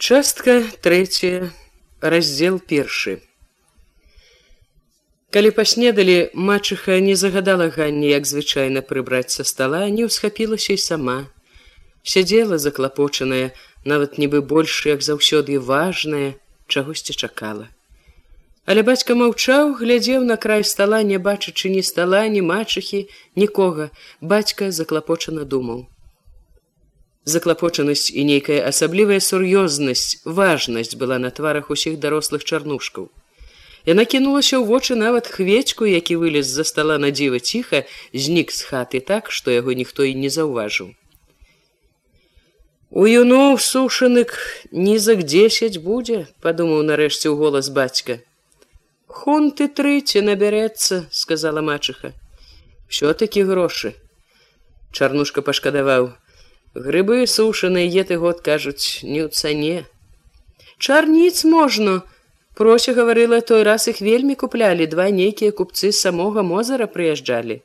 Частка 0.00 0.62
третья, 0.80 1.52
раздзел 2.00 2.56
першы. 2.58 3.20
Калі 5.28 5.50
паснедалі, 5.52 6.32
мачыха 6.32 6.96
не 7.04 7.12
загадала 7.20 7.66
ганні, 7.68 8.08
як 8.08 8.24
звычайна 8.24 8.80
прыбраць 8.80 9.36
са 9.36 9.44
стала, 9.44 9.82
не 9.92 10.08
ўсхапілася 10.08 10.72
і 10.72 10.80
сама. 10.80 11.18
Сядзела 12.00 12.56
заклапочаная, 12.56 13.52
нават 13.84 14.16
нібы 14.16 14.40
больш, 14.40 14.88
як 14.88 15.04
заўсёды 15.04 15.60
важная, 15.60 16.32
чагосьці 16.64 17.12
чакала. 17.12 17.68
Але 18.64 18.80
бацька 18.80 19.12
маўчаў, 19.12 19.76
глядзеў 19.84 20.24
на 20.24 20.40
край 20.40 20.64
стала, 20.64 21.04
не 21.04 21.20
бачачы 21.20 21.68
ні 21.68 21.84
стала, 21.84 22.24
ні 22.24 22.40
мачыхі, 22.40 23.04
нікога, 23.36 23.92
бацька 24.24 24.72
заклапочана 24.72 25.44
думаў 25.44 25.89
заклапочанасць 27.24 28.10
і 28.10 28.24
нейкая 28.24 28.60
асаблівая 28.68 29.20
сур'ёзнасць 29.20 30.20
важнасць 30.24 30.94
была 30.94 31.18
на 31.18 31.30
тварах 31.30 31.70
усіх 31.70 31.98
дарослых 31.98 32.44
чарнушкаў. 32.44 33.10
Яна 33.88 34.04
кінулася 34.04 34.60
ў 34.60 34.64
вочы 34.68 34.96
нават 34.96 35.26
хвечку 35.26 35.88
які 35.88 36.16
вылез 36.20 36.46
за 36.46 36.64
стола 36.64 36.98
на 36.98 37.10
дзіва 37.10 37.40
ціха 37.40 37.84
знік 38.12 38.52
з 38.52 38.60
хаты 38.68 39.00
так 39.00 39.30
што 39.30 39.50
яго 39.50 39.72
ніхто 39.72 40.04
і 40.04 40.14
не 40.14 40.28
заўважыў. 40.28 40.92
У 42.90 43.06
юноў 43.06 43.58
сушанык 43.62 44.34
нізак 44.72 45.22
дзесяць 45.24 45.78
будзе 45.78 46.26
падумаў 46.44 46.82
нарэшце 46.82 47.30
ў 47.30 47.34
голас 47.38 47.70
бацька. 47.70 48.20
Хун 49.06 49.50
ты 49.50 49.68
трыці 49.68 50.20
набярэцца 50.26 51.06
сказала 51.10 51.60
мачыха 51.62 52.12
все 52.90 53.12
такі 53.14 53.42
грошы 53.46 53.94
чарнушка 54.90 55.42
пашкадаваў 55.46 56.10
Грыбы 56.74 57.26
сушаныя 57.26 57.82
еты 57.82 58.16
год 58.16 58.42
кажуць 58.46 59.02
не 59.02 59.26
ў 59.26 59.28
цане. 59.34 59.90
Чарніц 60.78 61.42
можна, 61.44 62.02
Прося 62.54 62.92
гаварыла 62.92 63.40
той 63.40 63.62
раз 63.62 63.88
іх 63.88 64.00
вельмі 64.04 64.34
куплялі 64.36 64.86
два 64.86 65.08
нейкія 65.08 65.50
купцы 65.50 65.90
самога 65.96 66.42
мозара 66.44 66.86
прыязджалі. 66.86 67.62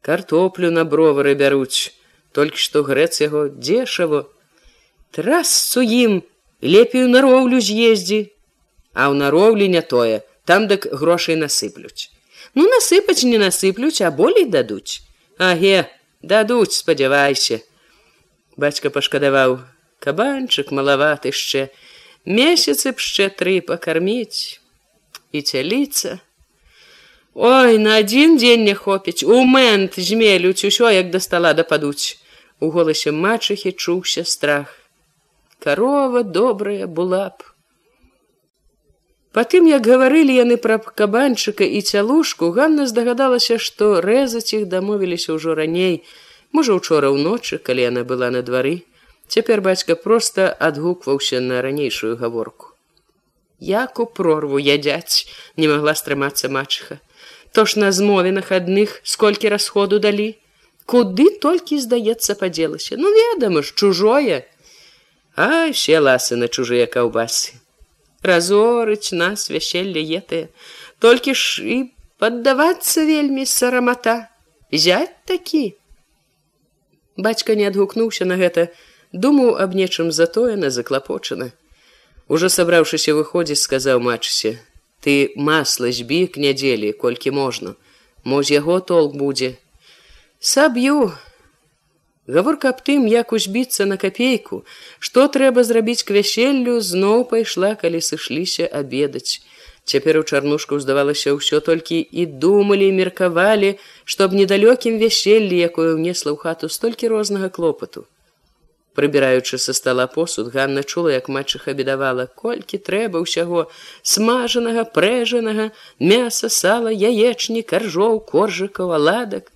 Картоплю 0.00 0.70
на 0.70 0.84
бровары 0.88 1.34
бяруць, 1.36 1.92
толькі 2.32 2.56
што 2.56 2.82
грэц 2.82 3.20
яго 3.20 3.52
дзешаво. 3.52 4.24
Трасцу 5.12 5.84
ім 5.84 6.22
лепею 6.62 7.06
на 7.12 7.20
роўлю 7.20 7.60
з'ездзі, 7.60 8.32
А 8.96 9.12
ў 9.12 9.14
нароўлі 9.20 9.68
не 9.68 9.82
тое, 9.84 10.24
там 10.48 10.66
дык 10.66 10.88
грошай 10.90 11.36
насыплюць. 11.36 12.08
Ну 12.54 12.64
насыпаць 12.64 13.28
не 13.28 13.36
насыплюць, 13.36 14.00
а 14.00 14.10
болей 14.10 14.48
дадуць. 14.48 15.04
Аге, 15.36 15.84
дадуць, 16.22 16.80
спадзявайся 16.80 17.60
бацька 18.56 18.90
пашкадаваў 18.90 19.58
кабанчык 20.00 20.72
малаваты 20.72 21.32
яшчэ 21.32 21.68
месяцы 22.24 22.92
б 22.92 22.96
яшчэ 23.00 23.30
тры 23.40 23.56
пакарміць 23.72 24.60
і 25.32 25.42
цяліцца 25.42 26.18
ой 27.34 27.78
на 27.78 27.98
адзін 28.02 28.38
дзень 28.40 28.64
не 28.68 28.74
хопіць 28.74 29.22
у 29.24 29.42
мэнт 29.56 30.00
змелюць 30.10 30.64
усё 30.70 30.92
як 30.92 31.10
да 31.12 31.20
стала 31.20 31.52
дападуць 31.52 32.16
у 32.60 32.70
голасе 32.70 33.12
мачыхі 33.12 33.72
чуўся 33.72 34.24
страх. 34.24 34.72
Карова 35.58 36.22
добрая 36.22 36.86
была 36.86 37.28
б 37.30 37.52
Потым, 39.36 39.66
як 39.68 39.84
гаварылі 39.84 40.32
яны 40.32 40.56
пра 40.56 40.78
кабанчыка 40.80 41.64
і 41.64 41.82
цялушку, 41.84 42.48
Ганна 42.56 42.86
здагадалася, 42.88 43.58
што 43.60 44.00
рэзаць 44.00 44.56
іх 44.56 44.64
дамовіліся 44.72 45.36
ўжо 45.36 45.52
раней, 45.52 46.00
Можа, 46.56 46.72
учора 46.72 47.12
ўночы, 47.12 47.58
калі 47.60 47.84
яна 47.84 48.02
была 48.08 48.30
на 48.32 48.40
двары, 48.40 48.88
цяпер 49.28 49.60
бацька 49.60 49.92
проста 49.92 50.48
адгукваўся 50.68 51.40
на 51.44 51.60
ранейшую 51.60 52.16
гаворку. 52.16 52.72
Як 53.60 54.00
у 54.00 54.06
прорву 54.06 54.56
ядяць, 54.56 55.28
не 55.60 55.68
магла 55.68 55.92
стрымацца 55.92 56.48
мачыха. 56.48 56.96
То 57.52 57.66
ж 57.68 57.76
на 57.84 57.92
змовінах 57.92 58.52
адных 58.56 58.96
сколькі 59.04 59.52
расходу 59.52 60.00
далі, 60.00 60.32
куды 60.88 61.28
толькі 61.44 61.76
здаецца 61.76 62.40
падзелася, 62.40 62.96
ну 62.96 63.12
ведама 63.12 63.60
ж 63.62 63.76
чужое, 63.76 64.48
А 65.36 65.70
все 65.72 66.00
ласы 66.00 66.36
на 66.40 66.48
чужыя 66.48 66.88
каўбасы. 66.88 67.60
Разорыць 68.24 69.12
нас 69.12 69.50
вяселле 69.52 70.00
етыя, 70.00 70.48
толькі 71.04 71.36
ж 71.36 71.60
і 71.60 71.76
паддавацца 72.16 73.04
вельмі 73.04 73.44
сарамата, 73.44 74.32
зять 74.72 75.12
такі, 75.28 75.76
Бацька 77.16 77.54
не 77.56 77.66
адгукнуўся 77.66 78.24
на 78.28 78.36
гэта, 78.36 78.68
думаў 79.12 79.56
аб 79.64 79.74
нечым 79.74 80.12
затоена 80.12 80.70
заклапочана. 80.70 81.52
Ужо 82.28 82.48
сабраўшыся 82.52 83.14
выходзіць, 83.16 83.62
сказаў 83.62 84.00
матчысе: 84.00 84.58
«Ты 85.06 85.32
масла 85.36 85.92
збі 85.92 86.26
к 86.26 86.42
нядзелі, 86.42 86.92
колькі 86.92 87.30
можна. 87.30 87.76
Мож 88.24 88.50
яго 88.50 88.80
толк 88.80 89.14
будзе. 89.16 89.56
Саб'ю. 90.40 91.14
Гаворка 92.26 92.74
аб 92.74 92.82
тым, 92.82 93.06
як 93.06 93.32
узбіцца 93.32 93.86
на 93.86 93.96
капейку, 93.96 94.64
што 94.98 95.28
трэба 95.30 95.62
зрабіць 95.62 96.02
к 96.02 96.10
вяселлю, 96.10 96.80
зноў 96.82 97.24
пайшла, 97.30 97.76
калі 97.78 98.02
сышліся 98.02 98.66
абедаць. 98.66 99.40
Цяпер 99.86 100.18
у 100.18 100.24
чарнушку 100.26 100.80
здавалася 100.82 101.30
ўсё 101.38 101.62
толькі 101.62 102.02
і 102.02 102.26
думалі, 102.42 102.90
меркавалі, 102.90 103.78
што 104.02 104.26
аб 104.26 104.34
недалёкім 104.34 104.98
вяселлі, 104.98 105.54
якое 105.62 105.94
ўнесла 105.94 106.34
ў 106.34 106.38
хату 106.42 106.66
столькі 106.66 107.06
рознага 107.14 107.54
клопату. 107.54 108.02
Прыбіраючы 108.98 109.62
са 109.62 109.70
стала 109.78 110.08
посуд, 110.10 110.50
Ганна 110.50 110.82
чула, 110.82 111.14
як 111.14 111.30
матчыха 111.30 111.70
бедавала, 111.70 112.26
колькі 112.26 112.82
трэба 112.82 113.22
ўсяго 113.22 113.70
смажанага, 114.02 114.88
прэжанага, 114.90 115.70
мяса, 116.02 116.50
сала, 116.50 116.90
яечні, 116.90 117.62
каржоў, 117.62 118.18
коржыкаў, 118.26 118.90
аладак. 118.90 119.54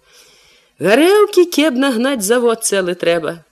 Гарэлкі 0.78 1.48
кеб 1.50 1.74
нагнаць 1.74 2.22
завод 2.22 2.62
цэлы 2.62 2.94
трэба. 2.94 3.42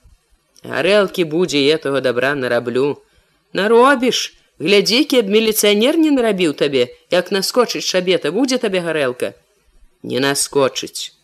Гарэлкі 0.63 1.27
будзе 1.27 1.59
этого 1.67 1.99
добра 1.99 2.35
нараблю. 2.39 3.03
Наробіш, 3.51 4.38
глядзікі 4.59 5.23
аб 5.23 5.29
міліцыянер 5.35 5.97
не 5.97 6.11
нарабіў 6.15 6.55
табе 6.61 6.87
як 7.15 7.31
наскочыць 7.35 7.85
шабета 7.85 8.31
будзе 8.35 8.59
табе 8.59 8.83
гарэлка. 8.83 9.33
Не 10.03 10.19
наскочыць. 10.23 11.15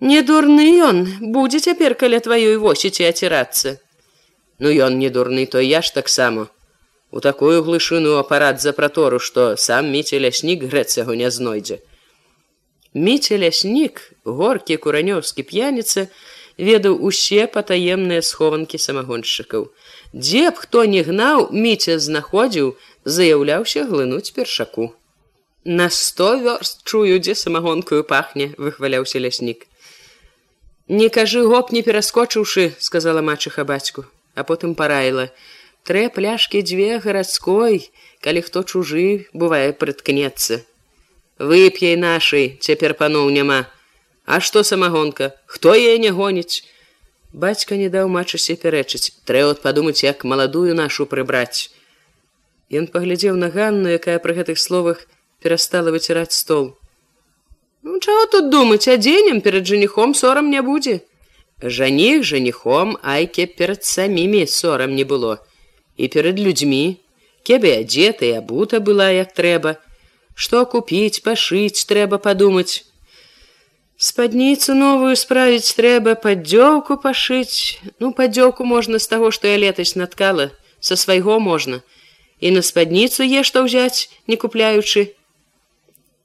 Не 0.00 0.20
дурны 0.22 0.66
ён 0.84 1.00
будзе 1.36 1.60
цяпер 1.60 1.94
каля 1.94 2.20
тваёй 2.20 2.56
восіці 2.60 3.08
ацірацца. 3.08 3.80
Ну 4.58 4.68
ён 4.68 4.98
не 4.98 5.08
дурны 5.08 5.46
то 5.46 5.60
я 5.60 5.80
ж 5.80 5.92
таксама. 5.94 6.48
У 7.10 7.20
такую 7.20 7.62
глышыну 7.62 8.18
апарат 8.20 8.60
за 8.60 8.72
пратору 8.72 9.18
што 9.18 9.56
сам 9.56 9.90
міце 9.90 10.20
ляснік 10.20 10.64
грэц 10.68 10.98
яго 10.98 11.14
не 11.14 11.30
знойдзе. 11.30 11.80
Міце 12.94 13.38
ляснік 13.38 14.02
горкі 14.24 14.76
куранёўскі 14.76 15.42
п'яніца 15.48 16.08
ведаў 16.58 17.00
усе 17.00 17.46
патаемныя 17.46 18.22
схованкі 18.22 18.78
самагоншчыкаў 18.78 19.70
Дзе 20.14 20.50
б 20.54 20.62
хто 20.62 20.84
не 20.86 21.02
гнаў, 21.02 21.48
міця 21.50 21.98
знаходзіў, 21.98 22.76
заяўляўся 23.02 23.82
глынуць 23.82 24.30
першаку. 24.30 24.94
На 25.64 25.90
сто 25.90 26.38
вёрст 26.38 26.84
чую, 26.86 27.18
дзе 27.18 27.34
самагонкую 27.34 28.04
пахне, 28.06 28.54
выхваляўся 28.56 29.18
ляснік. 29.18 29.66
Не 30.86 31.08
кажы 31.10 31.42
гоп 31.42 31.72
не 31.74 31.82
пераскочыўшы, 31.82 32.76
сказала 32.78 33.26
мачыха 33.26 33.64
бацьку, 33.64 34.06
а 34.38 34.44
потым 34.44 34.76
параіла: 34.78 35.32
Трэ 35.82 36.06
пляшкі 36.14 36.62
дзве 36.62 37.02
гарадской, 37.02 37.90
калі 38.22 38.40
хто 38.46 38.62
чужы, 38.62 39.26
бывае 39.34 39.74
прыткнецца. 39.74 40.62
Вып'яй 41.42 41.98
нашай, 41.98 42.54
цяпер 42.62 42.94
паноў 42.94 43.34
няма. 43.34 43.66
А 44.30 44.38
што 44.38 44.62
самагонка, 44.62 45.34
хто 45.50 45.74
яе 45.74 45.98
не 45.98 46.14
гоніць? 46.14 46.62
Бацька 47.34 47.74
не 47.74 47.88
даў 47.90 48.06
мачысе 48.14 48.54
пярэчыць, 48.62 49.10
трэба 49.26 49.54
падумаць, 49.62 50.06
як 50.06 50.22
маладую 50.22 50.74
нашу 50.78 51.06
прыбраць. 51.10 51.66
Ён 52.70 52.86
паглядзеў 52.86 53.34
на 53.34 53.48
ганну, 53.50 53.90
якая 53.90 54.20
пры 54.22 54.36
гэтых 54.36 54.60
словах 54.64 55.00
перастала 55.42 55.90
выціраць 55.90 56.30
стол. 56.30 56.78
Ну, 57.82 57.98
чаго 57.98 58.28
тут 58.36 58.52
думаць, 58.54 58.86
адзенем 58.86 59.42
перад 59.42 59.66
жаніхом 59.66 60.14
сорам 60.14 60.54
не 60.54 60.62
будзе. 60.62 61.00
Жаніх 61.58 62.22
жаніхом, 62.22 62.94
айке 63.02 63.50
перад 63.50 63.82
самімі 63.82 64.46
сорам 64.46 64.94
не 64.94 65.02
было. 65.02 65.42
І 65.96 66.06
перад 66.14 66.38
людзьмі, 66.38 67.02
кебе 67.42 67.80
адзета 67.82 68.30
і 68.30 68.32
абута 68.38 68.78
была 68.78 69.10
як 69.10 69.34
трэба. 69.34 69.74
Што 70.38 70.66
купіць, 70.70 71.18
пашыць 71.26 71.82
трэба 71.82 72.22
падумаць 72.22 72.86
спадніцу 73.96 74.74
новую 74.74 75.16
справіць 75.16 75.74
трэба 75.78 76.14
паддзёўку 76.14 76.98
пашыць. 77.02 77.78
Ну 78.00 78.12
паддзёўку 78.12 78.64
можна 78.64 78.98
з 78.98 79.06
таго 79.06 79.30
што 79.30 79.48
я 79.48 79.56
летась 79.58 79.96
наткала 79.96 80.50
са 80.80 80.96
свайго 80.96 81.38
можна. 81.40 81.80
І 82.40 82.50
на 82.50 82.62
спадніцу 82.62 83.22
е 83.22 83.42
што 83.42 83.64
ўзяць 83.64 84.10
не 84.26 84.36
купляючы. 84.36 85.14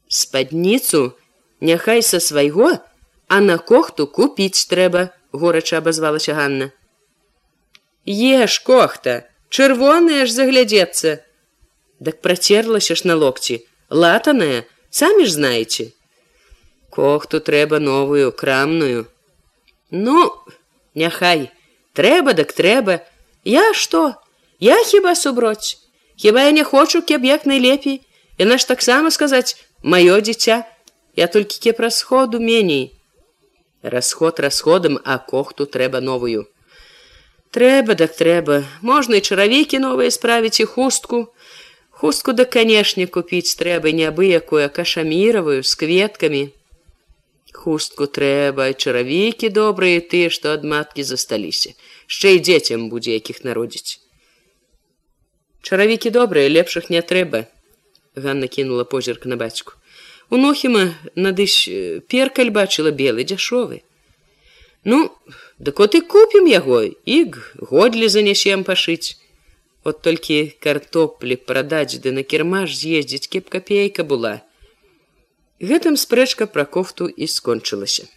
Спадніцу 0.07 1.13
няхай 1.62 2.01
са 2.01 2.19
свайго 2.19 2.80
а 3.30 3.39
на 3.39 3.57
кохту 3.57 4.07
купіць 4.07 4.66
трэба 4.66 5.13
горача 5.31 5.77
абазвалася 5.77 6.33
Ганна. 6.33 6.71
Еш 8.10 8.60
кохта 8.66 9.30
чырвоная 9.50 10.25
ж 10.25 10.33
заглядзецца. 10.33 11.21
Дак 12.00 12.21
працерлася 12.25 12.95
ж 12.95 13.06
на 13.06 13.16
локці, 13.16 13.62
латаная, 13.89 14.63
самі 14.89 15.25
ж 15.30 15.38
знаеце. 15.38 15.92
Кохту 17.00 17.40
трэба 17.40 17.80
новую 17.80 18.34
крамную. 18.34 19.07
Ну, 19.90 20.36
няхай, 20.96 21.48
трэба 21.96 22.34
дак 22.34 22.51
трэба, 22.51 23.00
Я 23.46 23.74
што? 23.74 24.16
Я 24.60 24.75
хіба 24.84 25.16
суброць. 25.16 25.80
Хіба 26.18 26.44
я 26.44 26.51
не 26.51 26.66
хочу 26.66 27.01
кеб 27.01 27.24
як 27.24 27.46
найлепей, 27.46 28.01
Яна 28.38 28.57
ж 28.57 28.68
таксама 28.68 29.12
сказаць 29.12 29.56
маё 29.81 30.19
дзіця, 30.19 30.68
я 31.16 31.28
толькі 31.28 31.63
кеп 31.63 31.80
расходу 31.80 32.44
меней. 32.44 32.92
Расход 33.81 34.44
расходам, 34.44 35.00
а 35.06 35.18
кохту 35.24 35.72
трэба 35.72 36.04
новую. 36.04 36.52
Трэба 37.56 37.95
дак 37.95 38.19
трэба, 38.19 38.63
можна 38.81 39.24
і 39.24 39.24
чаравікі 39.24 39.80
новыя 39.80 40.12
справіць 40.12 40.60
і 40.60 40.68
хустку. 40.75 41.31
Хустку 41.92 42.36
да 42.36 42.44
канешне 42.44 43.07
купіць 43.07 43.56
трэба 43.56 43.95
неабыякую 43.95 44.68
кашаміравую 44.68 45.63
з 45.63 45.75
кветкамі. 45.75 46.59
Хустку 47.54 48.06
трэба, 48.06 48.74
чаравікі 48.74 49.50
добрыя 49.50 50.01
тыя, 50.01 50.30
што 50.30 50.54
ад 50.54 50.63
маткі 50.63 51.04
засталіся. 51.04 51.74
Шчэ 52.06 52.38
і 52.38 52.44
дзецям 52.46 52.90
будзе 52.90 53.18
якіх 53.18 53.44
народзіць. 53.44 54.00
Чаравікі 55.62 56.10
добрыя, 56.13 56.50
лепшых 56.50 56.90
не 56.94 57.01
трэба. 57.01 57.46
Ганна 58.16 58.48
кінула 58.48 58.86
позірк 58.86 59.25
на 59.25 59.36
бацьку. 59.36 59.74
У 60.30 60.38
нохіма 60.38 60.94
надысь 61.16 61.66
перкаль 62.07 62.54
бачыла 62.54 62.92
белы 62.94 63.25
дзяшовы. 63.25 63.81
Ну, 64.86 65.10
дык 65.57 65.81
от 65.81 65.95
і 65.95 66.02
купім 66.02 66.45
яго 66.48 66.84
і 66.86 67.18
годлі 67.57 68.10
занясем 68.10 68.63
пашыць. 68.63 69.18
От 69.84 70.02
толькі 70.06 70.54
картоплі 70.62 71.36
прадаць 71.50 71.98
ды 72.04 72.13
на 72.13 72.24
кірмаш 72.24 72.78
з'ездзіць, 72.78 73.28
кеп 73.28 73.50
капейка 73.50 74.04
была. 74.04 74.42
Гэтым 75.60 75.98
спрэчка 76.00 76.48
пра 76.48 76.64
кофту 76.64 77.08
і 77.08 77.28
скончылася. 77.28 78.08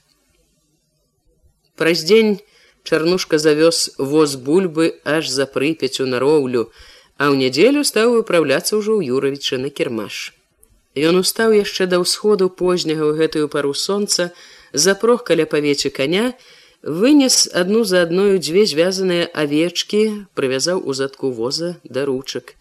Праз 1.74 2.04
дзень 2.06 2.38
чарнушка 2.86 3.38
завёз 3.38 3.98
воз 3.98 4.36
бульбы 4.36 5.00
аж 5.04 5.26
за 5.26 5.46
прыпяцю 5.46 6.06
на 6.06 6.22
роўлю, 6.22 6.70
а 7.18 7.34
ў 7.34 7.42
нядзелю 7.42 7.82
стаў 7.82 8.14
выпраўляцца 8.18 8.78
ўжо 8.78 8.94
ў 8.94 9.10
юравічы 9.10 9.58
на 9.58 9.74
кірмаш. 9.74 10.30
Ён 10.94 11.18
устаў 11.18 11.50
яшчэ 11.56 11.90
да 11.90 11.98
ўсходу 11.98 12.46
позняга 12.46 13.10
ў 13.10 13.18
гэтую 13.18 13.50
пару 13.50 13.74
сонца, 13.74 14.30
запрох 14.72 15.24
каля 15.26 15.46
павечы 15.46 15.90
коня, 15.90 16.38
вынес 16.82 17.50
адну 17.50 17.82
за 17.82 18.06
адною 18.06 18.38
дзве 18.38 18.66
звязаныя 18.70 19.26
авечкі, 19.26 20.30
прывязаў 20.38 20.78
у 20.84 20.94
задку 20.94 21.34
воза 21.34 21.74
да 21.82 22.04
ручак. 22.04 22.54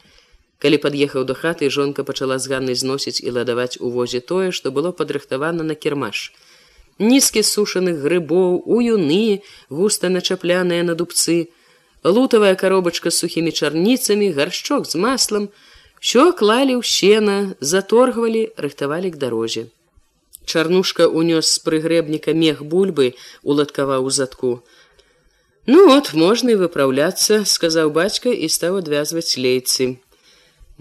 Калі 0.62 0.78
пад'ехаў 0.78 1.26
да 1.26 1.34
хаты, 1.34 1.70
жонка 1.74 2.04
пачала 2.06 2.38
з 2.38 2.52
ганнай 2.52 2.78
зносіць 2.78 3.18
і 3.26 3.34
ладаваць 3.38 3.82
у 3.82 3.90
возе 3.90 4.22
тое, 4.22 4.52
што 4.54 4.70
было 4.70 4.92
падрыхтавана 4.94 5.66
на 5.66 5.74
кірмаш. 5.74 6.30
Нізкі 7.02 7.42
сушаных 7.42 7.98
грыбоў, 8.06 8.62
у 8.66 8.78
юны, 8.86 9.42
густа 9.74 10.14
начапляныя 10.14 10.86
на 10.86 10.94
дубцы, 10.94 11.50
лутавая 12.04 12.54
коробачка 12.56 13.10
з 13.10 13.18
сухімі 13.26 13.52
чарніцамі, 13.52 14.30
гаршчок 14.38 14.86
з 14.86 15.02
маслам, 15.02 15.50
ўсё 15.98 16.30
клалі 16.38 16.78
ў 16.78 16.86
сена, 16.86 17.58
заторгвалі, 17.58 18.54
рыхтавалі 18.54 19.10
к 19.10 19.18
дарозе. 19.18 19.66
Чарнушка 20.46 21.10
унёс 21.10 21.50
з 21.50 21.58
прыгрэбніка 21.66 22.38
мех 22.38 22.62
бульбы, 22.62 23.18
уладкаваў 23.42 24.06
у 24.06 24.14
задку. 24.14 24.62
Ну 25.66 25.90
от 25.98 26.14
можна 26.14 26.54
і 26.54 26.62
выпраўляцца, 26.62 27.46
сказаў 27.50 27.90
бацька 27.98 28.30
і 28.30 28.46
стаў 28.46 28.82
адвязваць 28.86 29.42
лейцы. 29.42 29.98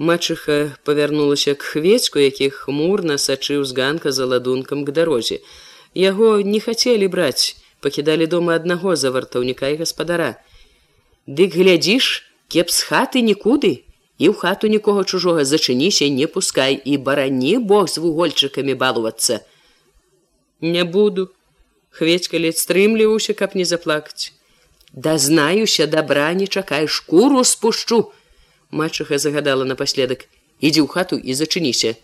Мачыха 0.01 0.57
павярнулася 0.89 1.53
к 1.55 1.69
хвецьку, 1.73 2.19
які 2.25 2.49
хмурна 2.49 3.19
сачыў 3.21 3.69
з 3.69 3.77
ганка 3.77 4.13
за 4.17 4.25
ладункам 4.25 4.87
к 4.89 4.97
дарозе. 4.97 5.45
Яго 5.93 6.41
не 6.41 6.61
хацелі 6.65 7.11
браць, 7.13 7.61
пакідалі 7.85 8.27
дома 8.27 8.57
аднаго 8.57 8.97
за 8.97 9.13
вартаўніка 9.13 9.69
і 9.77 9.77
гаспадара. 9.85 10.33
Дык 11.29 11.53
глядзіш, 11.53 12.25
кеп 12.49 12.73
з 12.73 12.89
хаты 12.89 13.21
нікуды, 13.21 13.85
і 14.21 14.29
ў 14.29 14.37
хату 14.37 14.69
нікога 14.69 15.03
чужога 15.09 15.45
зачыніся 15.49 16.07
не 16.15 16.27
пускай 16.33 16.77
і 16.77 16.97
барані 17.09 17.53
бог 17.73 17.89
з 17.89 18.05
вугольчыкамі 18.05 18.77
балувацца 18.83 19.41
не 20.61 20.85
буду 20.97 21.31
хвецька 22.01 22.41
ледь 22.45 22.61
стрымліваўся 22.61 23.37
каб 23.41 23.57
не 23.61 23.65
заплакаць 23.71 24.33
да 24.93 25.17
знаюся 25.27 25.89
добра 25.95 26.29
не 26.41 26.49
чакай 26.59 26.89
шкуру 26.99 27.45
спушчу 27.53 28.01
мачыха 28.71 29.19
загадала 29.19 29.67
напаследак 29.69 30.27
ідзі 30.61 30.81
ў 30.85 30.89
хату 30.89 31.19
і 31.19 31.37
зачыніся 31.43 31.95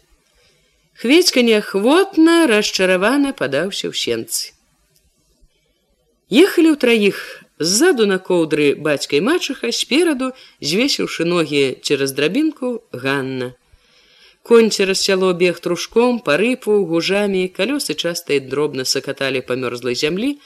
хвецька 1.01 1.47
неахвотна 1.47 2.37
расчаравана 2.51 3.33
падаўся 3.33 3.91
ў 3.91 3.95
сенцы 3.95 4.55
ехалі 6.31 6.75
ў 6.75 6.77
траіх 6.85 7.47
Ззаду 7.59 8.05
на 8.05 8.19
коўдры 8.21 8.75
бацькай 8.77 9.23
мачыха 9.25 9.71
спераду, 9.73 10.33
звесіўшы 10.61 11.25
ногі 11.25 11.81
цераз 11.81 12.13
драбінку 12.13 12.83
Ганна. 12.93 13.55
Конь 14.43 14.69
цераз 14.71 15.01
сяло 15.01 15.33
бег 15.33 15.61
трушком, 15.65 16.21
парыпу, 16.21 16.85
гужамі, 16.85 17.49
калёсы 17.49 17.97
часта 17.97 18.37
і 18.37 18.45
дробна 18.53 18.85
сакаталі 18.85 19.41
па 19.41 19.57
мёрзлай 19.57 19.97
зямлі. 19.97 20.37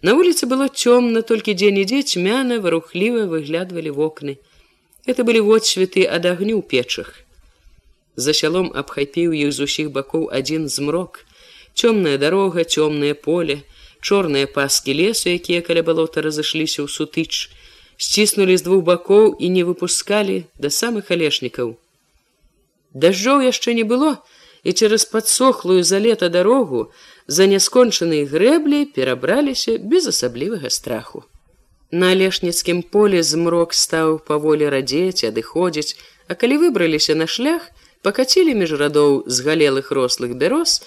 На 0.00 0.14
вуліцы 0.14 0.46
было 0.46 0.70
цёмна, 0.70 1.26
толькі 1.26 1.58
дзень-ідзе 1.58 2.06
цьмяна, 2.06 2.62
варухліва 2.62 3.26
выглядвалі 3.26 3.90
вокны. 3.90 4.38
Это 5.06 5.24
былі 5.24 5.40
водсветы 5.44 6.08
ад 6.08 6.24
агню 6.24 6.60
ў 6.60 6.64
печах. 6.64 7.12
За 8.16 8.32
сялом 8.32 8.70
абхапіў 8.72 9.36
іх 9.36 9.52
з 9.52 9.68
усіх 9.68 9.90
бакоў 9.92 10.30
адзін 10.32 10.68
змрок. 10.72 11.24
Цёмная 11.74 12.16
дарога, 12.22 12.64
цёмнае 12.64 13.12
поле, 13.12 13.56
чорныя 14.00 14.48
паскі 14.48 14.94
лесу, 14.96 15.28
якія 15.28 15.60
каля 15.60 15.82
балота 15.82 16.24
разышліся 16.24 16.80
ў 16.84 16.88
сутыч, 16.88 17.50
сціснулі 17.98 18.56
з 18.56 18.64
двух 18.64 18.84
бакоў 18.88 19.36
і 19.36 19.50
не 19.52 19.66
выпускалі 19.68 20.46
да 20.56 20.72
самых 20.72 21.12
алешнікаў. 21.12 21.76
Дажджоў 22.94 23.44
яшчэ 23.44 23.74
не 23.76 23.84
было, 23.84 24.22
і 24.64 24.72
цераз 24.72 25.04
падсохлую 25.04 25.84
за 25.84 26.00
лета 26.00 26.32
дарогу 26.32 26.88
за 27.26 27.44
няскончанай 27.50 28.24
грэблі 28.24 28.88
перабраліся 28.96 29.76
без 29.76 30.08
асаблівага 30.08 30.70
страху. 30.70 31.28
На 31.90 32.10
алешніцкім 32.16 32.82
поле 32.82 33.22
змрок 33.22 33.74
стаў 33.74 34.18
паволі 34.18 34.68
радзець, 34.68 35.24
адыходзіць, 35.28 35.96
а 36.28 36.34
калі 36.34 36.58
выбраліся 36.64 37.14
на 37.14 37.26
шлях, 37.26 37.70
пакацілі 38.02 38.54
між 38.54 38.76
радоў 38.80 39.24
згалелых 39.26 39.90
рослых 39.90 40.36
бяроз, 40.36 40.80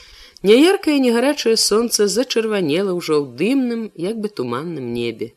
Няяркае 0.43 0.99
негарачае 1.01 1.55
сонца 1.57 2.05
зачырванела 2.05 2.93
ўжо 2.93 3.17
ў 3.21 3.25
дымным, 3.39 3.81
як 3.97 4.21
бы 4.21 4.29
туманным 4.29 4.93
небе. 4.93 5.33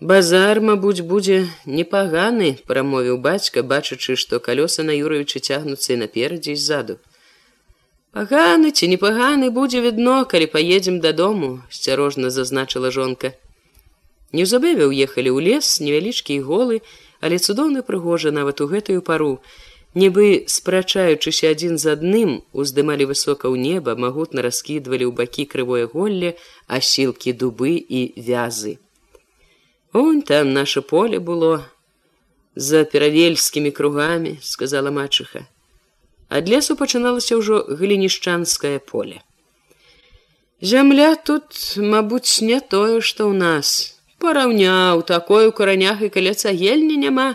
Базар, 0.00 0.60
мабуць, 0.60 1.00
будзе 1.00 1.48
непаганы, 1.64 2.58
прамовіў 2.68 3.16
бацька, 3.24 3.64
бачачы, 3.64 4.16
што 4.20 4.40
калёса 4.48 4.84
на 4.84 4.92
юрывічы 4.92 5.40
цягнуцца 5.40 5.94
і 5.94 6.00
наперадзе 6.04 6.52
і 6.52 6.60
ззаду. 6.60 6.98
Паганы 8.12 8.70
ці 8.70 8.90
непаганы 8.92 9.48
будзе 9.48 9.80
відно, 9.80 10.18
калі 10.28 10.46
паедзем 10.52 11.00
дадому, 11.00 11.64
сцярожна 11.70 12.28
зазначыла 12.28 12.92
жонка. 12.92 13.32
Неўзабаве 14.34 14.90
ўехалі 14.90 15.30
ў 15.30 15.38
лес, 15.46 15.78
невялічкі 15.78 16.34
і 16.34 16.42
голы, 16.42 16.76
але 17.22 17.38
цудоўна 17.38 17.86
прыгожа 17.86 18.34
нават 18.34 18.60
у 18.64 18.66
гэтую 18.66 18.98
пару, 19.06 19.38
нібы 19.94 20.50
спрачаючыся 20.50 21.54
адзін 21.54 21.78
з 21.78 21.94
адным 21.94 22.32
уздымалі 22.50 23.06
высока 23.14 23.46
ў 23.46 23.62
неба 23.62 23.94
магутна 23.94 24.42
раскідвалі 24.42 25.06
ў 25.06 25.12
бакі 25.14 25.46
крывое 25.46 25.86
голле 25.86 26.34
асілкі 26.66 27.38
дубы 27.38 27.78
і 27.78 28.10
вязы. 28.18 28.82
Он 29.94 30.22
там 30.26 30.52
наше 30.52 30.82
поле 30.82 31.22
было 31.22 31.62
за 32.54 32.82
перавельскімі 32.82 33.70
кругамі 33.70 34.38
сказала 34.42 34.90
мачыха 34.90 35.46
ад 36.28 36.48
лесу 36.50 36.74
пачыналася 36.74 37.38
ўжо 37.38 37.62
глінішчанскае 37.68 38.78
поле. 38.78 39.22
Зямля 40.60 41.14
тут 41.14 41.76
мабуць 41.78 42.42
не 42.42 42.58
тое 42.60 42.98
што 43.00 43.30
ў 43.30 43.34
нас 43.38 43.93
параўняў 44.22 45.02
такой 45.08 45.48
у 45.48 45.52
каранях 45.52 46.02
і 46.02 46.12
каля 46.12 46.34
цагельні 46.34 46.96
няма 47.00 47.34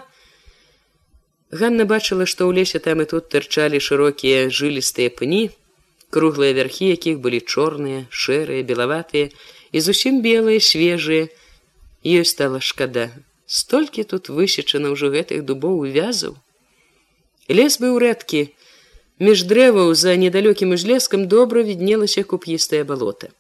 Ганна 1.52 1.86
бачыла, 1.90 2.26
што 2.30 2.46
ў 2.46 2.62
лесе 2.62 2.78
там 2.78 3.02
і 3.02 3.10
тут 3.10 3.30
тырчалі 3.34 3.82
шырокія 3.82 4.50
жылістыя 4.54 5.10
пні, 5.10 5.50
круглыя 6.14 6.54
вярхі 6.54 6.94
якіх 6.94 7.18
былі 7.26 7.42
чорныя, 7.42 8.06
шэрыя, 8.10 8.62
белаватыя 8.62 9.34
і 9.74 9.82
зусім 9.82 10.22
белыя, 10.22 10.62
свежыя. 10.62 11.30
Ёй 12.06 12.26
стала 12.26 12.62
шкада. 12.62 13.10
Столькі 13.50 14.06
тут 14.06 14.30
высечана 14.30 14.94
ўжо 14.94 15.10
гэтых 15.10 15.42
дубоў 15.50 15.90
вязаў. 15.90 16.38
Лес 17.50 17.82
быў 17.82 17.98
рэдкі. 17.98 18.54
Між 19.18 19.50
дрэваў 19.50 19.90
за 19.98 20.14
недалёкім 20.22 20.78
узлескам 20.78 21.26
добра 21.28 21.66
віднелася 21.66 22.24
куп'істае 22.24 22.86
балота. 22.86 23.34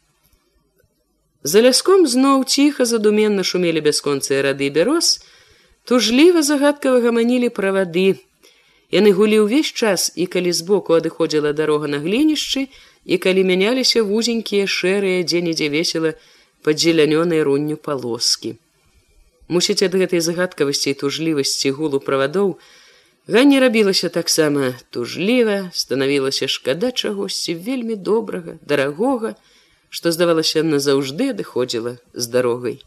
За 1.43 1.61
ляском 1.63 2.07
зноў 2.07 2.43
ціха 2.43 2.85
задуменна 2.85 3.43
шумелі 3.43 3.79
бясконцыя 3.81 4.43
рады 4.43 4.69
бяроз, 4.69 5.19
Тужліва 5.89 6.41
загадкава 6.43 6.99
гаманілі 7.01 7.49
правады. 7.49 8.19
Яны 8.93 9.09
гулі 9.17 9.39
ўвесь 9.45 9.71
час 9.71 10.11
і 10.13 10.25
калі 10.29 10.51
збоку 10.53 10.93
адыходзіла 10.93 11.53
дарога 11.57 11.87
на 11.87 11.97
глінішчы 12.03 12.67
і 13.05 13.17
калі 13.17 13.45
мяняліся 13.49 14.03
вузенькія 14.03 14.67
шэрыя 14.69 15.23
дзе-нідзе 15.23 15.69
весела 15.73 16.11
падзелянёнай 16.61 17.41
рунню 17.41 17.77
палоскі. 17.77 18.53
Мусіць 19.49 19.81
ад 19.87 19.97
гэтай 19.97 20.21
загадкавасці 20.21 20.93
і 20.93 20.97
тужлівасці 21.01 21.73
гулу 21.73 22.03
правадоў, 22.03 22.59
Ганне 23.29 23.59
рабілася 23.61 24.09
таксама 24.09 24.73
тужліва, 24.89 25.69
станавілася 25.73 26.47
шкада 26.47 26.89
чагосьці 26.91 27.53
вельмі 27.55 27.95
добрага, 27.95 28.57
дарагога, 28.61 29.35
што 29.89 30.11
здавалася 30.15 30.63
назаўжды 30.63 31.31
адыходзіла 31.33 31.97
з 32.13 32.25
дарогай. 32.35 32.77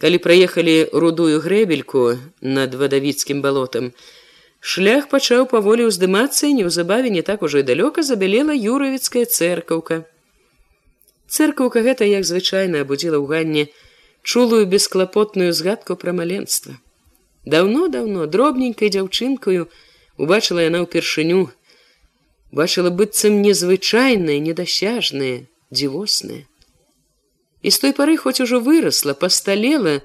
Калі 0.00 0.18
праехалі 0.24 0.76
рудую 0.96 1.40
грэбельку 1.44 2.16
над 2.40 2.74
вадавіцкім 2.80 3.42
балотам, 3.44 3.92
шлях 4.60 5.08
пачаў 5.12 5.44
паволі 5.50 5.88
ўздымацца 5.90 6.48
і 6.48 6.56
неўзабаве 6.60 7.12
не 7.12 7.20
так 7.20 7.44
ужо 7.44 7.60
і 7.60 7.68
далёка 7.68 8.00
забялела 8.00 8.56
юравіцкая 8.56 9.28
цэркаўка. 9.28 10.08
Цэркаўка 11.28 11.84
гэта, 11.84 12.08
як 12.08 12.24
звычайна 12.24 12.82
абудзіла 12.84 13.20
ў 13.20 13.26
ганне 13.28 13.64
чулую 14.22 14.64
бесклапотную 14.66 15.52
згадку 15.52 15.96
пра 16.00 16.16
маленства. 16.16 16.80
Даўно-даўно 17.44 18.26
дробненькай 18.26 18.88
дзяўчынкаю 18.88 19.68
убачыла 20.16 20.64
яна 20.64 20.84
ўпершыню, 20.84 21.52
бачыла 22.52 22.90
быццам 22.90 23.40
незвычайнае, 23.42 24.38
недасяжнае, 24.42 25.46
дзівоснае. 25.70 26.46
І 27.62 27.68
з 27.70 27.76
той 27.78 27.92
пары 27.92 28.16
хоць 28.16 28.40
ужо 28.40 28.60
вырасла, 28.60 29.14
пасталела, 29.14 30.00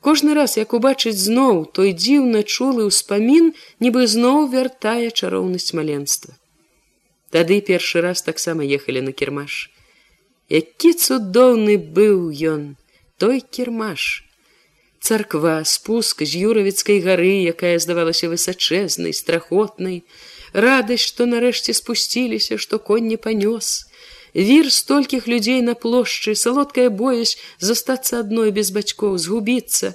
кожны 0.00 0.34
раз 0.34 0.56
як 0.56 0.74
убачыць 0.74 1.18
зноў 1.18 1.64
той 1.70 1.94
дзіўна 1.94 2.42
чулы 2.42 2.86
ўспамін, 2.90 3.54
нібы 3.80 4.06
зноў 4.10 4.50
вяртае 4.50 5.10
чароўнасць 5.10 5.72
маленства. 5.72 6.34
Тады 7.30 7.60
першы 7.60 8.02
раз 8.02 8.22
таксама 8.22 8.64
ехалі 8.64 9.02
на 9.08 9.12
кірмаш. 9.12 9.70
Які 10.48 10.94
цудоўны 10.94 11.74
быў 11.78 12.30
ён, 12.30 12.76
той 13.18 13.40
кірмаш. 13.40 14.22
Царква, 15.00 15.62
спуск 15.64 16.22
з 16.22 16.42
юравіцкай 16.42 16.98
гары, 17.02 17.46
якая 17.46 17.78
здавалася 17.78 18.30
высачэзнай, 18.30 19.14
страхотнай, 19.14 20.02
радасць, 20.56 21.04
што 21.12 21.28
нарэшце 21.28 21.76
спусціліся, 21.76 22.56
што 22.56 22.80
конь 22.80 23.06
не 23.12 23.20
панёс. 23.20 23.84
Вір 24.32 24.72
столькіх 24.72 25.28
людзей 25.28 25.60
на 25.60 25.74
плошчы, 25.74 26.34
салодкая 26.34 26.88
боязь 26.90 27.36
застацца 27.58 28.20
адной 28.24 28.50
без 28.56 28.72
бацькоў, 28.72 29.16
згубіцца. 29.20 29.94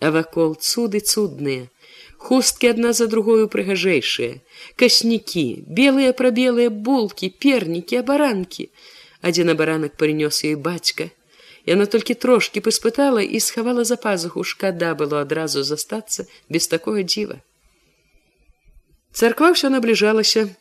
А 0.00 0.10
вакол 0.12 0.56
цуды 0.56 1.00
цудныя, 1.00 1.68
хусткі 2.16 2.72
адна 2.72 2.92
за 2.92 3.06
другою 3.06 3.48
прыгажэйшыя, 3.52 4.40
каснікі, 4.76 5.64
белыя 5.68 6.12
прабелыя 6.12 6.68
булкі, 6.68 7.32
пернікі, 7.44 8.00
абаранкі. 8.04 8.68
Адзін 9.24 9.56
абаранак 9.56 9.96
прынёс 9.96 10.44
ёй 10.44 10.56
бацька. 10.56 11.08
Яна 11.66 11.88
толькі 11.90 12.14
трошки 12.14 12.60
паспытала 12.60 13.24
і 13.24 13.40
схавала 13.40 13.84
за 13.84 13.96
пазуху, 13.96 14.44
шкада 14.44 14.94
было 14.94 15.24
адразу 15.24 15.64
застацца 15.64 16.28
без 16.48 16.68
такога 16.68 17.02
дзіва. 17.02 17.40
Царква 19.16 19.56
ўсё 19.56 19.72
набліжалася. 19.72 20.52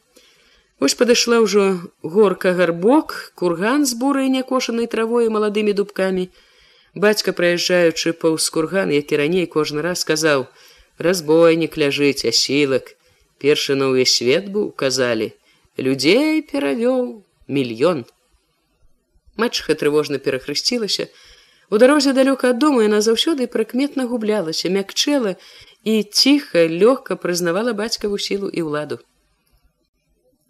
Вось 0.79 0.95
падышла 0.95 1.43
ўжо 1.43 1.91
горка 1.99 2.55
гарбок, 2.55 3.35
курган 3.35 3.83
з 3.83 3.99
бурай 3.99 4.31
някошанай 4.31 4.87
травой 4.87 5.27
маладымі 5.27 5.75
дубкамі. 5.75 6.31
Бацька, 6.95 7.35
праязджаючы 7.35 8.15
паўз 8.15 8.47
курган, 8.55 8.95
які 8.95 9.19
раней 9.19 9.43
кожны 9.51 9.83
раз 9.83 10.07
сказаў: 10.07 10.47
разбойнік 11.03 11.75
ляжыць, 11.75 12.23
асілак. 12.23 12.95
Першы 13.43 13.75
на 13.75 13.91
ўвесь 13.91 14.15
свет 14.15 14.47
быў 14.47 14.71
казалі: 14.71 15.35
людзей 15.75 16.39
перавёў 16.39 17.27
мільён. 17.51 18.07
Мачха 19.35 19.75
трывожна 19.75 20.15
перахрысцілася. 20.15 21.11
У 21.67 21.75
дарозе 21.75 22.15
далёка 22.15 22.55
ад 22.55 22.63
дома 22.63 22.87
яна 22.87 23.03
заўсёды 23.03 23.51
прыкметна 23.51 24.07
гублялася, 24.07 24.71
мякчэла 24.71 25.35
і 25.85 26.03
ціха 26.03 26.65
лёгка 26.65 27.15
прызнавала 27.15 27.77
бацькаву 27.77 28.17
сілу 28.17 28.49
і 28.49 28.65
ўладу. 28.65 28.97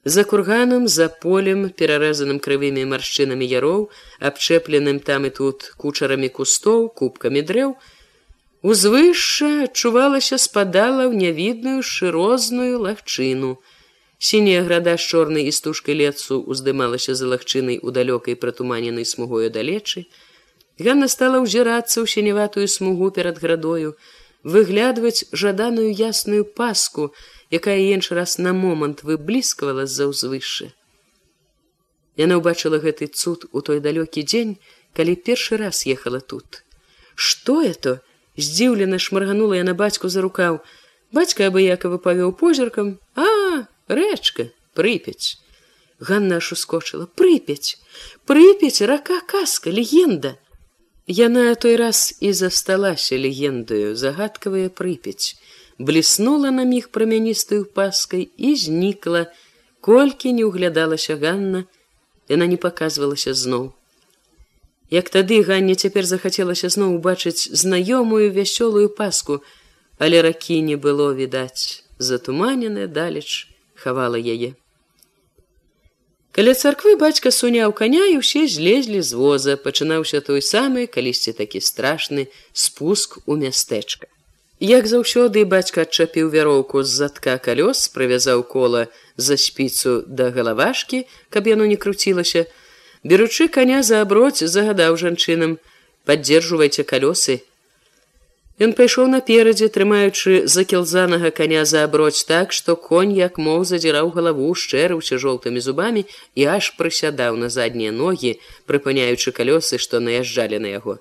За 0.06 0.24
курганам 0.24 0.88
за 0.88 1.10
полем 1.10 1.70
перарэзаным 1.70 2.40
крывымі 2.40 2.86
маршчынамі 2.90 3.46
яроў, 3.52 3.90
абчэпленым 4.22 5.00
там 5.02 5.26
і 5.26 5.32
тут 5.34 5.74
кучарамі 5.82 6.30
кустоў, 6.30 6.90
кубкамі 6.94 7.42
дрэў, 7.42 7.74
узвышша 8.62 9.50
адчувалася 9.66 10.38
спадала 10.38 11.10
ў 11.10 11.14
нявідную 11.26 11.82
шырозную 11.82 12.78
лагчыну. 12.86 13.58
Сіняя 14.18 14.62
града 14.64 14.96
з 14.96 15.04
чорнай 15.10 15.50
істужкай 15.52 15.98
лецу 15.98 16.38
уздымалася 16.54 17.18
за 17.18 17.28
лагчынай 17.34 17.82
у 17.82 17.92
далёкай 17.92 18.38
пратуманенай 18.38 19.10
смугою 19.10 19.50
далечы. 19.50 20.06
Ганна 20.80 21.10
стала 21.10 21.42
ўзірацца 21.42 22.00
ў 22.00 22.06
сіняватую 22.06 22.70
смугу 22.70 23.10
перад 23.10 23.42
градою, 23.42 23.98
выглядваць 24.46 25.26
жаданую 25.34 25.90
ясную 25.90 26.46
паску, 26.46 27.10
якая 27.50 27.82
іншы 27.98 28.14
раз 28.14 28.38
на 28.38 28.54
момант 28.54 29.02
выбліскавала 29.02 29.90
з-за 29.90 30.06
ўзвышшы. 30.14 30.70
Яна 32.16 32.38
ўбачыла 32.40 32.78
гэты 32.80 33.10
цуд 33.10 33.50
у 33.52 33.66
той 33.66 33.82
далёкі 33.82 34.22
дзень, 34.22 34.62
калі 34.94 35.18
першы 35.18 35.58
раз 35.58 35.84
ехала 35.90 36.22
тут. 36.22 36.62
Што 37.16 37.66
это? 37.66 38.06
здзіўлена 38.38 39.00
шмарганула 39.00 39.58
яна 39.58 39.74
бацьку 39.74 40.12
за 40.14 40.22
рукаў. 40.22 40.62
Бацька 41.16 41.48
абыякавы 41.50 41.98
павёў 41.98 42.36
позіркам: 42.38 43.00
А, 43.16 43.66
рэчка, 43.88 44.52
прыпяць. 44.78 45.42
Ганна 46.00 46.38
аж 46.44 46.52
ускочыла: 46.54 47.08
прыпяць, 47.08 47.80
прыпяць, 48.30 48.84
рака 48.86 49.22
каска, 49.26 49.72
легенда. 49.72 50.38
Яна 51.08 51.54
той 51.56 51.76
раз 51.76 52.18
і 52.20 52.34
засталася 52.34 53.14
легендаю, 53.14 53.94
загадкавая 53.96 54.74
прыпяць, 54.74 55.38
бліснула 55.78 56.50
на 56.50 56.66
міг 56.66 56.90
прамяністую 56.90 57.66
паскай 57.66 58.30
і 58.38 58.56
знікла, 58.56 59.30
колькі 59.86 60.34
не 60.34 60.50
ўглядалася 60.50 61.14
Ганна, 61.22 61.70
яна 62.26 62.50
не 62.50 62.58
паказвалася 62.58 63.38
зноў. 63.38 63.70
Як 64.90 65.14
тады 65.14 65.46
Ганне 65.46 65.78
цяпер 65.78 66.10
захацелася 66.10 66.74
зноў 66.74 66.98
убачыць 66.98 67.54
знаёмую 67.54 68.34
вясёлую 68.34 68.90
паску, 68.90 69.46
але 70.02 70.26
ракі 70.26 70.58
не 70.66 70.74
было 70.74 71.14
відаць, 71.14 71.86
затуманеная 72.02 72.90
далеч 72.90 73.46
хавала 73.78 74.18
яе. 74.18 74.58
Каля 76.36 76.52
царквы 76.52 76.98
бацька 77.00 77.32
суняў 77.32 77.72
каня 77.72 78.10
і 78.12 78.18
ўсе 78.20 78.42
злезлі 78.52 79.00
з 79.00 79.16
воза, 79.16 79.54
пачынаўся 79.56 80.20
той 80.20 80.42
самы, 80.44 80.84
калісьці 80.84 81.32
такі 81.32 81.62
страшны 81.64 82.28
спуск 82.52 83.24
у 83.24 83.38
мястэчка. 83.40 84.12
Як 84.60 84.84
заўсёды 84.84 85.46
бацька 85.48 85.88
адчапіў 85.88 86.28
вяроўку 86.36 86.84
з 86.84 86.92
задка 86.92 87.40
калёс, 87.40 87.88
правязаў 87.88 88.44
кола 88.52 88.92
за 89.16 89.40
спіцу 89.40 90.04
да 90.04 90.28
галавашкі, 90.36 91.08
каб 91.32 91.48
яно 91.48 91.64
не 91.72 91.80
круцілася, 91.80 92.44
беручы 93.08 93.48
каня 93.48 93.80
за 93.80 94.04
аброць 94.04 94.44
загадаў 94.44 95.00
жанчынам: 95.00 95.56
поддержвайце 96.04 96.84
калёсы, 96.84 97.48
Ён 98.56 98.72
пайшоў 98.72 99.10
наперадзе, 99.12 99.68
трымаючы 99.68 100.48
закілзанага 100.48 101.32
коня 101.36 101.64
за 101.68 101.84
аброць 101.84 102.24
так, 102.28 102.54
што 102.56 102.76
конь 102.80 103.12
як 103.12 103.36
моў 103.36 103.66
задзіраў 103.68 104.12
галаву, 104.16 104.54
шчэрыўся 104.56 105.20
жоўтымі 105.20 105.60
зубамі 105.60 106.06
і 106.40 106.46
аж 106.56 106.70
прысядаў 106.78 107.36
на 107.42 107.50
заднія 107.52 107.92
ногі, 107.92 108.40
прыпыняючы 108.64 109.36
калёсы, 109.36 109.76
што 109.76 110.00
наязджалі 110.00 110.60
на 110.64 110.72
яго. 110.72 110.96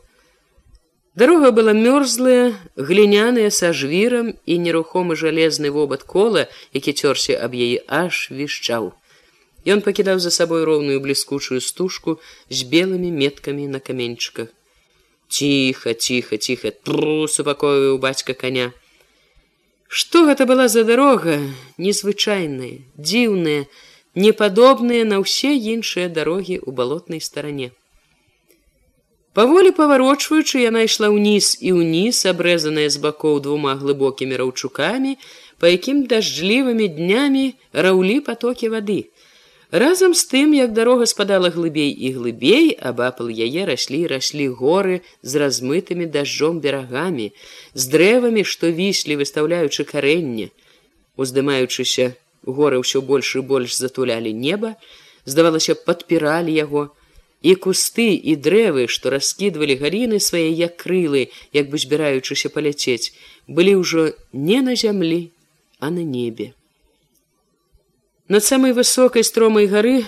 Дарога 1.14 1.52
была 1.54 1.70
мёрзлая, 1.78 2.58
гліняная 2.75 3.54
са 3.54 3.70
жвірам 3.70 4.34
і 4.50 4.58
нерухомы 4.58 5.14
жалезны 5.14 5.70
вобат 5.70 6.02
кола, 6.02 6.49
які 6.75 6.90
цёрся 6.90 7.38
аб 7.38 7.54
яе 7.54 7.87
аж 7.87 8.34
вішчаў. 8.34 8.90
Ён 9.62 9.87
пакідаў 9.87 10.18
за 10.18 10.34
сабой 10.34 10.66
роўную 10.66 10.99
бліскучую 10.99 11.62
стужку 11.62 12.18
з 12.50 12.66
белымі 12.66 13.14
меткамі 13.14 13.70
на 13.70 13.78
каменьчыках 13.78 14.50
ціха 15.28 15.95
ціха 15.95 16.37
ціха 16.37 16.71
тру 16.71 17.28
супакою 17.28 17.99
бацька 17.99 18.35
коня. 18.35 18.73
Что 19.88 20.26
гэта 20.26 20.47
была 20.47 20.66
за 20.69 20.83
дарога 20.85 21.38
незвычайная 21.78 22.83
дзіўная 22.99 23.66
непадобныя 24.14 25.04
на 25.04 25.19
ўсе 25.23 25.54
іншыя 25.54 26.09
дарогі 26.09 26.59
ў 26.62 26.71
балотнай 26.71 27.21
старане 27.21 27.71
паволі 29.35 29.75
паварочваючы 29.78 30.62
яна 30.62 30.87
ішла 30.87 31.11
ўніз 31.11 31.59
і 31.59 31.75
ўніз 31.78 32.23
абрэзаная 32.31 32.87
з 32.95 33.02
бакоў 33.02 33.43
двума 33.47 33.75
глыбокімі 33.81 34.38
раўчукамі 34.43 35.19
па 35.59 35.75
якім 35.75 36.07
дажджлівымі 36.11 36.87
днямі 36.99 37.47
раўлі 37.87 38.21
потокі 38.28 38.71
вады 38.75 38.99
Разам 39.75 40.12
з 40.14 40.23
тым, 40.31 40.52
як 40.54 40.71
дарога 40.73 41.07
спадала 41.11 41.49
глыбей 41.50 41.90
і 41.90 42.12
глыбей, 42.14 42.78
абапал 42.78 43.26
яе 43.26 43.66
раслі 43.66 44.07
і 44.07 44.11
раслі 44.12 44.47
горы 44.54 45.00
з 45.26 45.43
размытымі 45.43 46.07
дажджом 46.07 46.61
берагамі, 46.62 47.35
з 47.75 47.83
дрэвамі, 47.90 48.47
што 48.47 48.71
віслі, 48.71 49.19
выстаўляючы 49.19 49.83
карэнне. 49.83 50.54
Уздымаючыся, 51.19 52.14
горы 52.47 52.78
ўсё 52.87 53.02
больш 53.02 53.35
і 53.35 53.43
больш 53.50 53.75
затулялі 53.75 54.31
неба, 54.31 54.78
здавалася, 55.26 55.75
падпіралі 55.75 56.54
яго, 56.54 56.95
і 57.43 57.59
кусты 57.59 58.14
і 58.14 58.38
дрэвы, 58.38 58.87
што 58.87 59.11
раскідвалі 59.11 59.75
галіны 59.83 60.23
свае 60.23 60.54
як 60.54 60.78
крылы, 60.78 61.35
як 61.50 61.66
бы 61.75 61.83
збіраючыся 61.83 62.47
паляцець, 62.47 63.11
былі 63.50 63.83
ўжо 63.83 64.14
не 64.31 64.62
на 64.62 64.78
зямлі, 64.78 65.35
а 65.83 65.90
на 65.90 66.07
небе. 66.07 66.54
Над 68.28 68.45
самай 68.45 68.73
высокай 68.73 69.21
стромай 69.21 69.66
гары 69.69 70.07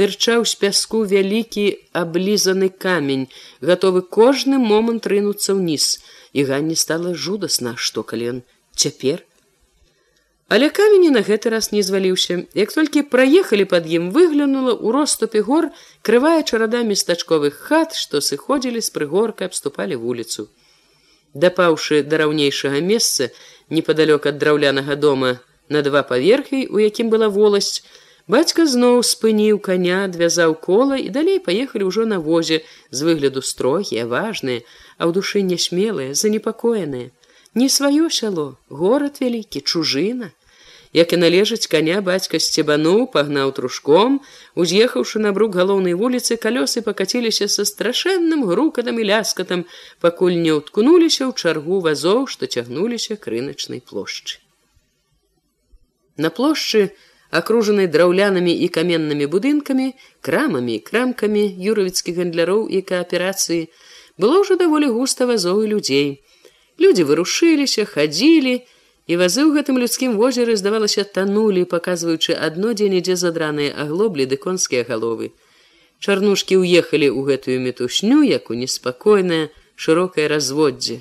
тырчаў 0.00 0.46
з 0.48 0.54
пяску 0.56 1.02
вялікі 1.04 1.64
аблізаны 1.92 2.68
камень, 2.72 3.26
гатовы 3.60 4.00
кожны 4.00 4.56
момант 4.56 5.04
рынуцца 5.12 5.52
ўніз, 5.58 6.00
і 6.32 6.44
ганне 6.48 6.76
стала 6.76 7.12
жудасна, 7.12 7.74
што 7.76 8.00
калі 8.00 8.30
ён 8.32 8.38
цяпер. 8.72 9.26
Але 10.48 10.70
камені 10.72 11.10
на 11.12 11.20
гэты 11.20 11.52
раз 11.52 11.68
не 11.72 11.82
зваліўся. 11.84 12.48
Як 12.56 12.72
толькі 12.72 13.04
праехалі 13.12 13.68
пад 13.68 13.84
ім 13.84 14.08
выглянула 14.16 14.72
ў 14.72 14.88
роступе 14.96 15.44
гор, 15.44 15.68
крывая 16.00 16.40
чарада 16.40 16.80
местачковых 16.80 17.60
хат, 17.68 17.92
што 17.92 18.24
сыходзілі 18.24 18.80
з 18.80 18.88
прыгорка, 18.88 19.44
абступалі 19.52 20.00
вуліцу. 20.00 20.48
Дапаўшы 21.36 22.00
да 22.08 22.24
раўнейшага 22.24 22.80
месца, 22.80 23.28
непадалёк 23.68 24.32
ад 24.32 24.40
драўлянага 24.40 24.96
дома, 24.96 25.36
на 25.68 25.82
два 25.82 26.02
паверхі, 26.02 26.66
у 26.66 26.80
якім 26.80 27.10
была 27.10 27.28
воласць, 27.28 27.84
бацька 28.28 28.66
зноў 28.66 29.02
спыніў 29.04 29.60
коня, 29.60 30.04
адвязаў 30.08 30.54
кола 30.60 30.96
і 30.96 31.08
далей 31.12 31.38
паехалі 31.38 31.88
ўжо 31.90 32.08
на 32.08 32.18
возе 32.18 32.62
з 32.90 33.08
выгляду 33.08 33.42
строгія, 33.42 34.06
важныя, 34.06 34.64
а 34.98 35.08
ў 35.08 35.10
душы 35.16 35.44
нясмелыя, 35.44 36.14
занепакоеныя. 36.14 37.12
Не 37.54 37.68
сваё 37.68 38.10
сяло, 38.10 38.56
горад 38.68 39.20
вялікі, 39.20 39.60
чужына. 39.60 40.32
Як 40.92 41.12
і 41.12 41.16
належыць 41.20 41.68
коня 41.68 42.00
бацька 42.00 42.40
сцебануў, 42.40 43.08
пагнаў 43.12 43.52
трушком, 43.52 44.20
уз'ехаўшы 44.56 45.20
на 45.20 45.32
брук 45.36 45.56
галоўнай 45.60 45.92
вуліцы, 45.92 46.40
калёсы 46.40 46.80
пакаціліся 46.80 47.48
са 47.48 47.68
страшэнным 47.68 48.48
грукатам 48.48 48.96
і 48.96 49.08
ляскатам, 49.12 49.68
пакуль 50.00 50.40
не 50.40 50.56
ўткнуліся 50.56 51.28
ў 51.28 51.32
чаргу 51.36 51.84
вазоў, 51.84 52.24
што 52.32 52.48
цягнуліся 52.48 53.20
крыначнай 53.20 53.84
плошчы. 53.84 54.40
На 56.18 56.30
плошчы, 56.34 56.90
акружанай 57.30 57.86
драўлянымі 57.86 58.50
і 58.50 58.68
каменнымі 58.74 59.26
будынкамі, 59.32 59.92
крамамі, 60.20 60.78
крамкамі 60.88 61.44
юравіцкіх 61.72 62.18
гандляроў 62.18 62.66
і 62.66 62.82
кааперацыі, 62.82 63.68
было 64.18 64.42
ўжо 64.42 64.58
даволі 64.58 64.90
густа 64.96 65.30
вазоў 65.30 65.62
і 65.62 65.70
людзей. 65.74 66.08
Людзі 66.82 67.06
вырушыліся, 67.06 67.86
хадзілі, 67.86 68.54
і 69.08 69.16
вазы 69.16 69.46
ў 69.46 69.56
гэтым 69.56 69.78
людскім 69.78 70.18
возеры, 70.20 70.58
здавалася, 70.58 71.06
танулі, 71.06 71.64
паказваючы 71.64 72.34
адно 72.34 72.74
дзе-нідзе 72.74 73.16
задраныя 73.16 73.72
аглоблі 73.84 74.26
ды 74.26 74.36
конскія 74.36 74.84
галовы. 74.90 75.30
Чарнушкі 76.02 76.58
ўехалі 76.60 77.08
ў 77.14 77.20
гэтую 77.30 77.58
метушню, 77.62 78.20
як 78.26 78.50
у 78.50 78.58
неспакойнае, 78.58 79.54
шырокае 79.78 80.26
разводдзе. 80.28 81.00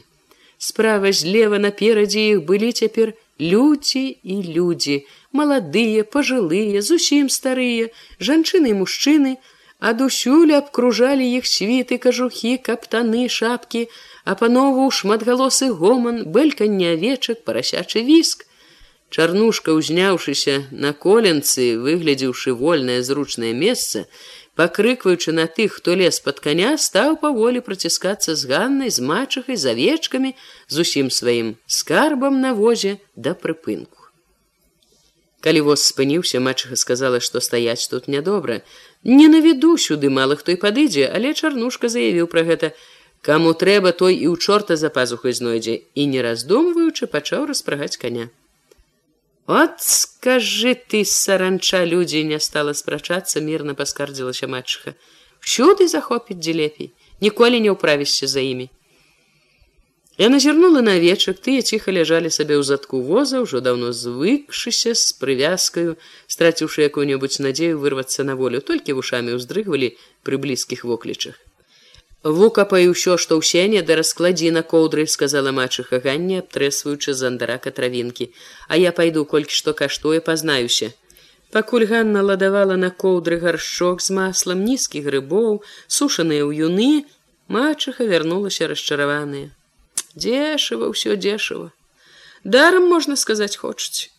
Справа 0.57 1.11
злева 1.11 1.57
наперадзе 1.57 2.37
іх 2.37 2.45
былі 2.45 2.71
цяпер, 2.71 3.17
людзі 3.39 4.05
і 4.23 4.35
людзі, 4.55 5.05
маладыя, 5.31 6.03
пажылыя, 6.03 6.81
зусім 6.81 7.29
старыя, 7.29 7.89
жанчыны 8.19 8.73
і 8.73 8.79
мужчыны, 8.81 9.37
адусюль 9.79 10.53
абкружалі 10.57 11.25
іх 11.37 11.45
світы, 11.45 11.97
кажухі, 11.97 12.57
каптаны, 12.57 13.29
шапкі, 13.29 13.87
а 14.25 14.35
панову 14.35 14.89
шматгалосы 14.91 15.71
гоман, 15.71 16.25
бэльканне 16.33 16.93
авечак, 16.97 17.43
парасячы 17.43 18.01
віск. 18.01 18.47
Чарнушка, 19.09 19.71
узняўшыся 19.71 20.67
на 20.71 20.91
коленцы, 20.91 21.79
выглядзеўшы 21.79 22.51
вольнае 22.51 22.99
зручнае 23.03 23.53
месца, 23.53 24.03
пакрыкваючы 24.57 25.31
на 25.37 25.45
тых, 25.45 25.77
хто 25.77 25.93
лез 25.93 26.19
пад 26.19 26.41
каня, 26.41 26.73
стаў 26.81 27.15
паволі 27.21 27.61
праціскацца 27.61 28.33
з 28.33 28.49
ганнай 28.49 28.89
з 28.89 29.05
мачахай 29.05 29.55
з 29.55 29.69
авечкамі 29.73 30.33
з 30.67 30.75
усім 30.81 31.13
сваім 31.13 31.53
скарбам 31.67 32.41
на 32.41 32.57
возе 32.57 32.97
да 33.15 33.37
прыпынку. 33.37 34.09
Калі 35.45 35.61
воз 35.69 35.85
спыніўся, 35.85 36.41
мачаха 36.41 36.75
сказала, 36.75 37.21
што 37.21 37.39
стаяць 37.39 37.85
тут 37.87 38.09
нядобра. 38.09 38.61
Не 39.03 39.27
наведу 39.29 39.77
сюды 39.77 40.09
мала 40.09 40.35
хто 40.35 40.51
і 40.51 40.57
падыдзе, 40.57 41.05
але 41.05 41.37
чарнушка 41.37 41.87
заявіў 41.93 42.25
пра 42.33 42.41
гэта: 42.49 42.73
Каму 43.21 43.53
трэба 43.53 43.93
той 43.93 44.17
і 44.17 44.25
ў 44.33 44.41
чорта 44.41 44.73
за 44.81 44.89
пазухай 44.89 45.37
знойдзе 45.37 45.85
і 45.93 46.09
не 46.09 46.25
раздумваючы 46.25 47.05
пачаў 47.05 47.45
распрагаць 47.53 48.01
каня. 48.01 48.33
От 49.47 49.81
скажы 49.81 50.75
ты 50.75 51.05
саранча 51.05 51.85
людзей 51.85 52.23
не 52.27 52.37
стала 52.37 52.73
спрачацца 52.75 53.39
мірна 53.39 53.75
паскардзілася 53.79 54.49
матчыха 54.51 54.91
всюды 55.39 55.87
захопіць 55.87 56.35
дзе 56.43 56.55
лепей 56.59 56.91
ніколі 57.23 57.61
не 57.63 57.71
ўправішся 57.71 58.27
за 58.27 58.43
імі 58.43 58.67
я 60.19 60.27
назірнула 60.33 60.83
на 60.83 60.99
вечак 60.99 61.39
тыя 61.47 61.63
ціха 61.63 61.95
ляжалі 61.95 62.27
сабе 62.27 62.59
ў 62.59 62.67
задку 62.67 62.99
воза 62.99 63.39
ўжо 63.47 63.63
даўно 63.63 63.95
звыкшыся 63.95 64.91
з 64.91 65.15
прывязкаю 65.23 65.95
страціўшы 66.27 66.83
якую-небудзь 66.91 67.39
надзею 67.39 67.79
вырвацца 67.79 68.27
на 68.27 68.35
волю 68.35 68.59
толькі 68.59 68.99
вушамі 68.99 69.39
ўздрыгвалі 69.39 69.95
пры 70.27 70.43
блізкіх 70.43 70.83
воклічах 70.83 71.39
Вукапай 72.23 72.89
усё, 72.89 73.13
што 73.17 73.37
ў 73.37 73.45
сене 73.45 73.81
да 73.85 73.95
раскладзі 73.95 74.49
на 74.51 74.63
коўдры, 74.65 75.05
сказала 75.05 75.51
мачыха 75.53 75.99
ганне, 76.01 76.39
абтрэсваючы 76.41 77.13
зандарака 77.13 77.69
травінкі, 77.71 78.33
А 78.67 78.77
я 78.77 78.91
пайду 78.91 79.23
колькі 79.25 79.53
што 79.53 79.73
каштуе, 79.73 80.19
пазнаюся. 80.19 80.93
Пакуль 81.51 81.85
Ганна 81.85 82.21
ладавала 82.21 82.75
на 82.75 82.89
коўдры 82.89 83.37
гаршчок 83.39 84.01
з 84.01 84.09
маслам 84.11 84.65
нізкіх 84.65 85.05
грыбоў, 85.05 85.61
сушаныя 85.87 86.43
ў 86.43 86.67
юны, 86.67 87.05
мачыха 87.47 88.03
вярнулася 88.03 88.67
расчараваная. 88.67 89.53
Дзешыва 90.17 90.89
ўсё 90.89 91.15
дзешыва. 91.15 91.71
Дарам 92.43 92.89
можна 92.89 93.15
сказаць 93.15 93.55
хочуць. 93.55 94.09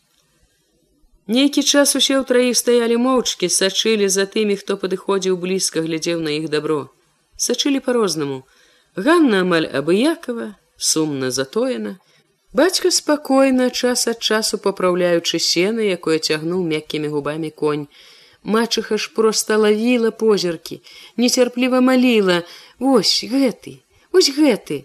Нейкі 1.26 1.66
час 1.66 1.98
усе 1.98 2.14
ў 2.14 2.24
траіх 2.24 2.56
стаялі 2.56 2.96
моўчкі, 2.96 3.50
сачылі 3.50 4.08
за 4.08 4.24
тымі, 4.24 4.56
хто 4.56 4.78
падыходзіў 4.78 5.37
блізка, 5.37 5.82
глядзеў 5.82 6.22
на 6.22 6.38
іх 6.38 6.48
дабро 6.48 6.88
сачылі 7.38 7.81
по-рознаму. 7.81 8.42
Ганна 8.96 9.40
амаль 9.46 9.70
абыякова, 9.70 10.59
сумна 10.77 11.31
затоена. 11.31 11.96
Бацька 12.53 12.90
спакойна 12.90 13.70
час 13.70 14.09
ад 14.09 14.18
часу 14.18 14.59
папраўляючы 14.59 15.38
сена, 15.38 15.81
якое 15.81 16.18
цягнуў 16.18 16.66
мяккімі 16.66 17.09
губамі 17.14 17.51
конь. 17.51 17.87
Мачыха 18.42 18.98
ж 18.98 19.11
проста 19.14 19.57
лавіла 19.57 20.11
позіркі, 20.11 20.81
нецярпліва 21.16 21.81
маліла: 21.81 22.42
Вось 22.79 23.22
гэты, 23.24 23.79
ось 24.12 24.31
гэты. 24.35 24.85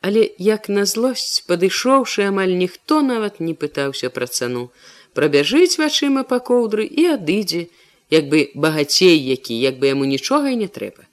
Але 0.00 0.30
як 0.38 0.68
на 0.68 0.84
злосць, 0.84 1.44
падышоўшы 1.48 2.26
амаль 2.28 2.58
ніхто 2.58 3.02
нават 3.02 3.40
не 3.40 3.54
пытаўся 3.54 4.10
пра 4.10 4.26
цану, 4.26 4.70
прабяжыць 5.14 5.78
вачыма 5.78 6.24
па 6.28 6.40
коўдры 6.40 6.84
і 6.84 7.06
адыдзе, 7.16 7.66
як 8.10 8.28
бы 8.28 8.50
багацей 8.54 9.16
які, 9.16 9.56
як 9.60 9.78
бы 9.78 9.92
яму 9.92 10.04
нічога 10.04 10.50
і 10.50 10.60
не 10.64 10.68
трэба. 10.68 11.08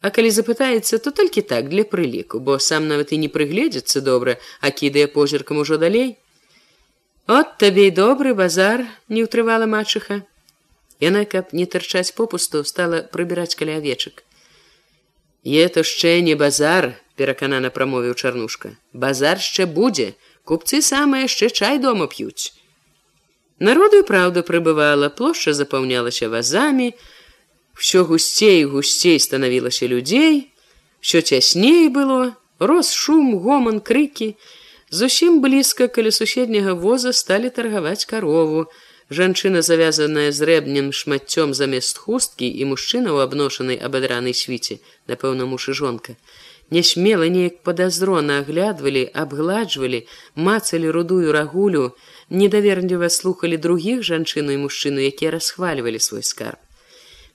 А 0.00 0.08
калі 0.08 0.30
запытаецца, 0.32 0.98
то 1.04 1.12
толькі 1.12 1.44
так 1.44 1.68
для 1.68 1.84
прыліку, 1.84 2.40
бо 2.40 2.56
сам 2.58 2.88
нават 2.88 3.12
і 3.12 3.20
не 3.20 3.28
прыгледзецца 3.28 4.00
добра, 4.00 4.38
а 4.60 4.70
кідае 4.70 5.06
позіркам 5.06 5.60
ужо 5.60 5.76
далей. 5.76 6.16
От 7.26 7.58
табе 7.60 7.86
і 7.88 7.94
добры 7.94 8.32
базар 8.34 8.86
не 9.08 9.22
ўтрывала 9.28 9.68
мачыха. 9.68 10.24
Яна, 11.04 11.24
каб 11.24 11.52
не 11.52 11.68
тырчаць 11.68 12.16
попусту, 12.16 12.64
стала 12.64 13.04
прыбіраць 13.12 13.54
каля 13.54 13.76
авечак. 13.76 14.24
Е 15.44 15.68
то 15.68 15.84
яшчэ 15.84 16.20
не 16.24 16.34
базар, 16.34 16.96
пераканана 17.16 17.68
прамовіў 17.68 18.16
чарнушка. 18.16 18.76
Базар 18.92 19.36
яшчэ 19.36 19.68
будзе, 19.68 20.16
купцы 20.44 20.80
самыя 20.80 21.28
яшчэ 21.28 21.52
чай 21.52 21.78
дома 21.78 22.08
п'юць. 22.08 22.56
Народу 23.60 24.00
і 24.00 24.08
праўда 24.08 24.40
прыбывала, 24.40 25.12
плошча 25.12 25.52
запаўнялася 25.52 26.32
вазамі, 26.32 26.96
Всё 27.80 28.04
гусцей 28.04 28.64
гусцей 28.64 29.18
станавілася 29.18 29.88
людзей, 29.88 30.52
що 31.00 31.22
цясней 31.22 31.88
было, 31.88 32.36
рос 32.58 32.92
шум, 32.92 33.38
гоман, 33.38 33.80
крыкі. 33.80 34.36
Зусім 34.90 35.40
блізка 35.40 35.88
каля 35.88 36.12
суседняга 36.12 36.74
воза 36.74 37.12
сталі 37.12 37.48
таргаваць 37.48 38.04
карову. 38.04 38.66
Жанчына, 39.08 39.62
завязаная 39.64 40.28
зрэбным 40.28 40.92
шмаццём 40.92 41.56
замест 41.56 41.96
хусткі 41.96 42.52
і 42.52 42.68
мужчына 42.68 43.16
ў 43.16 43.24
абношанай 43.24 43.80
абадранай 43.80 44.36
свіце, 44.36 44.76
напэўна, 45.08 45.48
муж 45.48 45.72
і 45.72 45.72
жонка. 45.72 46.20
нясмела 46.70 47.32
неяк 47.32 47.64
падазрона 47.64 48.44
аглядвалі, 48.44 49.08
абгладжвалі, 49.14 50.06
мацалі 50.36 50.90
рудую 50.90 51.32
рагулю, 51.32 51.96
недаверліва 52.28 53.08
слухали 53.08 53.56
другіх 53.56 54.04
жанчыну 54.04 54.52
і 54.52 54.68
мужчыну, 54.68 55.00
якія 55.00 55.30
расхвальвалі 55.30 55.98
свой 55.98 56.22
скарб. 56.22 56.60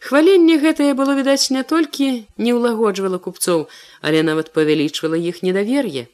Хваленне 0.05 0.59
гэтае 0.61 0.93
было 0.93 1.15
відаць 1.17 1.49
не 1.49 1.63
толькі 1.65 2.07
не 2.37 2.51
ўлагоджвала 2.53 3.17
купцоў, 3.17 3.65
але 4.05 4.21
нават 4.27 4.51
павялічвала 4.53 5.17
іх 5.17 5.41
недавер'е. 5.41 6.05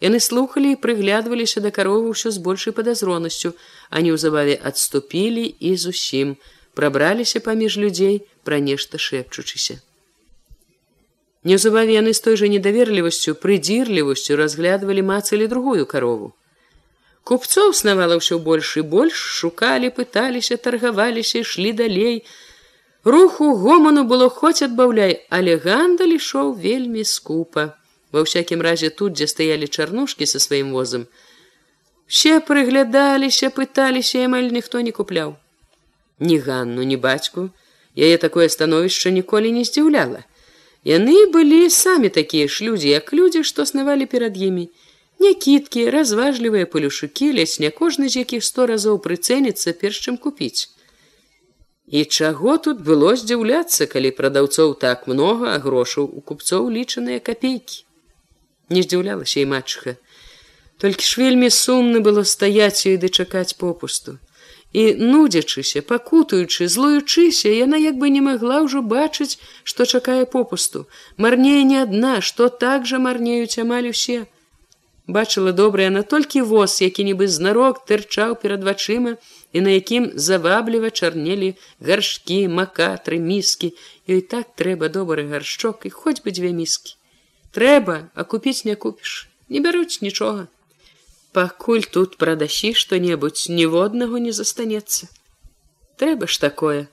Яны 0.00 0.20
слухали 0.26 0.72
і 0.72 0.78
прыглядваліся 0.80 1.60
да 1.60 1.68
каровы 1.68 2.14
ўсё 2.14 2.32
з 2.32 2.40
большай 2.40 2.72
падазронасцю, 2.72 3.52
а 3.90 4.00
неўзабаве 4.00 4.56
адступілі 4.70 5.44
і 5.44 5.74
зусім 5.76 6.32
прабраліся 6.72 7.44
паміж 7.44 7.76
людзей 7.84 8.24
пра 8.48 8.62
нешта 8.64 8.96
шэпчучыся. 8.96 9.76
Неўзабаве 11.44 12.00
яны 12.00 12.16
з 12.16 12.24
той 12.24 12.40
жа 12.40 12.48
недаверлівасцю, 12.48 13.36
прыдзірлівасцю 13.44 14.40
разглядвалі 14.40 15.04
мацалі 15.12 15.52
другую 15.52 15.84
карову. 15.84 16.32
Купцоў 17.28 17.76
снавала 17.76 18.16
ўсё 18.16 18.40
больш 18.40 18.80
і 18.80 18.88
больш, 18.88 19.20
шукалі, 19.44 19.92
пыталіся, 19.92 20.56
таргаваліся, 20.56 21.44
ішлі 21.44 21.76
далей. 21.76 22.24
Руху 23.04 23.54
гоману 23.54 24.04
было 24.04 24.28
хоць 24.28 24.62
адбаўляй, 24.62 25.26
але 25.30 25.56
гандаль 25.56 26.18
ішоў 26.18 26.54
вельмі 26.54 27.04
скупа. 27.04 27.78
Ва 28.12 28.24
ўсякім 28.26 28.64
разе 28.64 28.90
тут, 28.90 29.14
дзе 29.14 29.28
стаялі 29.30 29.68
чарнушкі 29.68 30.26
са 30.26 30.40
сваім 30.42 30.72
возам. 30.72 31.06
Все 32.08 32.40
прыглядаліся, 32.40 33.50
пыталіся, 33.54 34.24
амаль 34.24 34.50
ніхто 34.50 34.80
не 34.80 34.90
купляў. 34.90 35.36
Ні 36.18 36.38
Ганну, 36.38 36.82
ні 36.82 36.96
бацьку, 36.96 37.50
яе 37.94 38.16
такое 38.18 38.48
становішча 38.48 39.10
ніколі 39.14 39.52
не 39.52 39.62
здзіўляла. 39.68 40.24
Яны 40.84 41.30
былі 41.30 41.70
самі 41.70 42.08
такія 42.08 42.48
ж 42.48 42.64
людзі, 42.64 42.88
як 42.88 43.12
людзі, 43.12 43.44
што 43.44 43.66
снавалі 43.66 44.06
перад 44.06 44.34
імі. 44.34 44.70
Някіткі, 45.20 45.90
разважлівыя 45.90 46.66
палюшукі, 46.66 47.30
ледзь 47.38 47.60
не 47.60 47.70
кожны 47.70 48.08
з 48.08 48.24
якіх 48.24 48.44
сто 48.44 48.66
разоў 48.66 48.98
прыцэніцца 48.98 49.76
перш 49.78 50.00
чым 50.08 50.16
купіць. 50.16 50.70
І 51.90 52.04
чаго 52.04 52.58
тут 52.58 52.80
было 52.84 53.16
здзіўляцца, 53.16 53.86
калі 53.88 54.10
прадаўцоў 54.16 54.74
так 54.76 55.06
многа, 55.08 55.54
а 55.54 55.58
грошаў 55.58 56.04
у 56.04 56.20
купцоў 56.20 56.68
лічаныя 56.68 57.20
капейкі? 57.20 57.84
Не 58.68 58.84
здзіўлялася 58.84 59.40
і 59.40 59.48
матчха 59.48 59.96
толькі 60.78 61.04
ж 61.04 61.20
вельмі 61.20 61.50
сумна 61.50 62.00
было 62.00 62.24
стаяць 62.24 62.86
і 62.86 62.96
дачакаць 62.96 63.58
попусту. 63.58 64.18
І 64.72 64.94
нудзячыся 64.94 65.80
пакутуючы 65.82 66.68
злуючыся 66.68 67.48
яна 67.48 67.80
як 67.82 67.96
бы 67.96 68.12
не 68.14 68.20
магла 68.24 68.60
ўжо 68.64 68.82
бачыць 68.84 69.40
што 69.64 69.84
чакае 69.84 70.24
попусту. 70.24 70.86
Марнее 71.16 71.62
не 71.64 71.80
адна 71.82 72.20
што 72.20 72.48
так 72.48 72.86
жа 72.86 73.00
марнеюць 73.00 73.58
амаль 73.64 73.88
усе. 73.90 74.26
Бачыла 75.08 75.52
добрая 75.52 75.88
на 75.90 76.02
толькі 76.02 76.44
воз 76.52 76.78
які 76.84 77.08
нібы 77.10 77.28
знарок 77.32 77.84
тырчаў 77.88 78.36
перад 78.44 78.64
вачыма 78.70 79.16
і 79.52 79.60
на 79.60 79.70
якім 79.76 80.10
завабліва 80.14 80.90
чарнелі 80.90 81.54
гаршкі 81.80 82.38
макатры 82.60 83.18
міскі 83.30 83.72
ёй 84.08 84.20
так 84.34 84.52
трэба 84.60 84.92
добры 84.92 85.24
гаршчок 85.32 85.88
і 85.88 85.94
хоць 85.94 86.20
бы 86.24 86.34
дзве 86.36 86.52
міскі 86.52 86.96
трэба 87.56 87.98
а 88.14 88.24
купіць 88.24 88.62
не 88.68 88.76
купіш 88.76 89.28
не 89.48 89.64
бяруць 89.64 90.00
нічога 90.04 90.48
пакуль 91.38 91.86
тут 91.94 92.16
прадасі 92.20 92.72
што-небудзь 92.74 93.48
ніводнага 93.52 94.18
не 94.18 94.32
застанецца. 94.32 95.08
Трэба 96.00 96.26
ж 96.26 96.40
такое. 96.40 96.88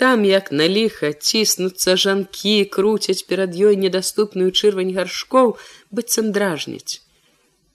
Там 0.00 0.24
як 0.24 0.48
на 0.52 0.68
ліха 0.68 1.12
ціснуцца 1.12 1.96
жанкі 1.96 2.64
круцяць 2.76 3.22
перад 3.28 3.52
ёй 3.52 3.76
недаступную 3.76 4.50
чырвань 4.50 4.94
гаршкоў 4.96 5.56
быццам 5.92 6.32
дражніць 6.32 7.04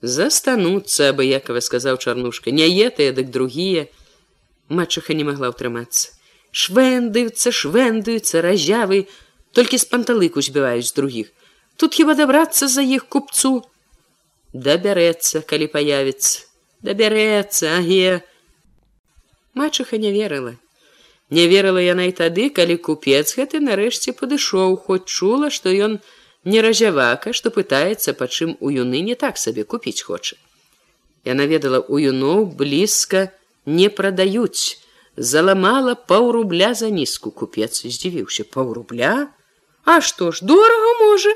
застануцца 0.05 1.09
абыякова 1.13 1.61
сказаў 1.65 1.97
чарнушка 1.97 2.51
не 2.51 2.65
етыя 2.87 3.13
дык 3.19 3.29
другія 3.35 3.85
матчаха 4.69 5.13
не 5.13 5.27
магла 5.27 5.51
ўтрымацца. 5.51 6.15
Швендаюцца 6.55 7.51
швендаюцца 7.51 8.41
разявы. 8.41 9.05
Толькі 9.51 9.77
з 9.79 9.85
панталыку 9.91 10.41
збіваюць 10.41 10.95
другіх. 10.95 11.31
Тут 11.75 11.95
хіба 11.95 12.15
дабрацца 12.15 12.67
за 12.67 12.81
іх 12.81 13.07
купцу? 13.07 13.63
Дабярэцца 14.51 15.43
калі 15.43 15.67
появіцца 15.71 16.55
дабярэцца 16.85 17.77
аге. 17.79 18.21
Мачыха 19.53 19.97
не 19.97 20.11
верыла. 20.11 20.55
Не 21.33 21.47
верыла 21.49 21.81
яна 21.81 22.05
і 22.09 22.13
тады 22.13 22.49
калі 22.53 22.77
купец 22.87 23.33
гэты 23.37 23.61
нарэшце 23.63 24.13
падышоў 24.19 24.77
хоць 24.87 25.09
чула 25.09 25.49
што 25.49 25.73
ён 25.87 25.97
не 26.45 26.61
разявака 26.61 27.33
што 27.33 27.49
пытаецца 27.55 28.13
па 28.19 28.29
чым 28.29 28.53
у 28.59 28.69
юны 28.69 29.01
не 29.07 29.15
так 29.15 29.41
сабе 29.41 29.63
купіць 29.63 30.05
хоча. 30.05 30.37
Яна 31.25 31.49
ведала 31.49 31.81
у 31.81 31.97
юноў 31.97 32.45
блізка 32.59 33.31
не 33.65 33.89
прадаюць 33.89 34.77
заламала 35.17 35.95
паўрубля 35.95 36.73
за 36.73 36.89
нізку 36.89 37.31
купец 37.31 37.81
здзівіўся 37.85 38.43
паўрубля 38.43 39.27
а 39.85 40.01
што 40.01 40.31
ж 40.31 40.45
дорага 40.45 40.93
можа 41.01 41.35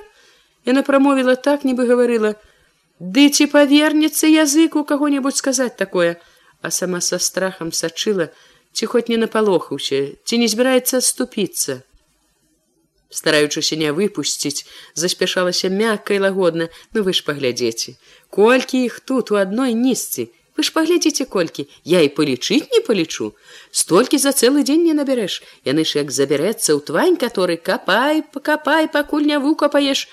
Яна 0.66 0.84
прамовіла 0.84 1.36
так, 1.36 1.64
нібы 1.64 1.88
гаварыла: 1.90 2.36
«Ды 3.16 3.30
ці 3.32 3.48
павернецца 3.52 4.28
язык 4.28 4.76
у 4.76 4.84
каго-небудзь 4.84 5.40
сказаць 5.42 5.76
такое, 5.80 6.20
а 6.62 6.72
сама 6.72 7.00
са 7.02 7.20
страхам 7.20 7.72
сачыла, 7.72 8.28
ці 8.74 8.86
хоць 8.92 9.08
не 9.08 9.18
напалохаўся, 9.18 10.02
ці 10.26 10.38
не 10.42 10.50
збіраецца 10.52 11.00
адступіцца. 11.00 11.82
Стараючыся 13.10 13.80
не 13.80 13.94
выпусціць, 13.96 14.68
заспяшалася 14.94 15.72
мякка 15.74 16.14
і 16.14 16.20
лагодна, 16.28 16.70
ну 16.94 17.02
вы 17.08 17.16
ж 17.16 17.24
паглядзеце. 17.26 17.96
Колькі 18.30 18.84
іх 18.86 19.00
тут 19.00 19.32
у 19.32 19.40
адной 19.40 19.74
нізцы, 19.74 20.30
Вы 20.60 20.64
ж 20.68 20.74
паглядзіце 20.76 21.24
колькі, 21.32 21.64
я 21.88 22.00
і 22.04 22.10
палічыць 22.12 22.68
не 22.72 22.80
палічу. 22.84 23.32
Столькі 23.72 24.18
за 24.20 24.34
цэлы 24.36 24.66
дзень 24.68 24.84
не 24.84 24.96
набярэш. 24.98 25.40
Яны 25.64 25.86
ж 25.88 26.04
як 26.04 26.12
забярэцца 26.12 26.76
ў 26.76 26.84
твань, 26.84 27.16
который 27.16 27.56
капай, 27.56 28.20
пакапай, 28.34 28.92
пакуль 28.92 29.24
не 29.24 29.40
выкапаеш, 29.40 30.04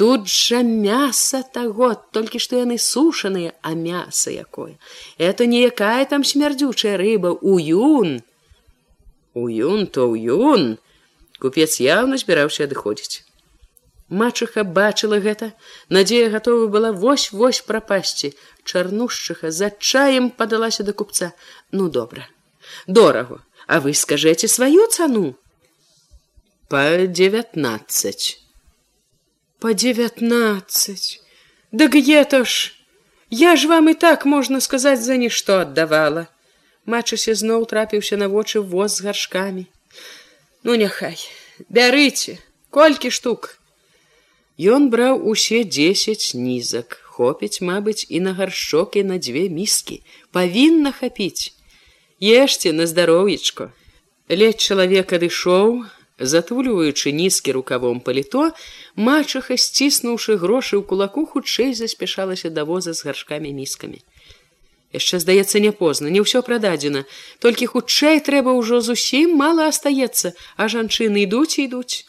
тут 0.00 0.32
жа 0.32 0.64
мяса 0.64 1.44
таго 1.44 1.92
толькі 2.16 2.40
што 2.40 2.56
яны 2.56 2.80
сушаныя 2.80 3.52
а 3.60 3.76
мяса 3.76 4.32
якое. 4.32 4.80
Это 5.20 5.44
не 5.44 5.60
якая 5.68 6.08
там 6.08 6.24
смярдзючая 6.24 6.96
рыба. 6.96 7.36
Уюн! 7.44 8.24
Уюн 9.36 9.84
то 9.92 10.08
ўюн! 10.08 10.78
Купец 11.36 11.84
яўна 11.84 12.16
збіраўся 12.16 12.64
адыходзіць 12.64 13.28
мачыха 14.10 14.64
бачыла 14.64 15.18
гэта. 15.18 15.52
Надзея 15.88 16.30
гатова 16.30 16.66
была 16.66 16.92
вось 16.92 17.32
вось 17.32 17.60
прапасці. 17.60 18.34
Чарнушчыха 18.64 19.50
за 19.50 19.70
чаем 19.70 20.30
падалася 20.30 20.82
да 20.82 20.92
купца. 20.92 21.32
Ну 21.72 21.88
добра. 21.88 22.28
Дорого 22.86 23.40
а 23.70 23.78
вы 23.78 23.94
скажэце 23.94 24.48
сваю 24.48 24.88
цану. 24.88 25.36
По 26.68 27.06
девятнадцать 27.06 28.40
по 29.60 29.74
девятнадцать 29.74 31.22
да 31.70 31.86
где-то 31.86 32.44
ж! 32.44 32.74
Я 33.30 33.54
ж 33.54 33.68
вам 33.68 33.88
і 33.88 33.94
так 33.94 34.26
можна 34.26 34.60
сказаць 34.60 35.04
за 35.04 35.16
нішто 35.16 35.58
аддавала. 35.58 36.26
Мачыся 36.84 37.34
зноў 37.34 37.66
трапіўся 37.70 38.16
на 38.16 38.26
вочы 38.26 38.58
воз 38.58 38.96
з 38.96 39.06
гаршкамі. 39.06 39.66
Ну 40.64 40.74
няхай 40.74 41.14
бярыце 41.68 42.38
колькі 42.70 43.14
штук 43.14 43.59
Ён 44.60 44.90
браў 44.92 45.22
усе 45.24 45.64
дзесяць 45.64 46.36
нізак 46.36 47.00
хопіць 47.20 47.64
мабыць 47.64 48.04
і 48.08 48.20
на 48.20 48.32
гаршчок 48.36 48.96
і 49.00 49.04
на 49.10 49.16
дзве 49.16 49.48
міскі 49.48 49.96
павінна 50.36 50.92
хапіць 50.92 51.52
ешце 52.20 52.72
на 52.76 52.84
здароўечко 52.90 53.70
ледь 54.28 54.60
чалавек 54.60 55.14
адышоў 55.16 55.80
затульваючы 56.32 57.12
нізкі 57.20 57.56
рукавом 57.56 58.04
паліто 58.04 58.50
мачаха 59.08 59.56
сціснуўшы 59.56 60.36
грошы 60.44 60.76
ў 60.76 60.84
кулаку 60.92 61.24
хутчэй 61.24 61.72
заспяшалася 61.80 62.52
да 62.52 62.68
воза 62.68 62.92
з 62.92 63.08
гаршкамі 63.08 63.56
міскамі 63.56 64.04
яшчэ 64.92 65.24
здаецца 65.24 65.64
не 65.64 65.72
позна 65.72 66.12
не 66.12 66.20
ўсё 66.20 66.44
прададзена 66.44 67.06
толькі 67.40 67.72
хутчэй 67.72 68.20
трэба 68.28 68.52
ўжо 68.60 68.84
зусім 68.84 69.34
мала 69.40 69.72
астаецца 69.72 70.36
а 70.60 70.68
жанчыны 70.76 71.24
ідуць 71.24 71.56
ідуць 71.64 72.04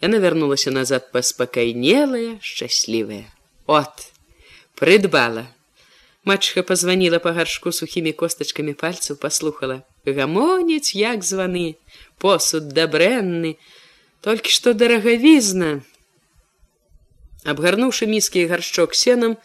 яна 0.00 0.18
вярнулася 0.18 0.70
назад 0.70 1.12
паспакайнелая 1.12 2.38
шчаслівая. 2.40 3.26
От 3.66 4.12
прыдбала. 4.74 5.46
Мачха 6.24 6.62
позвонила 6.62 7.18
по 7.18 7.32
гаршку 7.32 7.72
сухімі 7.72 8.12
костачкамі 8.12 8.72
пальцаў 8.72 9.16
паслухала. 9.16 9.82
Гамоніць 10.06 10.94
як 10.94 11.24
званы 11.24 11.76
посуд 12.18 12.72
дабрэнны 12.72 13.56
толькі 14.20 14.50
што 14.50 14.74
дарагавізна. 14.74 15.80
Абгарнуўшы 17.44 18.06
міскі 18.06 18.46
гаршчок 18.46 18.94
сенам 18.94 19.36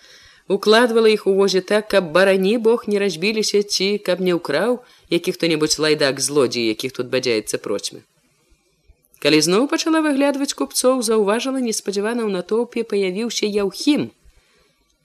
укладвала 0.48 1.10
іх 1.10 1.28
у 1.28 1.34
возе 1.34 1.62
так 1.62 1.88
каб 1.88 2.12
барані 2.12 2.58
бог 2.58 2.84
не 2.88 3.00
разбіліся 3.00 3.64
ці 3.64 3.98
каб 3.98 4.22
не 4.22 4.34
ўкраў 4.36 4.84
які 5.10 5.32
хто-небудзь 5.32 5.80
лайдак 5.80 6.20
злодзей 6.20 6.68
якіх 6.68 6.92
тут 7.00 7.08
бадзяецца 7.14 7.58
процьмы 7.64 8.04
Калі 9.24 9.40
зноў 9.40 9.70
пачала 9.72 10.04
выглядваць 10.04 10.52
купцоў, 10.60 11.00
заўважыла 11.08 11.64
неспадзявана 11.64 12.28
ў 12.28 12.30
натоўпе 12.36 12.84
паявіўся 12.84 13.48
яўхім. 13.48 14.10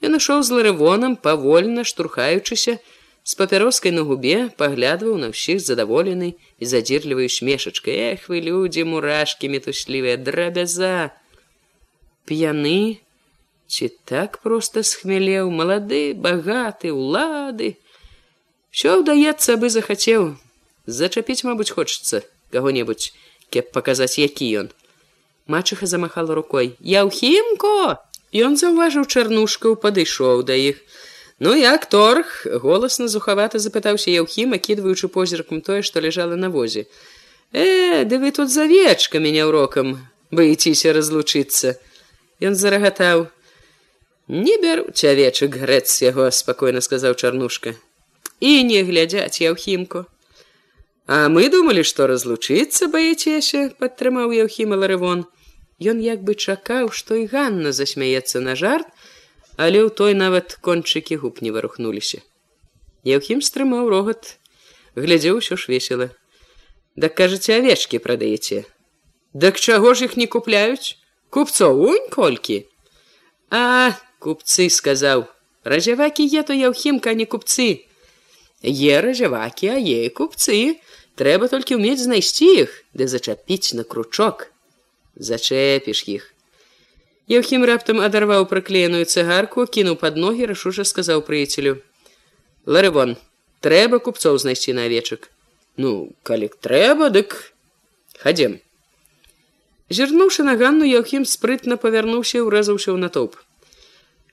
Ён 0.03 0.19
ішоў 0.19 0.43
з 0.43 0.55
ларывонам, 0.59 1.15
павольна 1.15 1.85
штурхаючыся, 1.87 2.83
з 3.23 3.39
папяроскай 3.39 3.95
на 3.95 4.03
губе 4.09 4.49
паглядваў 4.59 5.15
на 5.23 5.31
ўсіх 5.31 5.63
задаволены 5.63 6.33
і 6.35 6.65
задзірлівай 6.73 7.31
смешачкай 7.31 8.01
эх 8.09 8.27
вы 8.33 8.43
людзі 8.43 8.89
мурашкі 8.91 9.53
метуслівыя 9.55 10.19
драбяза! 10.19 11.15
П'яны? 12.27 12.99
Ці 13.71 13.93
так 14.03 14.43
проста 14.43 14.83
схмялеў? 14.83 15.55
Малады 15.55 16.03
багаты 16.27 16.91
улады! 16.91 17.77
Все 18.75 18.99
ўдаецца 18.99 19.61
бы 19.63 19.71
захацеў. 19.71 20.35
Зачапіць 20.91 21.45
мабыць 21.47 21.71
хочацца 21.71 22.27
каго-небудзь 22.51 23.13
кеп 23.51 23.73
паказаць 23.73 24.19
які 24.19 24.51
ён 24.65 24.73
мачыха 25.47 25.87
замахала 25.87 26.35
рукой 26.39 26.75
я 26.81 27.05
ў 27.05 27.11
хімко 27.11 27.99
ён 28.49 28.57
заўважыў 28.61 29.09
чарнушкаў 29.09 29.79
падышоў 29.85 30.45
да 30.49 30.59
іх 30.71 30.83
Ну 31.41 31.55
як 31.55 31.87
торг 31.87 32.47
голасна 32.63 33.07
зухавата 33.09 33.59
запытаўся 33.63 34.11
Яўхім, 34.11 34.59
акідваючы 34.59 35.07
позіркам 35.07 35.61
тое, 35.63 35.83
што 35.87 36.03
ляжала 36.03 36.35
на 36.35 36.51
возе. 36.51 36.87
Э, 37.53 38.03
ды 38.05 38.19
вы 38.19 38.33
тут 38.35 38.51
завечка 38.51 39.23
мяне 39.23 39.47
ўрокам 39.47 40.03
баіцеся 40.35 40.93
разлучыцца. 40.93 41.79
Ён 42.43 42.59
зарагатаў: 42.59 43.31
Не 44.27 44.59
бяру 44.59 44.91
цявечак 44.91 45.55
грэц 45.55 46.03
яго 46.03 46.27
спакойна 46.35 46.83
сказаў 46.83 47.15
чарнушка. 47.15 47.79
І 48.41 48.67
не 48.67 48.83
глядзяць 48.83 49.41
яўхімку. 49.41 50.11
А 51.09 51.31
мы 51.33 51.49
думалі, 51.49 51.83
што 51.89 52.05
разлучыцца 52.05 52.87
баецеся, 52.93 53.73
падтрымаў 53.81 54.29
Яўхіма 54.37 54.77
Ларывон. 54.77 55.25
Ён 55.81 56.03
як 56.05 56.21
бы 56.21 56.35
чакаў, 56.37 56.91
што 56.93 57.17
і 57.17 57.25
Ганна 57.33 57.73
засмяецца 57.73 58.45
на 58.45 58.53
жарт, 58.53 58.85
але 59.57 59.81
ў 59.81 59.89
той 59.89 60.13
нават 60.13 60.61
кончыкі 60.61 61.17
губ 61.23 61.41
не 61.41 61.49
варухнуліся. 61.49 62.21
Яўхім 63.09 63.41
стрымаў 63.41 63.89
рогат, 63.89 64.37
глядзеў 65.01 65.41
усё 65.41 65.57
ж 65.57 65.73
весела. 65.73 66.11
Дак 66.93 67.17
кажаце 67.17 67.57
авечкі 67.57 68.05
прадаеце. 68.05 68.69
Дак 69.33 69.57
чаго 69.57 69.95
ж 69.97 70.13
іх 70.13 70.21
не 70.21 70.29
купляюць? 70.29 71.01
Купцоў 71.33 71.89
унь 71.89 72.13
колькі. 72.13 72.69
А 73.49 73.97
купцы 74.21 74.69
сказаў: 74.69 75.25
Ражавакі 75.65 76.29
е 76.29 76.45
то 76.45 76.53
яўхімка 76.53 77.17
не 77.17 77.25
купцы. 77.25 77.89
Е 78.61 79.01
ражавакі, 79.01 79.73
а 79.73 79.81
е 79.81 80.13
купцы, 80.13 80.77
трэба 81.19 81.51
толькі 81.51 81.77
ўмець 81.79 82.01
знайсці 82.01 82.49
іх, 82.63 82.71
ды 82.95 83.11
зачапіць 83.11 83.75
на 83.75 83.83
кручок. 83.83 84.49
Зачэпіш 85.19 86.03
іх. 86.07 86.31
Яўхім 87.29 87.67
раптам 87.69 87.99
адарваў 88.01 88.47
праклееную 88.49 89.03
цыгарку, 89.05 89.67
кінуў 89.67 89.99
пад 90.01 90.17
ногі, 90.17 90.47
рашуша 90.49 90.87
сказаў 90.87 91.27
прыяцелю: 91.27 91.83
«Ларывон, 92.73 93.19
трэба 93.67 93.99
купцоў 93.99 94.39
знайсці 94.39 94.79
на 94.79 94.87
авечак. 94.87 95.29
Ну, 95.77 96.15
калі 96.23 96.49
трэба, 96.63 97.11
дык 97.11 97.37
хадзем. 98.23 98.63
Зірнуўшы 99.91 100.47
на 100.47 100.55
ганну, 100.61 100.87
Яўхім 100.87 101.27
спрытна 101.27 101.77
павярнуўся 101.83 102.39
і 102.39 102.47
ўрэзаўся 102.47 102.95
ў 102.95 102.99
натоўп. 103.03 103.37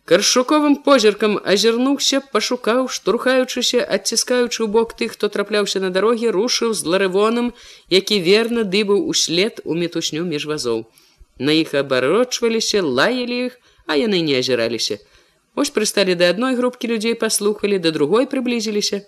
Каршуковым 0.05 0.75
позіркам 0.85 1.39
азірнуўся, 1.51 2.19
пашукаў, 2.33 2.85
штурхаючыся, 2.93 3.81
адціскаючы 3.81 4.61
ў 4.61 4.69
бок 4.69 4.93
тых, 4.93 5.17
хто 5.17 5.29
трапляўся 5.33 5.81
на 5.81 5.89
дарогі, 5.89 6.29
рушыў 6.29 6.77
з 6.77 6.85
ларывонам, 6.85 7.47
які 7.89 8.19
верна 8.21 8.61
дыбаў 8.75 9.01
услед 9.09 9.65
у 9.65 9.73
мітусню 9.73 10.21
між 10.21 10.45
вазоў. 10.45 10.85
На 11.41 11.57
іх 11.57 11.73
абарочваліся, 11.73 12.83
лаялі 12.85 13.49
іх, 13.49 13.57
а 13.89 13.97
яны 13.97 14.21
не 14.21 14.37
азіраліся. 14.45 15.01
Вось 15.57 15.73
прысталі 15.73 16.13
да 16.13 16.29
адной 16.29 16.53
групкі 16.53 16.85
людзей 16.93 17.17
паслухалі, 17.17 17.81
да 17.81 17.89
другой 17.89 18.29
прыблізіліся. 18.29 19.01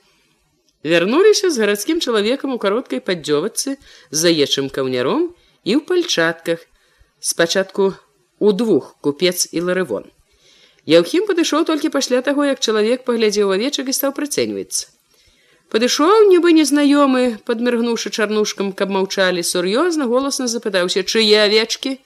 Вярнуліся 0.81 1.53
з 1.53 1.61
гарадскім 1.61 2.01
чалавекам 2.01 2.57
у 2.57 2.57
кароткай 2.57 3.05
паддзёвацы 3.05 3.77
з 3.77 4.17
заечым 4.17 4.73
каўняром 4.73 5.29
і 5.61 5.77
ў 5.77 5.85
пальчатках. 5.85 6.65
Спачатку 7.21 7.93
у 8.41 8.49
двух 8.49 8.95
купец 8.97 9.45
і 9.53 9.61
ларывон. 9.61 10.16
Яўхім 10.87 11.27
падышоў 11.27 11.65
толькі 11.67 11.91
пасля 11.91 12.21
таго, 12.23 12.45
як 12.47 12.63
чалавек 12.63 13.03
паглядзеў 13.03 13.51
авечак 13.51 13.91
і 13.91 13.97
стаў 13.97 14.15
прыцэньваецца. 14.15 14.87
Падышоў 15.67 16.31
нібы 16.31 16.55
незнаёмы, 16.55 17.43
падміргнуўшы 17.43 18.09
чарнушкам, 18.09 18.71
каб 18.71 18.93
маўчалі, 18.95 19.43
сур'ёзна 19.43 20.07
голасна 20.07 20.47
запытаўся, 20.47 21.03
чые 21.03 21.43
авечкі, 21.43 21.99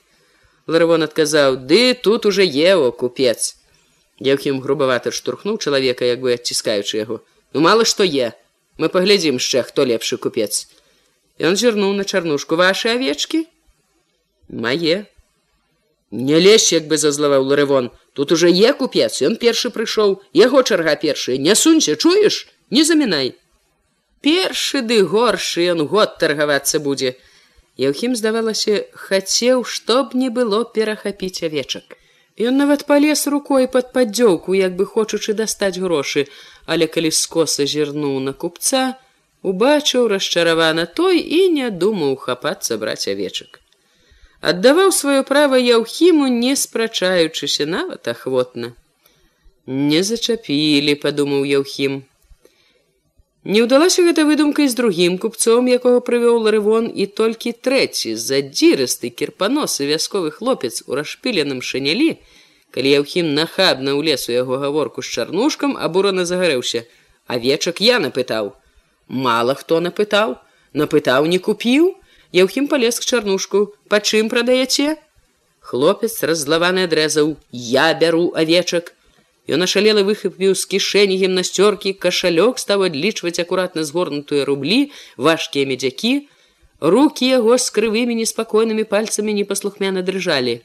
Ларывон 0.67 1.03
адказаў: 1.03 1.57
Ды 1.57 1.93
тут 1.93 2.25
уже 2.25 2.45
ео 2.45 2.91
купец. 2.91 3.55
Яўхім 4.21 4.61
грубавата 4.61 5.11
штурхнуў 5.11 5.57
чалавека, 5.57 6.05
як 6.05 6.21
бы 6.21 6.33
адціскаючы 6.33 6.97
яго. 7.01 7.21
Ну 7.53 7.61
мало 7.65 7.85
што 7.85 8.05
е. 8.05 8.33
Мы 8.77 8.89
паглядзім 8.89 9.41
яшчэ, 9.41 9.63
хто 9.65 9.83
лепшы 9.83 10.17
купец. 10.17 10.69
Ён 11.41 11.57
зірнуў 11.57 11.93
на 11.97 12.05
чарнушку 12.05 12.55
ваши 12.55 12.93
авечкі. 12.93 13.47
Мае. 14.47 15.09
Не 16.11 16.37
лезь, 16.37 16.71
як 16.71 16.85
бы 16.85 16.97
зазлаваў 16.97 17.49
Ларывон. 17.49 17.89
Тут 18.13 18.31
уже 18.31 18.51
е 18.51 18.73
купец, 18.73 19.21
ён 19.23 19.37
першы 19.39 19.71
прыйшоў, 19.71 20.19
яго 20.35 20.63
чарга 20.63 20.95
першая, 20.95 21.37
не 21.37 21.55
сунься, 21.55 21.95
чуеш, 21.95 22.47
не 22.69 22.83
замінай. 22.83 23.35
Першы 24.21 24.81
ды 24.81 24.99
горшы 25.07 25.63
ён 25.71 25.87
год 25.87 26.17
таргавацца 26.19 26.83
будзе. 26.83 27.15
Яўхім 27.79 28.15
здавалася, 28.19 28.83
хацеў, 28.93 29.63
чтоб 29.63 30.13
не 30.13 30.29
было 30.29 30.65
перахапіць 30.65 31.43
авечак. 31.47 31.95
Ён 32.35 32.59
нават 32.59 32.83
палез 32.85 33.27
рукой 33.31 33.67
пад 33.71 33.95
паддзёўку, 33.95 34.53
як 34.59 34.75
бы 34.75 34.85
хочучы 34.85 35.33
дастаць 35.33 35.79
грошы, 35.79 36.27
але 36.65 36.91
калі 36.91 37.11
скоса 37.15 37.65
зірнуў 37.65 38.19
на 38.27 38.33
купца, 38.33 38.99
убачыў 39.41 40.11
расчаравана 40.11 40.85
той 40.85 41.23
і 41.23 41.47
не 41.55 41.71
думаў 41.71 42.15
хапацца 42.19 42.77
браць 42.77 43.07
авечак. 43.07 43.60
Аддаваў 44.41 44.89
сваё 44.89 45.21
права 45.21 45.57
яўхіму, 45.61 46.27
не 46.27 46.55
спрачаючыся 46.57 47.65
нават 47.69 48.07
ахвотна. 48.07 48.73
Не 49.67 50.01
зачапілі, 50.01 50.95
падумаў 51.03 51.45
яўхім. 51.45 52.01
Не 53.45 53.61
ўдалася 53.65 54.01
гэта 54.05 54.25
выдумкай 54.25 54.65
з 54.69 54.77
другім 54.77 55.21
купцом, 55.21 55.69
якога 55.69 56.01
прывёў 56.01 56.41
ларывон 56.47 56.89
і 56.89 57.05
толькі 57.05 57.53
трэці 57.53 58.17
задзірысты 58.17 59.13
кірпаносы 59.13 59.85
вясковы 59.85 60.33
хлопец 60.33 60.81
у 60.89 60.97
расшпіленым 60.97 61.61
шанялі, 61.61 62.17
калі 62.73 62.97
Яўхім 62.97 63.33
нахабна 63.37 63.93
ў 63.93 64.09
лесу 64.09 64.33
яго 64.33 64.57
гаворку 64.57 65.05
з 65.05 65.21
чарнушкам 65.21 65.77
абурана 65.77 66.25
загарэўся, 66.25 66.85
а 67.29 67.37
вечак 67.37 67.81
я 67.81 68.01
напытаў: 68.01 68.53
Мала 69.05 69.53
хто 69.53 69.81
напытаў, 69.85 70.37
напытаў 70.73 71.29
не 71.29 71.37
купіў, 71.37 72.00
Яўхім 72.33 72.67
палез 72.71 72.99
к 72.99 73.05
чарнушку, 73.05 73.75
па 73.87 73.99
чым 73.99 74.29
прадаяце? 74.31 74.95
Хлопец 75.59 76.23
раззлаваны 76.23 76.87
адрэзаў: 76.87 77.37
я 77.51 77.93
бяру 77.93 78.31
авечак, 78.35 78.95
Ён 79.49 79.65
ашалела 79.65 80.03
выхапіў 80.07 80.53
з 80.53 80.63
кішэні 80.71 81.17
гімнасцёркі, 81.17 81.97
кашалёк 81.97 82.61
стаў 82.61 82.85
адлічваць 82.87 83.39
акуратна 83.41 83.83
згорнутыя 83.83 84.45
рублі, 84.45 84.91
важкія 85.17 85.65
медзякі. 85.65 86.29
Рукі 86.79 87.25
яго 87.27 87.57
з 87.57 87.73
крывымі 87.73 88.15
неспакойнымі 88.21 88.85
пальцамі 88.85 89.33
непаслухмяна 89.33 90.05
дрыжалі. 90.05 90.61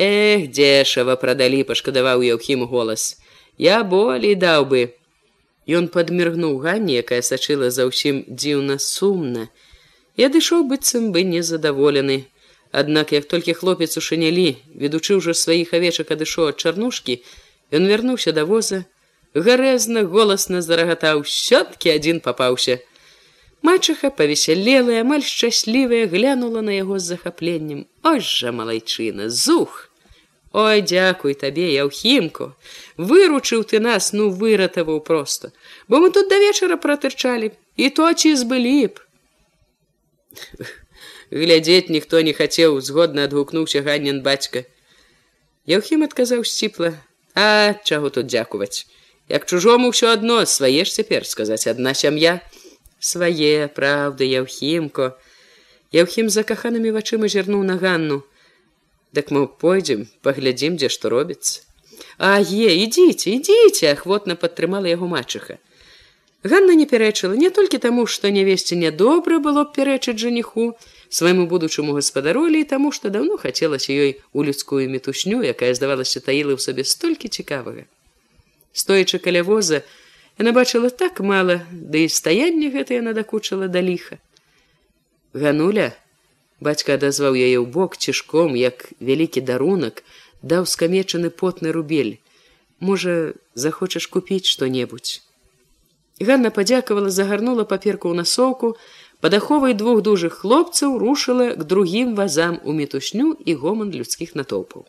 Эх, 0.00 0.48
дзешава 0.48 1.16
прадалі, 1.20 1.60
пашкадаваў 1.68 2.24
Яўхім 2.24 2.64
голас. 2.64 3.20
Я 3.58 3.84
болей 3.84 4.34
даў 4.34 4.64
бы. 4.72 4.96
Ён 5.68 5.92
падміргнуў 5.92 6.56
ганне, 6.64 7.04
якая 7.04 7.20
сачыла 7.20 7.68
за 7.68 7.84
ўсім 7.84 8.24
дзіўна 8.26 8.80
сумна. 8.80 9.52
Я 10.20 10.28
дышоў 10.28 10.66
быццам 10.70 11.12
бы 11.16 11.24
незадаволены. 11.24 12.24
Аднак 12.70 13.12
як 13.16 13.24
толькі 13.24 13.56
хлопец 13.56 13.96
у 13.96 14.02
шынялі, 14.04 14.60
ведучы 14.74 15.16
ўжо 15.16 15.32
сваіх 15.34 15.72
авечак 15.78 16.12
адышоў 16.14 16.52
ад 16.52 16.60
чарнушкі, 16.60 17.22
Ён 17.70 17.86
вярнуўся 17.86 18.32
да 18.34 18.44
воза, 18.44 18.84
гарэзна 19.34 20.02
голасна 20.14 20.60
зарагатаў 20.66 21.22
щёткі 21.22 21.94
адзін 21.94 22.18
папаўся. 22.24 22.80
Мачыха 23.62 24.10
павесялелая, 24.10 25.02
амаль 25.04 25.22
шчаслівая 25.22 26.08
глянула 26.10 26.64
на 26.66 26.74
яго 26.74 26.98
з 26.98 27.14
захапленнем. 27.14 27.86
Ось 28.02 28.26
жа 28.26 28.50
малайчына, 28.50 29.28
зух! 29.28 29.86
Ой, 30.52 30.82
дзякуй 30.82 31.36
табе, 31.38 31.68
яўхімку, 31.78 32.56
выручыў 32.98 33.62
ты 33.62 33.78
нас, 33.78 34.10
ну 34.12 34.30
выратаваў 34.34 34.98
проста, 34.98 35.52
бо 35.86 36.00
мы 36.02 36.10
тут 36.10 36.26
да 36.26 36.40
вечара 36.42 36.74
пратырчалі 36.74 37.52
і 37.76 37.90
то 37.94 38.10
ці 38.12 38.34
збылі 38.34 38.90
б. 38.90 38.98
Глядзець 41.30 41.92
ніхто 41.94 42.20
не 42.26 42.32
хацеў, 42.32 42.80
згодна 42.80 43.24
адгукнуўся 43.30 43.82
ганнен 43.86 44.22
бацька. 44.26 44.64
Яўхім 45.66 46.02
адказаў 46.08 46.44
сціпла, 46.44 46.94
А 47.34 47.74
чаго 47.84 48.10
тут 48.10 48.26
дзякуваць? 48.26 48.86
Як 49.28 49.46
чужому 49.46 49.94
ўсё 49.94 50.10
адно 50.10 50.42
свае 50.46 50.82
ж 50.84 50.90
цяпер 50.90 51.26
сказаць 51.26 51.70
адна 51.70 51.94
сям'я 51.94 52.42
свае 52.98 53.70
праўды 53.70 54.26
яўхімко 54.26 55.14
Яўхім 55.90 56.30
закаханымі 56.30 56.90
вачыма 56.94 57.26
зірнуў 57.26 57.62
на 57.66 57.74
ганну. 57.78 58.22
Дак 59.12 59.30
мы 59.34 59.46
пойдзем, 59.62 60.06
паглядзім, 60.22 60.76
дзе 60.78 60.88
што 60.88 61.10
робіцца. 61.10 61.66
А 62.16 62.38
е, 62.38 62.70
ідзіце, 62.86 63.34
ідзіце, 63.34 63.90
ахвотна 63.90 64.36
падтрымала 64.38 64.86
яго 64.86 65.10
мачыха. 65.10 65.58
Ганна 66.42 66.72
не 66.72 66.86
пярэчыла 66.88 67.36
не 67.36 67.50
толькі 67.50 67.78
таму, 67.78 68.06
што 68.06 68.30
нявесце 68.32 68.76
нядобра 68.76 69.38
было 69.44 69.64
б 69.68 69.76
пярэчыць 69.76 70.16
жаніху 70.16 70.72
свайму 71.12 71.44
будучаму 71.46 71.92
гаспадаролі 71.92 72.64
і 72.64 72.68
таму, 72.70 72.92
што 72.96 73.12
даўно 73.12 73.36
хацелася 73.36 73.92
ёй 73.92 74.24
у 74.32 74.42
людскую 74.42 74.88
метушню, 74.88 75.44
якая 75.44 75.74
здавалася 75.76 76.24
таіла 76.24 76.56
ў 76.56 76.60
сабе 76.64 76.88
столькі 76.88 77.28
цікавага. 77.28 77.84
Стоячы 78.72 79.20
каля 79.20 79.44
воза, 79.44 79.84
яна 80.40 80.56
бачыла 80.56 80.88
так 80.88 81.20
мала, 81.20 81.60
ды 81.68 81.92
да 81.92 82.04
і 82.06 82.08
стаянне 82.08 82.72
гэта 82.72 82.96
яна 82.96 83.12
дакучыла 83.12 83.68
да 83.68 83.84
ліха. 83.84 84.16
Гануля, 85.36 85.92
бацька 86.64 86.96
адазваў 86.96 87.36
яе 87.36 87.60
ў 87.60 87.68
бок 87.68 88.00
цішком, 88.00 88.56
як 88.56 88.88
вялікі 88.96 89.44
дарунак, 89.44 90.00
даў 90.40 90.64
скамечаны 90.64 91.28
потны 91.28 91.68
рубель. 91.68 92.16
Можа, 92.80 93.36
захочаш 93.52 94.08
купіць 94.08 94.48
што-небудзь. 94.48 95.20
Ганна 96.20 96.50
падзякавала, 96.52 97.08
загарнула 97.08 97.64
паперку 97.64 98.12
ў 98.12 98.20
насоўку, 98.20 98.76
падаховай 99.24 99.72
двух 99.72 100.02
дужых 100.04 100.44
хлопцаў 100.44 100.98
рушыла 101.00 101.56
к 101.56 101.64
другім 101.64 102.12
вазам 102.14 102.60
у 102.64 102.76
метушню 102.76 103.32
і 103.40 103.54
гоман 103.56 103.88
людскіх 103.96 104.36
натоўпаў. 104.36 104.84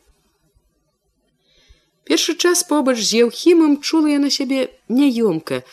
Першы 2.03 2.35
час 2.35 2.63
побач 2.67 2.99
з 2.99 3.23
еўхімам 3.23 3.79
чула 3.79 4.11
я 4.11 4.19
на 4.19 4.27
сябе 4.27 4.75
няёмка, 4.91 5.63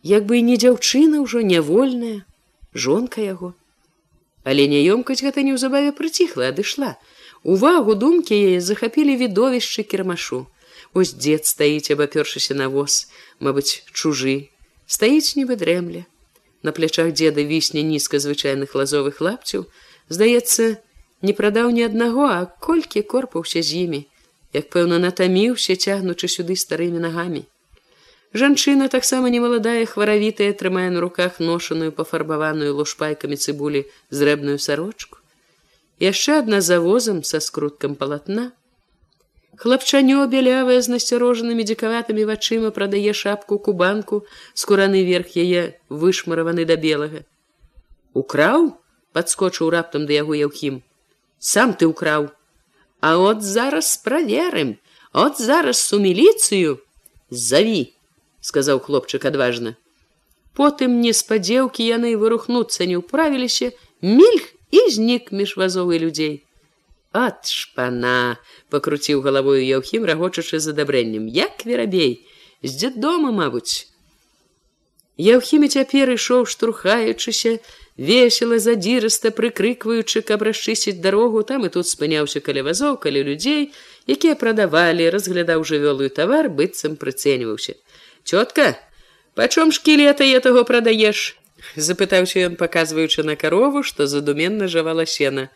як 0.00 0.24
бы 0.24 0.40
і 0.40 0.46
не 0.48 0.56
дзяўчына 0.56 1.20
ўжо 1.20 1.44
нявольная, 1.44 2.24
жонка 2.72 3.20
яго. 3.20 3.52
Але 4.48 4.64
няёмкасць 4.72 5.20
гэта 5.20 5.44
неўзабаве 5.44 5.92
прыціхла 5.92 6.48
адышла. 6.54 6.96
Увагу 7.44 7.94
думкі 8.00 8.32
яе 8.32 8.64
захапілі 8.64 9.20
відовішчы 9.20 9.84
кірмашу. 9.84 10.46
Ось 10.96 11.12
дзед 11.12 11.44
стаіць 11.44 11.92
абапёршыся 11.92 12.56
на 12.56 12.72
воз 12.72 13.12
мабыць 13.44 13.84
чужы 13.92 14.55
стаіць 14.86 15.36
нібы 15.38 15.56
дрэмля 15.62 16.04
на 16.62 16.72
плячах 16.76 17.12
дзеда 17.12 17.42
вісне 17.50 17.82
нізка 17.82 18.22
звычайных 18.22 18.78
лазовых 18.78 19.20
лапцяў 19.28 19.66
здаецца 20.08 20.70
не 21.22 21.32
прадаў 21.40 21.74
ні 21.78 21.88
аднаго 21.88 22.30
а 22.36 22.38
колькі 22.68 23.02
корпаўся 23.14 23.62
з 23.66 23.82
імі 23.86 24.00
як 24.60 24.72
пэўна 24.72 25.02
натаміўся 25.02 25.76
цягнучы 25.76 26.32
сюды 26.38 26.56
старымі 26.62 27.02
нагамі 27.08 27.44
Жанчына 28.36 28.88
таксама 28.92 29.30
немаладая 29.32 29.86
хваравітая 29.86 30.52
трымае 30.52 30.90
на 30.90 31.00
руках 31.00 31.38
ношаную 31.40 31.92
пафарбаваную 31.98 32.74
лушпайкамі 32.76 33.36
цыбулі 33.36 33.86
зрэбную 34.10 34.58
сарочку. 34.58 35.22
Яшчэ 36.04 36.42
адна 36.42 36.60
завозам 36.60 37.22
са 37.24 37.40
скруткам 37.40 37.94
палатна. 37.94 38.52
Хлапчанё 39.56 40.26
бялявая 40.28 40.80
з 40.84 40.92
насцярожанымі 40.92 41.64
дзікаватымі 41.64 42.28
вачыма 42.28 42.70
прадае 42.76 43.12
шапку 43.16 43.58
кубанку, 43.58 44.26
скураны 44.52 45.00
верх 45.04 45.32
яе 45.32 45.80
вышмараваны 45.88 46.68
да 46.68 46.76
белага. 46.76 47.24
Украў, 48.12 48.76
падскочыў 49.16 49.72
раптам 49.72 50.04
да 50.06 50.12
яго 50.20 50.36
яўхім. 50.36 50.82
Сам 51.40 51.72
ты 51.72 51.88
ўкраў. 51.88 52.28
А 53.00 53.16
от 53.16 53.42
зараз 53.42 53.96
праверым, 54.04 54.76
от 55.12 55.40
зараз 55.40 55.80
суміліцыю 55.80 56.80
заві 57.30 57.96
сказаў 58.40 58.80
хлопчык 58.80 59.24
адважна. 59.26 59.74
Потым 60.56 61.00
неспадзеўкі 61.02 61.84
яны 61.84 62.16
вырухнуцца 62.16 62.86
не 62.88 62.96
ўправіліся, 63.00 63.72
мільх 64.00 64.54
і 64.70 64.80
знік 64.90 65.32
між 65.32 65.56
вазовы 65.60 65.98
людзей. 65.98 66.45
Ат 67.16 67.50
шпана 67.58 68.36
пакруціў 68.74 69.22
галавою 69.26 69.62
яўхім 69.62 70.04
рагочачы 70.10 70.60
з 70.60 70.74
адабрэннем, 70.76 71.28
як 71.32 71.64
верабей, 71.64 72.12
з 72.62 72.70
дзеддома, 72.76 73.32
мабуць. 73.32 73.88
Яўхімі 75.16 75.72
цяпер 75.72 76.12
ішоў 76.12 76.44
штурхаючыся, 76.44 77.56
весела 77.96 78.58
задзірыста 78.60 79.32
прыкрыкваючы, 79.32 80.20
каб 80.20 80.44
расчысціць 80.44 81.00
дарогу, 81.00 81.42
там 81.42 81.64
і 81.64 81.72
тут 81.72 81.88
спыняўся 81.88 82.44
каля 82.44 82.66
вазоў, 82.66 83.00
каля 83.00 83.24
людзей, 83.24 83.72
якія 84.04 84.36
прадавалі, 84.36 85.08
разглядаў 85.08 85.64
жывёлую 85.64 86.12
тавар, 86.12 86.52
быццам 86.52 87.00
прыцэньваўся 87.00 87.80
цётка 88.26 88.76
пачом 89.34 89.72
шкілета 89.72 90.24
этого 90.24 90.64
прадаеш 90.64 91.38
запытаўся 91.76 92.42
ён 92.50 92.56
паказваючы 92.62 93.22
на 93.22 93.36
карову 93.42 93.82
што 93.86 94.06
задуменна 94.10 94.68
жавала 94.68 95.06
сена 95.06 95.46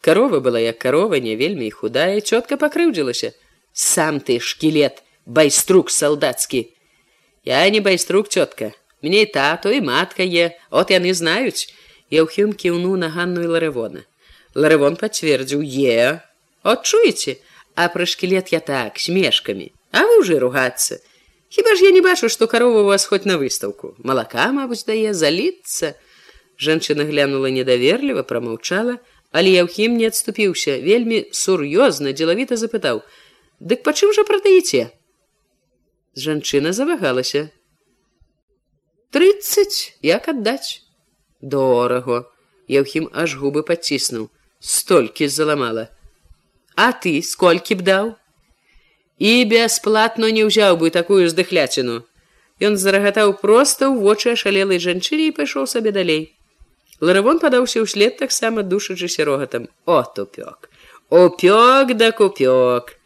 карова 0.00 0.40
была 0.40 0.60
як 0.60 0.78
карова 0.78 1.18
не 1.18 1.36
вельмі 1.36 1.66
і 1.66 1.70
худая 1.70 2.20
цётка 2.20 2.56
пакрыўдзілася 2.56 3.32
сам 3.72 4.20
ты 4.20 4.40
шкілет 4.40 5.02
байструк 5.26 5.90
салдацкі. 5.90 6.68
Я 7.44 7.68
не 7.70 7.80
байструк 7.80 8.28
цётка 8.28 8.72
мне 9.02 9.22
і 9.22 9.26
тату 9.26 9.70
і 9.70 9.80
матка 9.80 10.22
е 10.22 10.56
от 10.70 10.90
яны 10.90 11.14
знаюць. 11.14 11.72
Яўхім 12.10 12.52
кіўну 12.52 12.96
на 12.96 13.08
ганну 13.08 13.42
і 13.42 13.52
ларэвона. 13.54 14.02
Ларэвон 14.54 14.96
пацвердзіў 14.96 15.62
е 15.62 16.20
отчуеце 16.64 17.38
а 17.74 17.88
пра 17.88 18.06
шкілет 18.06 18.52
я 18.52 18.60
так 18.60 18.98
смешкамі 18.98 19.72
а 19.92 20.06
вы 20.06 20.20
уже 20.20 20.38
ругацца. 20.38 21.00
Хіба 21.50 21.74
ж 21.74 21.84
я 21.84 21.90
не 21.90 22.00
бачу, 22.00 22.28
што 22.28 22.46
карова 22.46 22.82
у 22.82 22.84
вас 22.84 23.04
хоць 23.04 23.26
на 23.26 23.34
выстаўку. 23.36 23.94
Малака, 23.98 24.52
мабыць, 24.54 24.86
дае 24.86 25.14
заліцца. 25.14 25.98
Жанчына 26.54 27.02
глянула 27.02 27.50
недаверліва, 27.50 28.22
прамаўчала, 28.22 29.02
але 29.30 29.50
Яўхім 29.54 29.96
не 29.96 30.10
адступіўся, 30.10 30.78
вельмі 30.82 31.24
сур'ёзна, 31.30 32.12
дзелавіта 32.12 32.56
запытаў: 32.56 33.02
«Дык 33.60 33.82
па 33.86 33.92
чым 33.92 34.12
жа 34.16 34.24
прадаеце? 34.24 34.90
Жанчына 36.16 36.72
завагалася. 36.72 37.50
Трыццаць, 39.10 39.94
як 40.02 40.28
аддаць? 40.28 40.82
Дораго. 41.40 42.30
Яўхім 42.70 43.10
аж 43.12 43.34
губы 43.38 43.62
паціснуў, 43.66 44.30
столькі 44.58 45.26
заламала. 45.28 45.90
А 46.76 46.92
ты 46.92 47.22
сколькі 47.22 47.74
б 47.74 47.82
даў? 47.82 48.14
і 49.20 49.44
бясплатно 49.44 50.32
не 50.32 50.48
ўзяў 50.48 50.80
бы 50.80 50.88
такую 50.90 51.28
здыхляціну. 51.28 52.00
Ён 52.64 52.76
зарагатаў 52.80 53.36
проста 53.44 53.92
ў 53.92 54.00
вочы 54.00 54.32
ашалелай 54.32 54.80
жанчыне 54.80 55.28
і 55.28 55.36
пайшоў 55.36 55.68
сабе 55.68 55.92
далей. 55.92 56.32
Ларавон 57.00 57.40
падаўся 57.40 57.80
ўслед 57.80 58.18
таксама 58.20 58.62
душачыся 58.62 59.24
рогатам. 59.24 59.68
О 59.86 60.02
тупёк, 60.04 60.68
Упёк 61.08 61.96
да 61.96 62.12
купёк. 62.12 62.96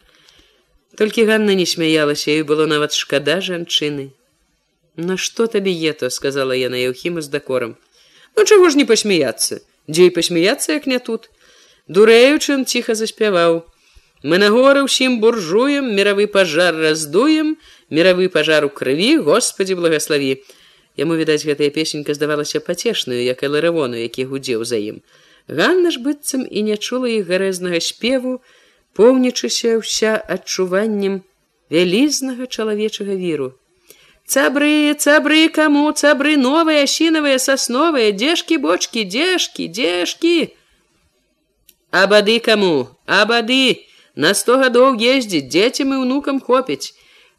Толькі 0.99 1.25
Ганна 1.25 1.55
не 1.55 1.67
смяялася 1.67 2.31
і 2.31 2.43
было 2.43 2.67
нават 2.67 2.93
шкада 2.93 3.41
жанчыны. 3.41 4.11
Нашто 4.97 5.47
табе 5.47 5.73
ето, 5.73 6.11
сказала 6.11 6.55
яна 6.55 6.77
Яўхіма 6.77 7.23
з 7.23 7.29
дакорам. 7.29 7.77
Ну 8.37 8.45
чаго 8.45 8.71
ж 8.71 8.77
не 8.77 8.85
пасмяяцца, 8.85 9.63
Дзе 9.89 10.07
і 10.07 10.11
пасмяяцца, 10.11 10.73
як 10.73 10.87
не 10.87 10.99
тут. 10.99 11.31
Дурэючын 11.89 12.65
ціха 12.65 12.95
заспяваў. 12.95 13.63
Мы 14.25 14.39
на 14.39 14.49
горы 14.49 14.85
ўсім 14.89 15.21
буржуем, 15.21 15.93
мировы 15.93 16.27
пажар 16.27 16.75
раздуем, 16.75 17.57
мировы 17.91 18.29
пажар 18.29 18.65
у 18.65 18.71
крыві, 18.73 19.21
Господі 19.21 19.75
благослові. 19.75 20.41
Яму 20.97 21.17
відаць, 21.19 21.45
гэтая 21.47 21.71
песенька 21.75 22.15
здавалася 22.15 22.61
пацешную, 22.61 23.23
як 23.23 23.43
эларавону, 23.43 23.99
які 23.99 24.27
гудзеў 24.31 24.65
за 24.65 24.79
ім. 24.79 25.01
Ганна 25.49 25.91
ж 25.91 26.01
быццам 26.01 26.47
і 26.49 26.63
не 26.69 26.77
чула 26.77 27.11
іх 27.11 27.27
гарэзнага 27.29 27.81
спеву, 27.83 28.41
поўнічыся 28.95 29.79
ўся 29.83 30.15
адчуваннем 30.37 31.23
вялізнага 31.71 32.47
чалавечага 32.47 33.19
віру. 33.19 33.53
Цабры, 34.25 34.95
цабры, 34.95 35.49
каму 35.53 35.91
цабры 35.93 36.37
новыя 36.41 36.87
асінавыя 36.89 37.39
сасновыя, 37.39 38.15
дзежкі 38.15 38.57
бочки, 38.63 39.05
дзежкі, 39.05 39.69
дзежкі. 39.69 40.37
Абады 41.91 42.39
каму, 42.41 42.89
абады, 43.05 43.85
На 44.15 44.31
сто 44.39 44.59
гадоў 44.63 44.95
ездзіць 44.95 45.49
дзецям 45.51 45.95
і 45.95 45.97
ўнукам 46.05 46.39
хопіць. 46.41 46.95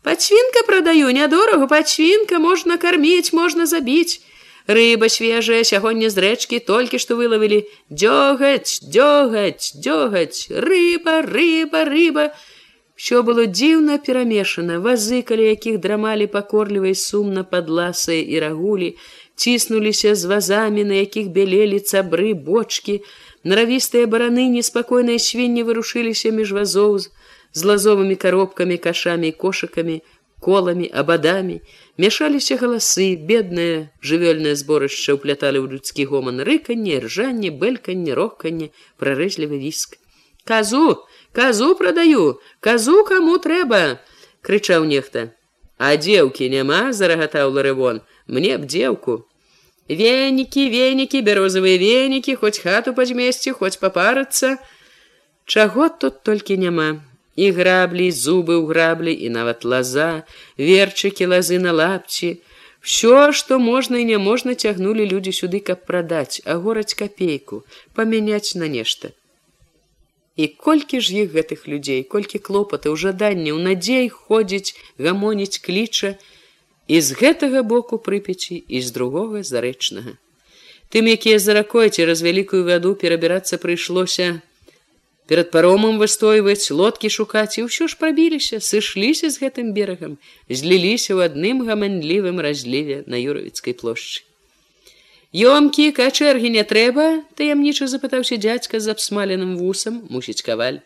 Пацвінка 0.06 0.62
прадаю 0.68 1.10
нядорага 1.10 1.66
пацвінка 1.66 2.38
можна 2.40 2.78
карміць, 2.78 3.34
можна 3.34 3.66
забіць. 3.66 4.22
Рыба 4.70 5.10
свежая 5.10 5.64
сягоння 5.66 6.12
з 6.14 6.22
рэчкі 6.26 6.60
толькі 6.68 7.02
што 7.02 7.18
вылавілі 7.18 7.66
дзёгаць, 7.90 8.86
дзёгаць, 8.86 9.74
дзёгаць, 9.82 10.46
рыба, 10.68 11.16
рыба, 11.26 11.82
рыба. 11.90 12.26
Всё 12.94 13.26
было 13.26 13.50
дзіўна 13.50 13.98
перамешана, 13.98 14.78
вазы, 14.78 15.26
каля 15.26 15.50
якіх 15.58 15.82
драмалі 15.82 16.30
пакорлівай 16.30 16.94
сумна 16.94 17.42
пад 17.42 17.66
ласыя 17.70 18.22
і 18.22 18.46
рагулі, 18.46 18.94
ціснуліся 19.36 20.14
з 20.14 20.30
вазамі, 20.30 20.86
на 20.86 21.02
якіх 21.02 21.34
бялелі 21.34 21.82
цабры, 21.82 22.38
бочки, 22.38 23.02
Наравістыя 23.46 24.10
бараны 24.10 24.50
неспакойныя 24.50 25.22
свінні 25.22 25.64
вырушыліся 25.66 26.34
між 26.34 26.54
вазоў 26.58 26.98
з 27.56 27.64
лазовымі 27.64 28.16
каробкамі, 28.20 28.78
кашамі 28.78 29.32
і 29.32 29.36
кошыкамі, 29.40 30.02
коламі, 30.44 30.88
абадамі, 30.94 31.62
мяшаліся 31.98 32.60
галасы, 32.62 33.16
беднае 33.16 33.90
жывёльнае 34.04 34.56
зборышча 34.60 35.16
ўпляталі 35.16 35.64
ў 35.64 35.80
людскі 35.80 36.04
гоман 36.12 36.44
рыканне, 36.44 37.00
ржанне, 37.00 37.50
бэльканне, 37.50 38.12
рохканне, 38.14 38.70
прарэзлівы 39.00 39.58
віск. 39.64 39.96
Казу, 40.44 41.08
казу 41.32 41.74
прадаю, 41.80 42.38
казу 42.60 43.02
каму 43.08 43.40
трэба, 43.40 44.04
крычаў 44.44 44.86
нехта. 44.92 45.32
А 45.80 45.96
дзеўкі 45.96 46.52
няма, 46.52 46.92
зарагатаў 46.94 47.56
ларывон, 47.56 48.04
мне 48.28 48.60
б 48.60 48.68
дзеўку. 48.68 49.26
Венікі, 49.90 50.70
венікі, 50.70 51.22
бярозавыя 51.26 51.80
венікі, 51.80 52.36
хоць 52.36 52.60
хату 52.60 52.94
пазмесці, 52.94 53.58
хоць 53.58 53.78
папарацца. 53.82 54.58
Чаго 55.46 55.90
тут 55.90 56.24
толькі 56.24 56.58
няма. 56.58 57.02
І 57.36 57.52
граблі, 57.52 58.08
зубы 58.12 58.56
ў 58.56 58.64
граблі 58.72 59.12
і 59.12 59.30
нават 59.36 59.68
лаза, 59.68 60.24
верчыкі 60.58 61.28
лазы 61.36 61.60
на 61.60 61.76
лапці. 61.76 62.40
Всё, 62.80 63.34
што 63.36 63.60
можна 63.60 64.00
і 64.00 64.08
няможна 64.14 64.56
цягнулі 64.56 65.04
людзі 65.10 65.34
сюды, 65.36 65.60
каб 65.60 65.84
прадаць, 65.90 66.40
агораць 66.46 66.94
капейку, 66.94 67.66
памяняць 67.98 68.56
на 68.56 68.72
нешта. 68.72 69.12
І 70.36 70.48
колькі 70.48 71.00
ж 71.00 71.26
іх 71.26 71.36
гэтых 71.36 71.68
людзей, 71.68 72.04
колькі 72.04 72.40
клопатаў, 72.40 72.96
жаданняў, 72.96 73.60
надзей 73.60 74.08
ходзіць, 74.10 74.76
гамоніць 75.00 75.60
кліча, 75.64 76.16
і 76.88 77.02
з 77.02 77.18
гэтага 77.20 77.64
боку 77.64 77.98
прыпечі 77.98 78.56
і 78.68 78.82
з 78.82 78.92
другога 78.96 79.44
зарэчнага. 79.44 80.20
Тым, 80.94 81.10
якія 81.10 81.40
за 81.40 81.56
ракой 81.58 81.90
цераз 81.90 82.22
вялікую 82.22 82.64
вяду 82.64 82.94
перабірацца 82.96 83.58
прыйшлося, 83.58 84.42
перад 85.28 85.52
паромам 85.52 85.98
выстойваць, 85.98 86.70
лодкі 86.70 87.10
шукаць 87.10 87.58
і 87.58 87.66
ўсё 87.66 87.90
ж 87.90 87.98
прабіліся, 87.98 88.62
сышліся 88.62 89.30
з 89.34 89.42
гэтым 89.42 89.74
берагам, 89.74 90.18
зліліся 90.50 91.18
ў 91.18 91.32
адным 91.32 91.66
гаманлівым 91.66 92.40
разліве 92.40 93.04
на 93.10 93.18
юравіцкай 93.18 93.74
плошчы. 93.74 94.24
Ёмкі, 95.36 95.92
качэргі 95.92 96.50
не 96.54 96.64
трэба, 96.64 97.26
таямніча 97.36 97.92
запытаўся 97.92 98.38
дзядзька 98.40 98.80
з 98.80 98.94
абсмаленым 98.96 99.58
вусам, 99.60 100.06
мусіць 100.08 100.46
каваль. 100.46 100.80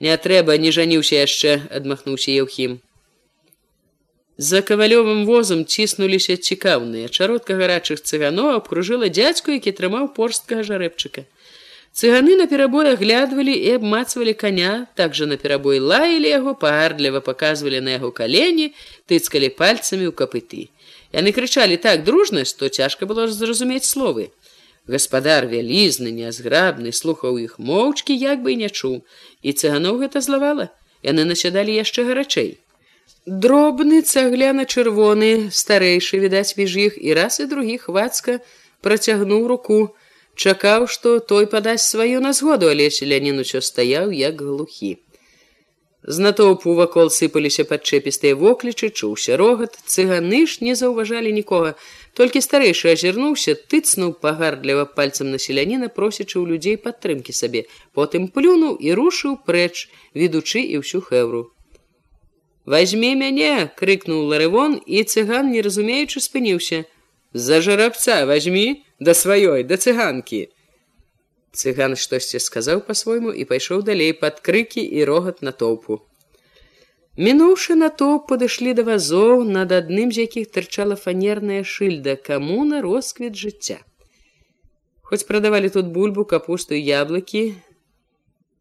Не 0.00 0.16
трэба, 0.16 0.56
не 0.56 0.72
жаніўся 0.72 1.20
яшчэ, 1.26 1.68
адмахнуўся 1.68 2.32
Еўхім. 2.32 2.80
За 4.38 4.60
кавалёвым 4.60 5.24
возам 5.24 5.64
ціснуліся 5.64 6.36
цікаўныя. 6.36 7.08
Чародка 7.08 7.56
гарачых 7.56 8.00
цыганоў 8.00 8.56
абкружыла 8.56 9.08
дзядзьку, 9.08 9.52
які 9.56 9.72
трымаў 9.72 10.12
порсткага 10.12 10.64
жарэбчыка. 10.64 11.24
Цыганы 11.96 12.36
на 12.36 12.44
перабой 12.44 12.92
аглядвалі 12.92 13.52
і 13.56 13.70
абмацвалі 13.80 14.34
коня, 14.36 14.86
так 15.00 15.14
жа 15.16 15.24
на 15.24 15.38
перабой 15.40 15.78
лаялі 15.80 16.28
яго, 16.28 16.52
паардліва 16.52 17.22
паказвалі 17.24 17.80
на 17.80 17.96
яго 17.96 18.10
калені, 18.12 18.66
тыцкалі 19.08 19.48
пальцамі 19.56 20.04
ў 20.04 20.12
капыты. 20.12 20.68
Яны 21.16 21.32
крычалі 21.32 21.80
так 21.80 22.04
дружна, 22.04 22.44
што 22.44 22.68
цяжка 22.68 23.08
было 23.08 23.24
зразумець 23.32 23.88
словы. 23.88 24.28
Гаспадар 24.84 25.48
вялізны, 25.48 26.12
нязграбны, 26.12 26.92
слухаў 26.92 27.40
іх 27.40 27.56
моўчкі, 27.56 28.12
як 28.12 28.44
бы 28.44 28.52
і 28.52 28.60
не 28.66 28.68
чуў, 28.68 29.00
і 29.40 29.56
цыганоў 29.56 30.04
гэта 30.04 30.20
злавала. 30.20 30.68
Яны 31.00 31.24
насядалі 31.24 31.80
яшчэ 31.80 32.04
гарачэй. 32.12 32.60
Дробны 33.24 34.04
цагляна 34.04 34.68
чырвоны, 34.68 35.48
старэйшы 35.48 36.20
відаць 36.20 36.60
між 36.60 36.76
іх 36.76 37.00
і 37.00 37.16
раз 37.16 37.40
і 37.40 37.48
другі 37.48 37.80
хвацка 37.88 38.44
працягнуў 38.84 39.48
руку, 39.48 39.96
чакаў, 40.36 40.86
што 40.86 41.18
той 41.18 41.48
падасць 41.50 41.88
сваю 41.90 42.20
на 42.20 42.32
згоду, 42.36 42.68
але 42.68 42.90
селянін 42.90 43.42
усё 43.42 43.64
стаяў 43.64 44.12
як 44.12 44.40
глухі. 44.40 44.96
З 46.06 46.22
натоўпу 46.22 46.74
вакол 46.78 47.08
сыпаліся 47.10 47.64
падчэпістыя 47.66 48.36
воклічы, 48.38 48.90
чуўся 48.94 49.34
рогат, 49.40 49.74
цыганы 49.90 50.46
ж 50.46 50.62
не 50.62 50.76
заўважалі 50.78 51.32
нікога. 51.34 51.74
Толькі 52.14 52.42
старэйшы 52.46 52.92
азірнуўся, 52.94 53.56
тыцнуў 53.58 54.12
пагардліва 54.22 54.84
пальцам 54.98 55.34
на 55.34 55.42
селяніна, 55.42 55.90
просячы 55.90 56.38
ў 56.38 56.46
людзей 56.52 56.76
падтрымкі 56.78 57.34
сабе. 57.34 57.66
Потым 57.90 58.30
плюнуў 58.30 58.78
і 58.78 58.94
рушыў 58.94 59.34
прэч, 59.50 59.90
ведучы 60.14 60.62
і 60.62 60.84
ўсю 60.84 61.02
хэўру. 61.02 61.42
Вазьмі 62.70 63.10
мяне, 63.18 63.66
крыкнуў 63.74 64.30
ларывон, 64.30 64.78
і 64.86 65.02
цыган, 65.02 65.50
не 65.50 65.58
разумеючы, 65.58 66.22
спыніўся. 66.22 66.86
За 67.36 67.60
жарабца 67.60 68.24
возьми 68.24 68.84
да 68.98 69.12
сваёй 69.12 69.62
да 69.68 69.76
цыганкі. 69.76 70.38
Цыган 71.52 71.92
штосьці 72.00 72.40
сказаў 72.40 72.80
па-свойму 72.86 73.28
і 73.28 73.44
пайшоў 73.50 73.82
далей 73.84 74.14
пад 74.16 74.40
крыкі 74.40 74.80
і 74.80 75.04
рогат 75.04 75.44
на 75.44 75.52
тоўпу. 75.52 76.00
Мінуўшы 77.20 77.76
на 77.76 77.92
топ 77.92 78.24
падышлі 78.32 78.72
да 78.80 78.86
вазоў, 78.88 79.44
над 79.44 79.76
адным 79.80 80.16
з 80.16 80.24
якіх 80.24 80.48
тырчала 80.48 80.96
фанерная 80.96 81.60
шыльда, 81.60 82.16
каму 82.16 82.64
на 82.64 82.80
росквіт 82.80 83.36
жыцця. 83.36 83.78
Хоць 85.04 85.28
прадавалі 85.28 85.68
тут 85.68 85.92
бульбу, 85.92 86.24
капусту 86.24 86.72
яблыкі, 86.72 87.52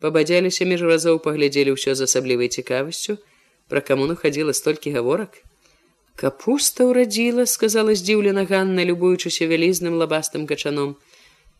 пабадзяліся 0.03 0.67
між 0.67 0.83
разоў 0.83 1.23
паглядзелі 1.23 1.79
ўсё 1.79 1.95
з 1.95 2.11
асаблівай 2.11 2.51
цікавасцю, 2.51 3.19
пра 3.71 3.79
камуну 3.79 4.19
хадзіла 4.19 4.51
столькі 4.51 4.91
гаворак. 4.99 5.45
Капуста 6.15 6.87
ўрадзіла, 6.87 7.43
сказала 7.43 7.91
здзіўлена 7.91 8.45
Ганна, 8.47 8.87
любуючыся 8.87 9.47
вялізным 9.51 9.99
лабастым 9.99 10.47
качаном. 10.47 10.95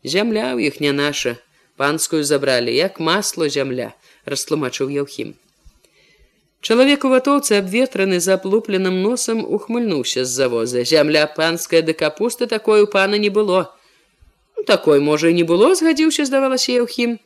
Зямля 0.04 0.56
ў 0.56 0.72
іх 0.72 0.80
не 0.80 0.94
наша 0.96 1.36
панскую 1.76 2.24
забралі 2.24 2.72
як 2.72 3.00
масло 3.04 3.50
зямля 3.52 3.92
растлумачыў 4.24 4.94
яўхім. 4.96 5.36
Чалавек 6.66 7.04
у 7.06 7.12
ватоўцы 7.12 7.60
абветраны 7.60 8.20
за 8.24 8.40
аплупленым 8.40 9.02
носам 9.02 9.44
ухмыльнуўся 9.44 10.24
з 10.26 10.32
завоза. 10.32 10.86
Зямля 10.88 11.28
панская 11.28 11.82
да 11.82 11.94
капусты 11.94 12.48
такой 12.48 12.82
у 12.82 12.88
пана 12.88 13.20
не 13.20 13.30
было. 13.30 13.76
Ну, 14.56 14.64
такой 14.64 15.04
можа 15.04 15.30
і 15.30 15.36
не 15.36 15.44
было 15.44 15.76
згадзіўся 15.76 16.26
здавалася 16.26 16.72
яўхім. 16.72 17.20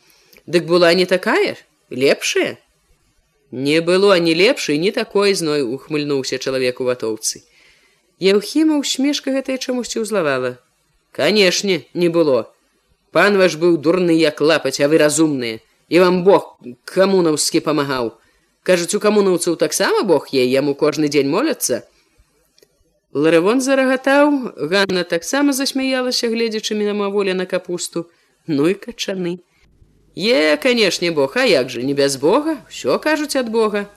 Дык 0.49 0.65
была 0.65 0.93
не 0.97 1.05
такая 1.05 1.55
лепшая 1.93 2.57
не 3.52 3.82
было 3.82 4.20
не 4.20 4.34
лепшай 4.34 4.78
не 4.78 4.91
такой 4.91 5.34
зной 5.34 5.62
ухмыльнуўся 5.62 6.38
чалавек 6.38 6.82
у 6.82 6.84
ватоўцы. 6.86 7.43
Яўхіма 8.20 8.78
усмешка 8.78 9.32
гэтая 9.32 9.58
чамусьці 9.58 10.06
ўзлавала. 10.06 10.60
Канешне 11.12 11.86
не 11.93 12.10
было. 12.10 12.52
Пан 13.12 13.38
ваш 13.38 13.56
быў 13.58 13.78
дурны 13.78 14.14
як 14.14 14.41
лапаць 14.41 14.80
а 14.80 14.88
вы 14.88 14.97
разумныя. 14.97 15.60
І 15.89 16.00
вам 16.00 16.24
бог 16.24 16.60
камунаўскі 16.86 17.66
памагаў. 17.66 18.14
Кажуць 18.64 18.93
у 18.93 19.00
камунаўцаў 19.00 19.56
таксама 19.56 20.04
бог 20.04 20.30
е 20.34 20.45
яму 20.45 20.76
кожны 20.76 21.10
дзень 21.10 21.30
моляцца 21.30 21.89
ларавон 23.14 23.62
зарагатаў 23.62 24.54
ганна 24.70 25.04
таксама 25.04 25.54
засмяялася 25.54 26.30
гледзячы 26.30 26.76
мінамаволя 26.76 27.34
на 27.34 27.45
капусту. 27.45 28.10
Ну 28.47 28.68
і 28.68 28.74
качаны 28.74 29.39
е 30.20 30.57
канешне 30.57 31.11
бог 31.11 31.38
а 31.38 31.45
як 31.45 31.70
же 31.70 31.84
не 31.84 31.93
без 31.93 32.15
бога 32.17 32.57
все 32.70 32.99
кажуць 32.99 33.36
ад 33.36 33.49
бога 33.49 33.88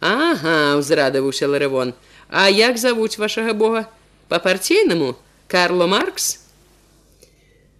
ага 0.00 0.76
узрадаваўся 0.76 1.48
ларавон 1.48 1.94
а 2.28 2.48
як 2.48 2.78
завуць 2.78 3.18
вашага 3.18 3.52
бога 3.52 3.86
по 4.28 4.38
партійнаму 4.38 5.16
карло 5.48 5.86
маркс 5.86 6.44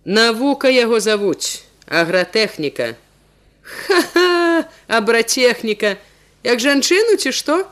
Навука 0.05 0.69
яго 0.69 1.01
завуць, 1.01 1.65
агратэхніка. 1.89 2.93
Ха-ха, 3.65 4.69
абратэхніка, 4.85 5.97
як 6.45 6.61
жанчыну 6.61 7.17
ці 7.17 7.33
што? 7.33 7.65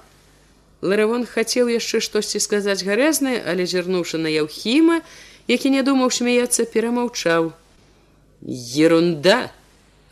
Ларавон 0.81 1.29
хацеў 1.29 1.69
яшчэ 1.69 2.01
штосьці 2.01 2.41
сказаць 2.41 2.81
гарэзнае, 2.89 3.37
але 3.45 3.69
зірнуўшы 3.69 4.17
на 4.17 4.33
яўхіма, 4.33 5.05
які 5.45 5.77
не 5.77 5.85
думаў 5.85 6.09
смяяцца, 6.09 6.65
перамаўчаў. 6.65 7.53
Ерунда! 8.49 9.53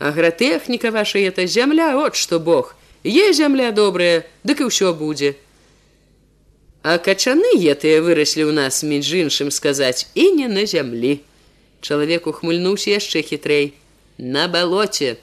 Агратэхніка 0.01 0.89
ваша 0.89 1.19
это 1.19 1.45
зямля, 1.45 1.93
от 1.95 2.15
што 2.15 2.39
Бог. 2.39 2.73
Е 3.05 3.33
зямля 3.33 3.69
добрая, 3.71 4.25
дык 4.43 4.65
і 4.65 4.73
ўсё 4.73 4.97
будзе. 4.97 5.37
А 6.81 6.97
качаны 6.97 7.53
етыя 7.53 8.01
выраслі 8.01 8.49
ў 8.49 8.51
нас 8.57 8.81
між 8.81 9.05
іншым 9.13 9.53
сказаць 9.53 10.09
і 10.17 10.33
не 10.41 10.49
на 10.49 10.65
зямлі. 10.65 11.21
Чалавек 11.85 12.25
ухмыльнуўся 12.25 12.97
яшчэ 12.97 13.21
хітрэй. 13.21 13.77
На 14.17 14.49
балоце. 14.49 15.21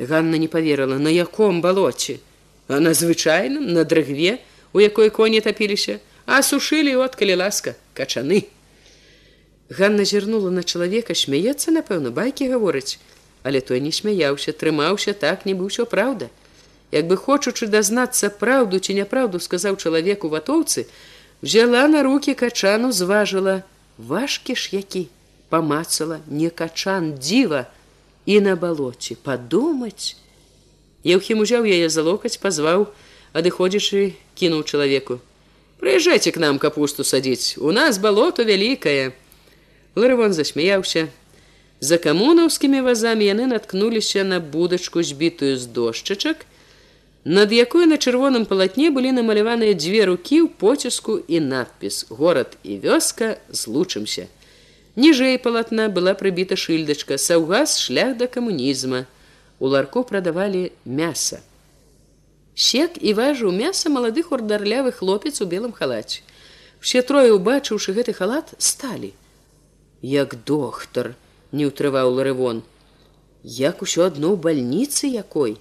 Ганна 0.00 0.40
не 0.40 0.48
поверыла 0.48 0.96
на 0.96 1.12
яком 1.12 1.60
балоце? 1.60 2.16
А 2.64 2.80
на 2.80 2.96
звычайным 2.96 3.76
на 3.76 3.84
дрыгве 3.84 4.40
у 4.72 4.80
якой 4.80 5.12
коні 5.12 5.44
тапіліся? 5.44 6.00
А 6.24 6.40
сушылі 6.40 6.96
от 6.96 7.12
калі 7.12 7.44
ласка 7.44 7.76
качаны. 7.92 8.48
Ганна 9.68 10.08
зірнула 10.08 10.48
на 10.48 10.64
чалавека 10.64 11.12
смяецца 11.12 11.76
напэўна 11.76 12.08
байкі 12.08 12.48
гаворыць 12.48 12.96
але 13.42 13.60
той 13.60 13.80
не 13.80 13.92
смяяўся 13.92 14.52
трымаўся 14.52 15.12
так 15.12 15.46
нібы 15.46 15.68
ўсё 15.70 15.86
праўда. 15.88 16.28
Як 16.92 17.06
бы 17.06 17.16
хочучы 17.16 17.66
дазнацца 17.70 18.30
праўду 18.30 18.78
ці 18.82 18.94
няпраўду 18.98 19.40
сказаў 19.40 19.76
чалавеку 19.76 20.28
ватоўцы 20.28 20.86
взяла 21.42 21.86
на 21.88 22.02
руки 22.02 22.34
качану 22.34 22.92
зважыла. 22.92 23.62
Важкі 23.98 24.56
ж 24.56 24.68
які! 24.72 25.08
Памацала 25.48 26.20
не 26.26 26.50
качан 26.50 27.14
дзіва. 27.18 27.66
І 28.26 28.40
на 28.40 28.56
балоце 28.56 29.16
падумаць! 29.16 30.16
Еўхім 31.04 31.40
узяў 31.40 31.64
яе 31.64 31.88
за 31.88 32.02
локаць 32.04 32.36
пазваў 32.36 32.90
адыходзячы 33.32 34.12
кінуў 34.36 34.64
чалавеку. 34.68 35.20
Прыязджайце 35.80 36.30
к 36.30 36.36
нам 36.36 36.58
капусту 36.58 37.04
садзіць. 37.04 37.56
У 37.56 37.72
нас 37.72 37.96
балото 37.96 38.44
вялікае 38.44 39.16
ларывон 39.96 40.36
засмяяўся 40.36 41.08
за 41.80 41.98
камунаўскімі 41.98 42.80
вазамі 42.86 43.24
яны 43.24 43.46
наткнуліся 43.52 44.24
на 44.24 44.40
будачку 44.40 45.02
збітую 45.02 45.56
з 45.58 45.66
дошчачак 45.66 46.44
над 47.24 47.52
якой 47.52 47.86
на 47.86 47.96
чырвоным 48.00 48.44
палатне 48.48 48.90
былі 48.90 49.12
намаляваныя 49.16 49.76
дзве 49.76 50.04
рукі 50.12 50.44
ў 50.44 50.48
поціску 50.48 51.20
і 51.28 51.40
надпіс 51.40 52.06
горад 52.08 52.56
і 52.64 52.76
вёска 52.84 53.36
злучымся 53.48 54.28
ніжэй 54.96 55.38
палатна 55.38 55.88
была 55.88 56.14
прыбіта 56.14 56.56
шыльдачка 56.56 57.18
саўгас 57.18 57.78
шлях 57.78 58.16
да 58.16 58.26
камунізма. 58.26 59.06
У 59.60 59.68
ларку 59.68 60.02
прадавалі 60.04 60.72
мяса. 60.84 61.40
Сек 62.54 62.96
і 63.00 63.12
важыў 63.14 63.52
мяса 63.52 63.92
малады 63.92 64.22
хурдарлявы 64.22 64.92
хлопец 64.92 65.40
у 65.40 65.46
белым 65.46 65.72
халаце. 65.72 66.20
Все 66.80 67.02
трое 67.02 67.32
убачыўшы 67.36 67.92
гэты 67.92 68.16
халат 68.16 68.54
сталі. 68.58 69.12
Як 70.02 70.36
доктор 70.44 71.14
не 71.52 71.66
ўтрываў 71.70 72.14
ларывон 72.18 72.62
як 73.42 73.82
усё 73.82 74.04
адно 74.04 74.32
ў 74.32 74.36
бальніцы 74.36 75.08
якой? 75.08 75.56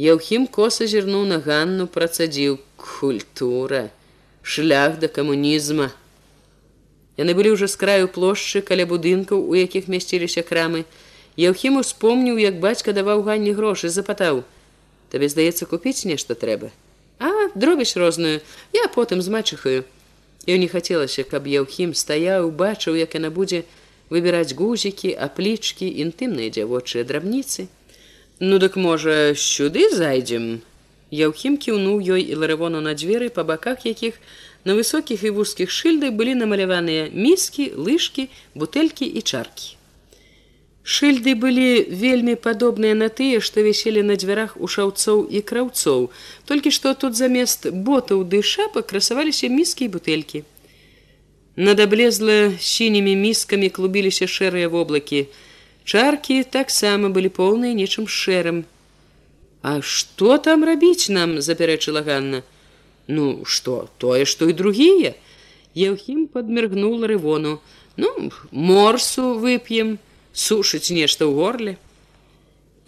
Яўхім 0.00 0.46
коса 0.46 0.86
зірнуў 0.86 1.28
на 1.28 1.38
ганну 1.38 1.86
працадзіў. 1.86 2.58
Культура! 2.76 3.90
Шлях 4.42 4.98
да 4.98 5.08
камунізма! 5.08 5.92
Яны 7.16 7.34
былі 7.36 7.54
ўжо 7.54 7.68
з 7.68 7.76
краю 7.76 8.08
плошчы 8.08 8.64
каля 8.64 8.88
будынкаў 8.88 9.38
у 9.38 9.54
якіх 9.54 9.86
мясціліся 9.86 10.42
крамы. 10.42 10.84
Яўхім 11.36 11.78
успомніў 11.78 12.40
як 12.40 12.58
бацька 12.58 12.96
даваў 12.96 13.22
ганні 13.22 13.52
грошы 13.52 13.92
запытаў. 13.92 14.42
Табе 15.12 15.28
здаецца 15.28 15.68
купіць 15.70 16.08
нешта 16.08 16.34
трэба? 16.34 16.72
А 17.20 17.30
дробіш 17.54 17.96
розную. 17.96 18.40
Я 18.72 18.88
потым 18.88 19.22
з 19.22 19.28
мачыхаю 19.28 19.84
Ё 20.48 20.58
не 20.58 20.68
хацелася 20.68 21.24
каб 21.24 21.46
Яўхім 21.46 21.94
стаяў 21.94 22.50
бачыў 22.50 22.98
як 22.98 23.14
яна 23.14 23.30
будзе 23.30 23.62
выбіраць 24.14 24.56
гузікі 24.58 25.16
аплічкі 25.28 25.90
інтымныя 26.06 26.54
дзявочыя 26.58 27.04
драбніцы 27.08 27.66
Ну 28.40 28.58
дык 28.58 28.74
можа 28.76 29.34
сюды 29.38 29.86
зайдзем. 29.94 30.58
Яўхім 31.14 31.54
кіўнуў 31.56 32.00
ёй 32.02 32.22
і 32.34 32.34
ларывону 32.34 32.80
на 32.82 32.94
дзверы 32.98 33.28
па 33.30 33.44
баках 33.46 33.86
якіх 33.86 34.18
на 34.66 34.74
высокіх 34.74 35.22
і 35.22 35.30
вузкіх 35.36 35.70
шыльдах 35.70 36.18
былі 36.18 36.34
намаляваныя 36.34 37.14
міскі, 37.14 37.70
лыжкі, 37.78 38.26
бутэлькі 38.58 39.06
і 39.06 39.22
чаркі. 39.22 39.78
Шыльды 40.82 41.38
былі 41.38 41.86
вельмі 41.88 42.34
падобныя 42.34 42.98
на 42.98 43.08
тыя, 43.08 43.38
што 43.38 43.62
віселі 43.62 44.02
на 44.02 44.18
дзвярах 44.18 44.58
у 44.58 44.66
шаўцоў 44.66 45.30
і 45.30 45.40
краўцоў, 45.40 46.10
толькі 46.44 46.74
што 46.74 46.92
тут 46.98 47.14
замест 47.14 47.70
ботаў 47.70 48.26
ды 48.26 48.42
шапак 48.42 48.90
красаваліся 48.90 49.46
міскі 49.46 49.86
і 49.86 49.94
бутэлькі. 49.94 50.42
Над 51.56 51.80
аблезла 51.80 52.52
сінімі 52.58 53.14
міскамі 53.16 53.70
клубіліся 53.70 54.26
шэрыя 54.26 54.68
воблакі, 54.68 55.26
Чаркі 55.84 56.42
таксама 56.48 57.10
былі 57.12 57.28
поўныя 57.28 57.76
нечым 57.76 58.08
шэрым. 58.08 58.64
А 59.62 59.80
што 59.84 60.38
там 60.40 60.64
рабіць 60.64 61.12
нам 61.12 61.40
запярэчыла 61.44 62.00
Ганна. 62.02 62.40
Ну 63.06 63.44
што 63.44 63.88
тое, 63.98 64.24
што 64.24 64.48
і 64.48 64.56
другія. 64.56 65.12
Яўхім 65.76 66.26
падміргнул 66.26 67.04
рывону. 67.04 67.60
Ну 67.96 68.30
морсу 68.50 69.36
вып'ем, 69.38 69.98
сушыць 70.32 70.90
нешта 70.90 71.28
ў 71.28 71.32
горле. 71.36 71.76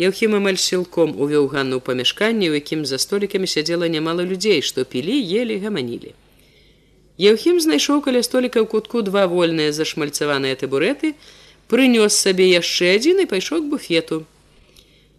Яўхім 0.00 0.40
амаль 0.40 0.58
сілком 0.58 1.12
увёў 1.20 1.52
Ганну 1.52 1.78
ў 1.78 1.84
памяшканне, 1.84 2.48
у 2.48 2.56
якім 2.56 2.88
за 2.88 2.96
столікамі 2.98 3.46
сядзела 3.46 3.92
нямала 3.92 4.24
людзей, 4.24 4.64
што 4.64 4.88
пілі, 4.88 5.20
ели 5.20 5.60
гаманілі. 5.60 6.16
Яўхім 7.16 7.60
знайшоў 7.64 8.04
каля 8.04 8.20
століка 8.20 8.60
ў 8.60 8.68
кутку 8.68 9.00
два 9.00 9.24
вольныя 9.24 9.72
зашмальцаваныя 9.72 10.56
табуреты, 10.60 11.16
прынёс 11.72 12.12
сабе 12.12 12.44
яшчэ 12.52 12.92
адзін 13.00 13.24
і 13.24 13.30
пайшоў 13.30 13.64
к 13.64 13.70
буфету. 13.72 14.24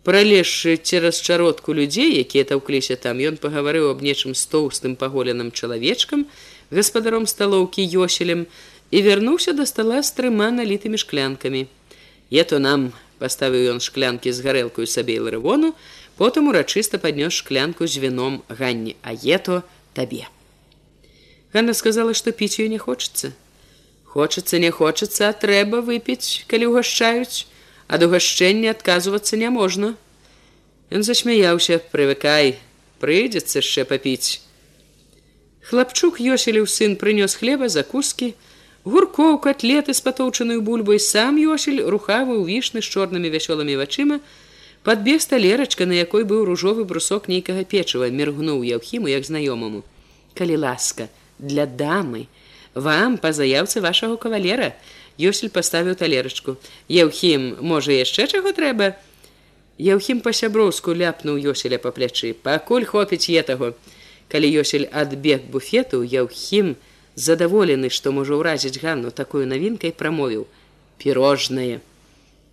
Пралезшы 0.05 0.77
цераз 0.77 1.19
чародку 1.19 1.73
людзей, 1.73 2.21
якія 2.21 2.45
таўкліся 2.45 2.95
там, 2.95 3.17
ён 3.17 3.41
пагаварыў 3.41 3.89
аб 3.91 4.05
нечым 4.05 4.37
з 4.37 4.45
тоўстым 4.45 4.95
паголеным 4.95 5.49
чалавечкам, 5.51 6.29
гаспадаром 6.69 7.25
сталоўкі 7.25 7.81
ёселем 7.81 8.45
і 8.93 9.01
вярнуўся 9.01 9.57
да 9.57 9.65
стала 9.65 9.99
з 10.05 10.13
трыма 10.13 10.53
налітымі 10.53 11.01
шклянкамі. 11.01 11.65
Я 12.29 12.43
то 12.45 12.61
нам 12.61 12.93
паставіў 13.19 13.73
ён 13.73 13.81
шклянкі 13.81 14.31
з 14.31 14.45
гарэлкаю 14.45 14.85
сабе 14.85 15.17
ларывону, 15.17 15.73
потым 16.15 16.53
урачыста 16.53 17.01
паднёс 17.01 17.33
шклянку 17.33 17.89
з 17.89 17.97
віном 17.97 18.43
ганні, 18.47 18.95
а 19.01 19.17
ето 19.17 19.65
табе. 19.97 20.29
Ганна 21.57 21.73
сказала, 21.73 22.13
што 22.13 22.29
піць 22.29 22.61
ёй 22.61 22.69
не 22.69 22.77
хочацца 22.77 23.33
хочацца 24.17 24.57
не 24.63 24.69
хочацца 24.71 25.29
трэба 25.41 25.81
выпіць 25.87 26.45
калі 26.51 26.69
угашчаюць 26.71 27.45
ад 27.97 28.05
угашчэння 28.05 28.73
адказвацца 28.73 29.37
няможна 29.41 29.89
ён 30.97 31.03
засмяяўся 31.07 31.77
прывыкай 31.93 32.55
прыйдзецца 33.03 33.59
яшчэ 33.61 33.85
папіць 33.89 34.39
хлапчук 35.69 36.21
ёселіў 36.37 36.69
сын 36.77 36.95
прынёс 37.03 37.35
хлеба 37.41 37.69
закускі 37.73 38.31
гуркоў 38.87 39.37
котлеты 39.43 39.93
з 39.93 40.01
патоўчаную 40.01 40.61
бульбой. 40.63 40.99
Сам 41.03 41.35
ёсель 41.35 41.83
рухавы 41.83 42.39
ў 42.39 42.43
вішны 42.47 42.79
з 42.79 42.87
чорнымі 42.87 43.27
вясёлымі 43.35 43.75
вачыма 43.75 44.19
подбег 44.87 45.19
сталерачка 45.21 45.85
на 45.85 45.99
якой 45.99 46.23
быў 46.23 46.47
ружовы 46.47 46.87
брусок 46.87 47.27
нейкага 47.27 47.67
печыва. 47.67 48.07
Мергнуў 48.07 48.63
яўхіму 48.63 49.11
як 49.11 49.27
знаёмаму. 49.27 49.83
Калі 50.39 50.55
ласка 50.63 51.11
для 51.39 51.65
дамы. 51.65 52.27
Вам 52.73 53.17
па 53.17 53.33
заяўцы 53.33 53.81
вашага 53.81 54.17
кавалера. 54.17 54.73
Ёсель 55.17 55.49
паставіў 55.49 55.97
талерачку. 55.97 56.57
Еўхім 56.89 57.57
можа 57.61 57.91
яшчэ 57.91 58.27
чаго 58.27 58.53
трэба? 58.53 58.93
Еўхім 59.77 60.21
па-сяброўску 60.21 60.93
ляпнуў 60.93 61.41
ёселя 61.53 61.81
па 61.81 61.91
плячы. 61.91 62.33
Пакуль 62.33 62.85
хопіць 62.85 63.29
е 63.29 63.41
таго 63.41 63.73
калі 64.27 64.47
ёсель 64.61 64.87
адбег 64.91 65.49
буфету 65.51 66.03
яўхім 66.03 66.75
задаволены 67.15 67.89
што 67.89 68.11
можа 68.11 68.37
ўразіць 68.37 68.77
ганну 68.83 69.11
такую 69.11 69.47
навінкай 69.47 69.91
прамовіў. 69.91 70.45
Пірожнае. 70.97 71.79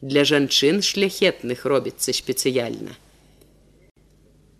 Для 0.01 0.25
жанчын 0.29 0.83
шляхетных 0.85 1.65
робіцца 1.65 2.13
спецыяльна 2.13 2.93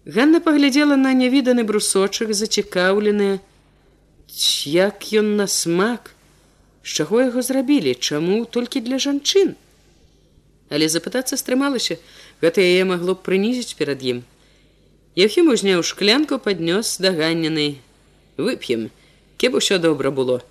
Ганна 0.05 0.41
паглядзела 0.41 0.97
на 0.97 1.13
нявіданы 1.17 1.65
брусочак 1.65 2.33
зацікаўленыя 2.33 3.41
як 4.67 5.13
ён 5.13 5.37
на 5.37 5.47
смак? 5.47 6.15
З 6.83 6.89
чаго 7.01 7.21
яго 7.23 7.43
зрабілі? 7.43 7.95
Чаму 7.95 8.45
толькі 8.45 8.81
для 8.81 8.99
жанчын? 8.99 9.55
Але 10.71 10.89
запытацца 10.89 11.37
стрымалася 11.39 11.97
гэта 12.43 12.61
яе 12.61 12.85
магло 12.85 13.15
б 13.15 13.23
прынізіць 13.23 13.79
перад 13.79 14.03
ім. 14.03 14.25
Ехім 15.15 15.53
узняў 15.55 15.87
шклянку 15.87 16.39
паднёс 16.43 16.99
даганненай 16.99 17.79
вып'ем 18.37 18.91
кеб 19.39 19.55
усё 19.55 19.79
добра 19.79 20.11
было. 20.11 20.43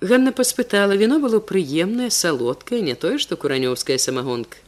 Ганна 0.00 0.30
паспытала 0.30 0.94
віно 0.94 1.18
было 1.18 1.40
прыемнае 1.40 2.10
салодкае 2.10 2.80
не 2.82 2.94
тое 2.94 3.18
што 3.18 3.36
куранёўская 3.36 3.98
самагонка. 3.98 4.58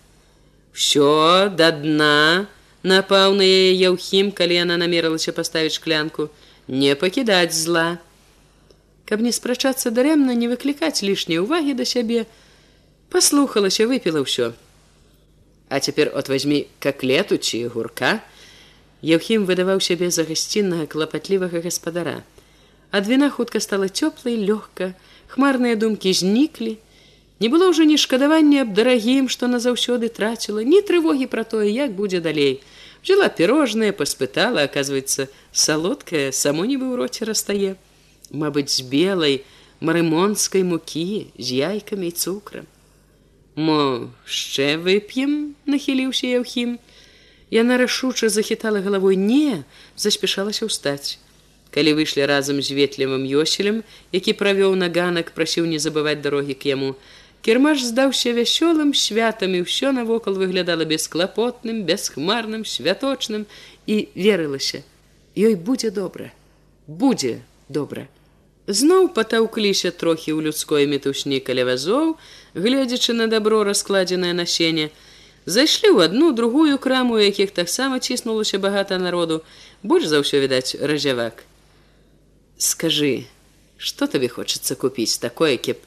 Все 0.72 1.52
да 1.54 1.70
дна 1.70 2.48
напаў 2.82 3.34
на 3.34 3.44
яе 3.44 3.74
яўхім 3.76 4.32
калі 4.32 4.58
яна 4.64 4.80
намерылася 4.80 5.36
паставіць 5.36 5.76
шклянку 5.76 6.30
не 6.71 6.95
пакідаць 6.95 7.53
зла. 7.53 7.99
Каб 9.05 9.21
не 9.21 9.33
спрачацца 9.35 9.91
дарэмна, 9.91 10.39
не 10.39 10.47
выклікаць 10.47 11.03
лішняй 11.03 11.43
увагі 11.43 11.75
да 11.75 11.85
сябе, 11.85 12.31
паслухалася, 13.11 13.91
выпіла 13.91 14.23
ўсё. 14.23 14.55
А 15.68 15.83
цяпер 15.83 16.14
от 16.14 16.31
возьми 16.31 16.71
каклету 16.79 17.43
ці 17.43 17.66
гурка. 17.75 18.23
Еўхім 19.03 19.51
выдаваў 19.51 19.83
сябе 19.83 20.14
за 20.14 20.23
гасціннага 20.23 20.87
клапатлівага 20.87 21.59
гаспадара. 21.59 22.23
Ад 22.95 23.11
віна 23.11 23.31
хутка 23.35 23.59
стала 23.59 23.91
цёплай, 23.91 24.39
лёгка, 24.39 24.95
хмарныя 25.27 25.75
думкі 25.75 26.14
зніклі. 26.14 26.79
Не 27.43 27.49
было 27.51 27.75
ўжо 27.75 27.83
ні 27.83 27.99
шкадавання 27.99 28.62
аб 28.62 28.79
дарагім, 28.79 29.27
што 29.27 29.51
назаўсёды 29.51 30.07
траціла, 30.07 30.62
ні 30.62 30.87
трывогі 30.87 31.27
пра 31.27 31.43
тое, 31.43 31.66
як 31.66 31.99
будзе 31.99 32.23
далей 32.23 32.62
взяла 33.03 33.28
пирожное 33.28 33.92
паспытала 33.92 34.62
оказывается 34.62 35.28
салодкая 35.53 36.32
само 36.32 36.64
не 36.64 36.76
бы 36.76 36.86
ў 36.92 36.96
роце 36.96 37.24
растае 37.24 37.76
мабыць 38.30 38.70
з 38.76 38.82
белой 38.82 39.44
марымонской 39.80 40.62
мукі 40.62 41.32
з 41.38 41.48
яйкамі 41.64 42.12
і 42.12 42.16
цукрам 42.16 42.66
мо 43.57 44.11
яшчэ 44.28 44.76
вып'ем 44.84 45.57
нахіліўся 45.66 46.28
яўхім 46.36 46.78
яна 47.51 47.80
рашуча 47.80 48.28
захітала 48.28 48.80
галавой 48.84 49.16
не 49.16 49.64
заспяшалася 49.96 50.68
ўстаць 50.70 51.18
калі 51.74 51.94
выйшлі 51.98 52.26
разам 52.26 52.62
з 52.62 52.76
ветлівым 52.76 53.24
ёселем 53.24 53.82
які 54.12 54.36
правёў 54.38 54.76
на 54.78 54.92
ганак 54.92 55.32
прасіў 55.34 55.66
не 55.66 55.82
забываць 55.82 56.20
дарогі 56.22 56.55
к 56.55 56.70
яму 56.70 56.94
Кірмаш 57.41 57.80
здаўся 57.88 58.36
вясёлым 58.36 58.93
святамі, 58.93 59.64
ўсё 59.64 59.97
навокал 59.97 60.36
выглядала 60.36 60.84
бесклапотным, 60.84 61.88
бясхмарным, 61.88 62.68
святочным 62.68 63.49
і 63.88 64.12
верылася. 64.14 64.84
Ёй 65.32 65.57
будзе 65.57 65.88
добра, 65.88 66.32
будзе 66.86 67.41
добра. 67.72 68.09
Зноў 68.68 69.09
патаўкліся 69.16 69.88
трохі 69.91 70.36
ў 70.36 70.53
людской 70.53 70.84
мітушні 70.84 71.41
каля 71.41 71.64
вазоў, 71.64 72.20
гледзячы 72.53 73.16
на 73.16 73.26
дабро 73.26 73.64
раскладзенае 73.64 74.36
насенне, 74.36 74.93
зайшлі 75.49 75.97
ў 75.97 76.12
адну 76.12 76.36
другую 76.36 76.76
краму, 76.76 77.16
у 77.16 77.24
якіх 77.24 77.57
таксама 77.57 78.05
ціснулася 78.05 78.61
багата 78.61 79.01
народу, 79.01 79.41
больш 79.82 80.12
за 80.12 80.20
ўсё 80.20 80.45
відаць 80.45 80.76
разявак. 80.76 81.49
Скажы, 82.61 83.24
што 83.80 84.05
табе 84.05 84.28
хочацца 84.28 84.76
купіць 84.76 85.16
такое, 85.24 85.57
кеп 85.57 85.80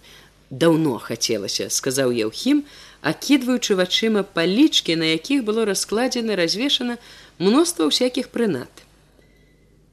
даўно 0.64 0.96
хацелася 1.10 1.70
сказаў 1.74 2.14
еўхім 2.28 2.64
акідваючы 3.02 3.78
вачыма 3.82 4.24
палічкі 4.38 4.96
на 5.02 5.12
якіх 5.18 5.44
было 5.50 5.66
раскладзена 5.70 6.38
развешана 6.40 6.98
мноства 7.40 7.90
ўсякіх 7.90 8.30
прынад 8.36 8.84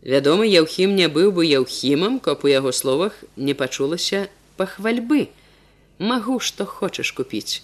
вядома 0.03 0.45
яўхім 0.49 0.95
не 0.97 1.09
быў 1.09 1.33
бы 1.39 1.47
яўхімам 1.47 2.21
каб 2.21 2.45
у 2.45 2.53
яго 2.53 2.73
словах 2.73 3.25
не 3.37 3.55
пачулася 3.55 4.29
пахвальбы. 4.61 5.29
Магу 5.99 6.39
што 6.41 6.67
хочаш 6.69 7.13
купіць. 7.17 7.63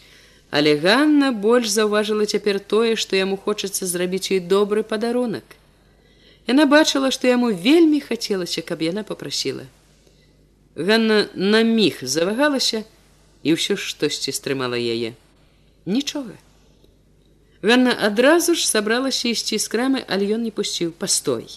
Але 0.50 0.76
ганна 0.80 1.32
больш 1.44 1.68
заўважыла 1.72 2.24
цяпер 2.24 2.60
тое 2.72 2.96
што 2.96 3.16
яму 3.20 3.36
хочацца 3.36 3.88
зрабіць 3.92 4.30
ёй 4.32 4.40
добры 4.40 4.84
падарунак. 4.92 5.44
Яна 6.46 6.64
бачыла 6.70 7.10
што 7.10 7.28
яму 7.28 7.50
вельмі 7.52 8.00
хацелася 8.00 8.62
каб 8.62 8.84
яна 8.88 9.02
попрасіла 9.02 9.66
Ганна 10.76 11.28
на 11.34 11.62
міг 11.62 11.98
завагалася 12.02 12.84
і 13.42 13.56
ўсё 13.56 13.80
штосьці 13.80 14.32
стрымала 14.36 14.76
яе. 14.76 15.16
Нічога. 15.88 16.36
Ганна 17.64 17.96
адразу 17.96 18.54
ж 18.54 18.68
сабралася 18.68 19.32
ісці 19.32 19.56
з 19.56 19.66
крамы, 19.72 20.04
але 20.04 20.36
ён 20.36 20.44
не 20.44 20.52
пусціў 20.52 20.92
пастой. 20.92 21.48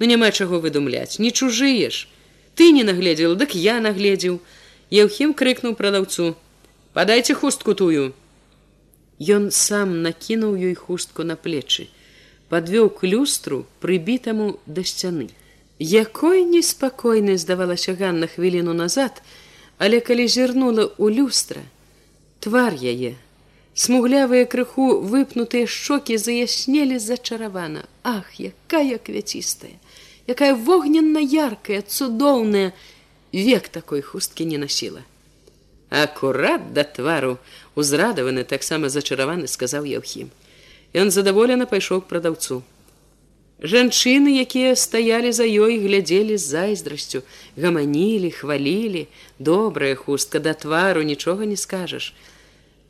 Ну 0.00 0.08
няма 0.08 0.32
чаго 0.32 0.56
выдумляць, 0.60 1.20
не 1.20 1.30
чужыеш. 1.30 2.08
Ты 2.56 2.72
не 2.72 2.84
нагледзел, 2.84 3.36
дык 3.36 3.52
я 3.52 3.76
нагледзеў. 3.84 4.40
Еўхім 4.88 5.36
крыкнуў 5.36 5.76
прадаўцу: 5.76 6.36
«Падайце 6.96 7.34
хустку 7.36 7.74
тую. 7.76 8.16
Ён 9.20 9.52
сам 9.52 10.00
накінуў 10.00 10.56
ёй 10.56 10.74
хустку 10.74 11.24
на 11.28 11.36
плечы, 11.36 11.88
падвёў 12.48 12.88
к 12.88 13.04
люстру, 13.04 13.66
прыбітаму 13.84 14.56
да 14.64 14.84
сцяны. 14.84 15.28
Якой 15.78 16.44
неспакойны 16.44 17.36
здавалася 17.36 17.92
Ганна 17.94 18.26
хвіліну 18.26 18.72
назад, 18.72 19.20
але 19.78 20.00
калі 20.00 20.24
зірнула 20.24 20.88
ў 20.96 21.12
люстра, 21.12 21.60
твар 22.40 22.72
яе, 22.72 23.20
смуглявыя 23.76 24.48
крыху 24.48 25.04
выпнутыя 25.04 25.68
шчокі 25.68 26.16
заяснелі 26.16 26.96
зачаравана. 26.96 27.84
Ах, 28.00 28.40
якая 28.40 28.96
квяцістая, 28.96 29.76
якая 30.24 30.56
вогненна 30.56 31.20
яркая, 31.20 31.84
цудоўная, 31.84 32.72
век 33.36 33.68
такой 33.68 34.00
хусткі 34.00 34.48
не 34.48 34.56
насіла. 34.56 35.04
Акурат 35.90 36.72
да 36.72 36.84
твару, 36.84 37.36
узрадаваны 37.76 38.48
таксама 38.48 38.88
зачараваны, 38.88 39.44
сказаў 39.46 39.84
Яўхім. 39.84 40.32
Ён 40.96 41.12
задаволена 41.12 41.68
пайшоў 41.68 42.00
к 42.00 42.08
прадаўцу. 42.08 42.64
Жанчыны, 43.56 44.36
якія 44.36 44.76
стаялі 44.76 45.32
за 45.32 45.48
ёй, 45.48 45.80
глядзелі 45.80 46.36
з 46.36 46.44
зайздрасцю, 46.44 47.22
гаманілі, 47.56 48.30
хвалілі, 48.30 49.08
добрая 49.38 49.94
хустка 49.96 50.38
да 50.38 50.52
твару 50.52 51.00
нічога 51.02 51.48
не 51.48 51.56
скажаш. 51.56 52.12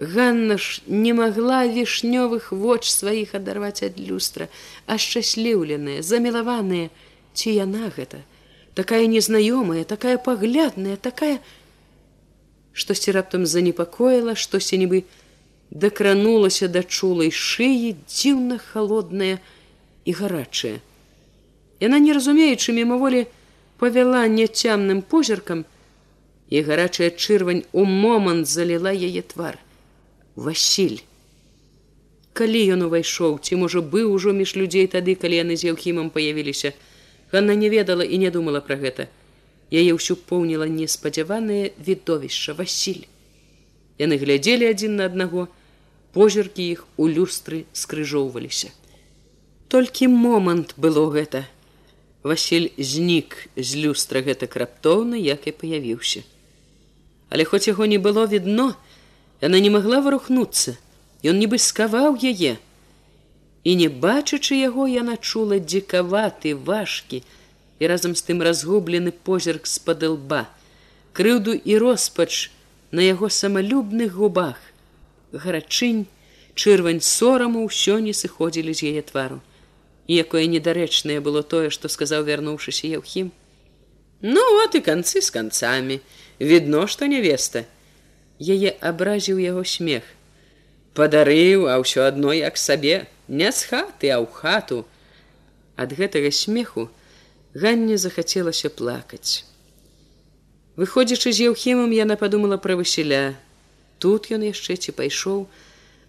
Ганна 0.00 0.58
ж 0.58 0.82
не 0.86 1.14
магла 1.14 1.62
вішнёвых 1.70 2.50
воч 2.50 2.90
сваіх 2.90 3.38
адарваць 3.38 3.86
ад 3.86 3.94
люстра, 3.96 4.50
а 4.90 4.98
шчасліўленая, 4.98 6.02
замілаваная, 6.02 6.90
ці 7.32 7.54
яна 7.54 7.94
гэта, 7.94 8.26
такая 8.74 9.06
незнаёмая, 9.06 9.86
такая 9.86 10.18
паглядная, 10.18 10.98
такая, 10.98 11.38
штосьці 12.74 13.14
раптам 13.14 13.46
занепакоіла, 13.46 14.34
штосьці 14.34 14.82
нібы 14.82 15.06
дакранулася 15.70 16.66
да 16.68 16.82
чулай 16.82 17.30
шыі 17.30 17.94
дзіўна 18.10 18.58
холодная, 18.58 19.38
і 20.06 20.12
гарачая. 20.12 20.78
Яна 21.82 21.98
не 21.98 22.14
разумеючы 22.16 22.72
мімаволі 22.72 23.26
павяла 23.76 24.24
няцямным 24.30 25.02
позіркам, 25.02 25.66
і 26.48 26.62
гарачая 26.62 27.10
чырвань 27.10 27.66
у 27.72 27.84
момант 27.84 28.46
заліла 28.46 28.94
яе 28.94 29.22
твар. 29.22 29.58
Васіль. 30.36 31.02
Калі 32.32 32.60
ён 32.76 32.86
увайшоў, 32.86 33.40
ці 33.42 33.58
можа 33.58 33.82
быў 33.82 34.14
ужо 34.14 34.32
між 34.32 34.54
людзей 34.56 34.86
тады, 34.86 35.18
калі 35.18 35.42
яны 35.42 35.56
з 35.56 35.72
яўхімам 35.72 36.10
паявіліся, 36.14 36.72
Ганна 37.32 37.54
не 37.58 37.68
ведала 37.68 38.04
і 38.04 38.18
не 38.22 38.30
думала 38.30 38.62
пра 38.62 38.78
гэта. 38.78 39.10
Яе 39.74 39.98
ўсё 39.98 40.14
поўніла 40.14 40.70
неспадзяванае 40.70 41.74
відовішча 41.82 42.54
Васіль. 42.54 43.10
Яны 43.98 44.14
глядзелі 44.22 44.70
адзін 44.70 45.02
на 45.02 45.10
аднаго, 45.10 45.48
позіркі 46.14 46.62
іх 46.70 46.86
у 46.96 47.10
люстры 47.10 47.66
скрыжоўваліся. 47.72 48.70
Толькі 49.68 50.06
момант 50.06 50.74
было 50.78 51.10
гэта. 51.10 51.42
Васіль 52.22 52.70
знік 52.78 53.50
з 53.58 53.82
люстра 53.82 54.22
гэта 54.22 54.46
раптоўна, 54.46 55.18
як 55.18 55.50
і 55.50 55.52
паявіўся. 55.58 56.22
Але 57.30 57.42
хоць 57.42 57.66
яго 57.66 57.86
не 57.90 57.98
было 57.98 58.26
відно, 58.30 58.78
яна 59.42 59.58
не 59.58 59.70
магла 59.74 59.98
варухнуцца. 60.06 60.78
Ён 61.26 61.42
нібы 61.42 61.58
скаваў 61.58 62.14
яе. 62.14 62.62
І 63.66 63.74
не 63.74 63.88
бачачы 63.90 64.54
яго, 64.54 64.86
яна 64.86 65.18
чула 65.18 65.58
дзікаваты, 65.58 66.54
важкі 66.54 67.26
і 67.82 67.90
разам 67.90 68.14
з 68.14 68.22
тым 68.22 68.46
разгублены 68.46 69.10
позірк 69.10 69.66
з-пад 69.66 70.06
лба, 70.06 70.46
крыўду 71.10 71.58
і 71.58 71.74
роспач 71.82 72.54
на 72.94 73.02
яго 73.02 73.26
самалюбных 73.26 74.14
губах. 74.14 74.62
Гарачынь, 75.34 76.06
чырвань 76.54 77.02
сораму 77.02 77.66
ўсё 77.66 77.98
не 77.98 78.14
сыходзілі 78.14 78.70
з 78.70 78.94
яе 78.94 79.02
твару 79.02 79.42
і 80.06 80.14
якое 80.14 80.46
недарэчнае 80.46 81.20
было 81.20 81.42
тое, 81.42 81.70
што 81.70 81.88
сказаў 81.88 82.26
вярнуўшыся 82.26 82.86
Яўхім. 82.86 83.32
Ну 84.22 84.42
вот 84.56 84.74
і 84.74 84.80
канцы 84.80 85.20
з 85.20 85.30
канцамі, 85.30 86.00
відно, 86.40 86.86
што 86.86 87.06
нявеста. 87.06 87.64
Яе 88.38 88.76
абразіў 88.80 89.38
яго 89.38 89.64
смех. 89.64 90.04
Падарыў, 90.94 91.68
а 91.68 91.76
ўсё 91.82 92.06
адно 92.08 92.32
як 92.32 92.56
сабе, 92.56 93.06
не 93.28 93.50
з 93.52 93.68
хаты, 93.68 94.08
а 94.08 94.22
ў 94.22 94.26
хату. 94.30 94.86
Ад 95.76 95.92
гэтага 95.92 96.32
смеху 96.32 96.88
Ганне 97.56 97.96
захацелася 97.96 98.68
плакаць. 98.68 99.44
Выходзячы 100.76 101.32
з 101.32 101.48
Яўхімам, 101.48 101.92
яна 101.92 102.16
падумала 102.20 102.56
пра 102.60 102.76
высяля. 102.76 103.36
Тут 103.98 104.28
ён 104.28 104.44
яшчэ 104.44 104.76
ці 104.76 104.92
пайшоў, 104.92 105.48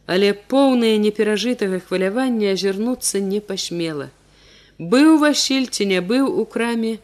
але 0.07 0.31
поўнае 0.33 0.95
неперажытага 1.03 1.83
хвалявання 1.83 2.55
азірнуцца 2.55 3.19
не 3.19 3.43
пасмела. 3.43 4.07
Быў 4.79 5.19
Васіль 5.19 5.67
ці 5.67 5.85
не 5.91 5.99
быў 5.99 6.31
у 6.31 6.45
краме, 6.45 6.99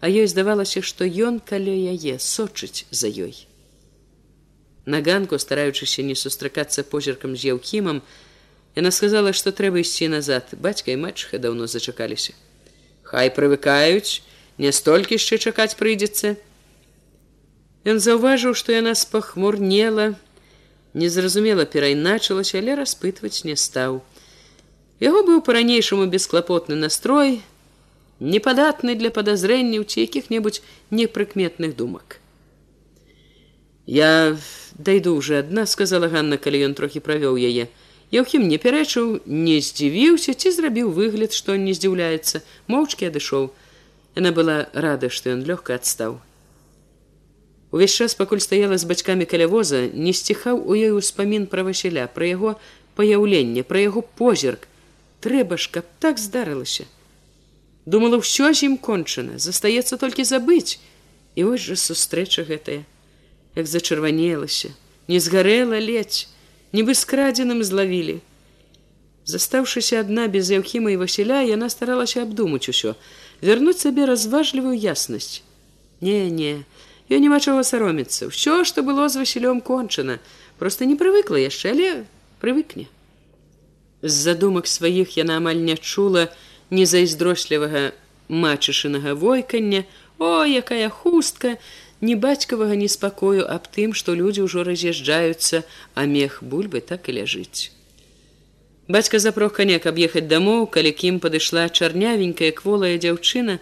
а 0.00 0.08
ёй 0.08 0.26
здавалася, 0.26 0.80
што 0.80 1.04
ён 1.04 1.38
каля 1.40 1.76
яе 1.92 2.16
сочыць 2.18 2.88
за 2.90 3.12
ёй. 3.12 3.44
На 4.86 5.02
ганку, 5.02 5.38
стараючыся 5.38 6.02
не 6.02 6.14
сустракацца 6.14 6.82
позіркам 6.82 7.36
з 7.36 7.52
яўхімам, 7.52 8.00
яна 8.78 8.90
сказала, 8.90 9.36
што 9.36 9.52
трэба 9.52 9.84
ісці 9.84 10.08
назад, 10.08 10.56
бацька 10.56 10.94
і 10.94 10.96
матчха 10.96 11.36
даўно 11.42 11.66
зачакаліся. 11.66 12.32
Хай 13.02 13.28
прывыкаюць, 13.28 14.22
не 14.56 14.72
столькі 14.72 15.20
яшчэ 15.20 15.38
чакаць 15.50 15.76
прыйдзецца. 15.76 16.36
Ён 17.84 18.00
заўважыў, 18.00 18.56
што 18.56 18.72
яна 18.72 18.94
спахмурнела, 18.94 20.14
незразумела 20.96 21.68
перайначылася, 21.68 22.58
але 22.58 22.74
распытваць 22.80 23.44
не 23.44 23.56
стаў. 23.60 24.00
Яго 25.04 25.22
быў 25.28 25.42
па-ранейшаму 25.44 26.08
бесклапотны 26.08 26.74
настрой, 26.80 27.40
непадатны 28.18 28.96
для 28.96 29.12
падазрэнняў 29.12 29.84
ці 29.84 30.00
якіх-небудзь 30.08 30.62
непрыкметных 30.90 31.76
думак. 31.76 32.20
Я 33.86 34.36
дайду 34.78 35.14
уже 35.14 35.38
адна, 35.38 35.66
сказала 35.66 36.08
Ганна, 36.08 36.40
калі 36.40 36.64
ён 36.70 36.74
трохі 36.74 37.04
правёў 37.04 37.36
яе. 37.36 37.68
Яўхім 38.10 38.48
не 38.48 38.56
пярэчыў, 38.56 39.20
не 39.26 39.60
здзівіўся 39.60 40.32
ці 40.34 40.50
зрабіў 40.50 40.90
выгляд, 40.96 41.36
што 41.36 41.56
не 41.60 41.76
здзіўляецца, 41.76 42.40
моўчкі 42.66 43.12
адышоў. 43.12 43.52
Яна 44.16 44.32
была 44.32 44.66
рада, 44.72 45.10
што 45.10 45.36
ён 45.36 45.44
лёгка 45.44 45.76
адстаў. 45.76 46.18
Увесь 47.70 47.94
час 47.94 48.14
пакуль 48.14 48.38
стаяла 48.38 48.78
з 48.78 48.86
бацькамі 48.86 49.26
каля 49.26 49.46
воза, 49.50 49.88
не 49.92 50.12
сціхаў 50.12 50.62
у 50.62 50.78
ёй 50.78 50.94
успамін 50.94 51.46
пра 51.50 51.66
Васіля, 51.66 52.06
пра 52.06 52.26
яго 52.26 52.54
паяўленне, 52.94 53.66
пра 53.66 53.82
яго 53.82 54.02
позірк. 54.02 54.68
Трэба 55.20 55.58
ж, 55.58 55.70
каб 55.74 55.84
так 55.98 56.18
здарылася. 56.22 56.86
Думала, 57.86 58.22
ўсё 58.22 58.54
з 58.54 58.70
ім 58.70 58.78
кончана, 58.78 59.38
застаецца 59.42 59.98
толькі 59.98 60.22
забыць. 60.22 60.78
І 61.34 61.44
вось 61.44 61.66
жа 61.66 61.76
сустрэча 61.76 62.46
гэтая, 62.48 62.86
як 63.58 63.66
зачырванелася, 63.66 64.72
не 65.08 65.20
згарэла 65.20 65.76
ледзь, 65.82 66.30
нібы 66.72 66.94
скрадзеным 66.94 67.60
злавілі. 67.60 68.22
Застаўшыся 69.26 70.00
адна 70.00 70.30
без 70.30 70.48
Яўхіма 70.54 70.94
і 70.94 71.00
Васіля, 71.02 71.42
яна 71.42 71.68
старалася 71.68 72.22
абдумаць 72.22 72.70
усё, 72.70 72.94
вярнуць 73.42 73.82
сабе 73.82 74.06
разважлівую 74.06 74.78
яснасць. 74.78 75.42
Не, 76.00 76.30
не, 76.30 76.64
я 77.08 77.18
няма 77.18 77.40
чаго 77.40 77.62
саромецца. 77.62 78.26
Усё, 78.28 78.64
што 78.64 78.82
было 78.82 79.08
з 79.08 79.22
Васілём 79.22 79.60
кончана, 79.60 80.18
просто 80.58 80.84
не 80.84 80.96
прывыкла 80.96 81.36
яшчэ, 81.36 81.70
але 81.70 81.88
прывыкне. 82.40 82.86
З 84.02 84.12
задумак 84.12 84.66
сваіх 84.66 85.16
яна 85.16 85.38
амаль 85.38 85.62
не 85.62 85.76
чула 85.76 86.28
незайздрослівага 86.70 87.92
мачышынага 88.28 89.14
войкання, 89.14 89.84
О, 90.18 90.44
якая 90.48 90.88
хустка, 90.88 91.56
ні 92.00 92.14
бацькавага 92.16 92.76
неспакою 92.76 93.44
аб 93.44 93.68
тым, 93.68 93.92
што 93.92 94.16
людзі 94.16 94.48
ўжо 94.48 94.64
раз'язджаюцца, 94.64 95.64
а 95.94 96.04
мех 96.08 96.40
бульбы 96.40 96.80
так 96.80 97.08
і 97.08 97.20
ляжыць. 97.20 97.72
Бацька 98.88 99.18
запрох 99.18 99.52
каня, 99.60 99.78
каб 99.78 99.98
ехаць 99.98 100.28
дамоў, 100.30 100.68
калі 100.72 100.92
кім 100.92 101.20
падышла 101.20 101.68
чарнявенькая 101.68 102.52
кволая 102.52 102.96
дзяўчына, 102.96 103.58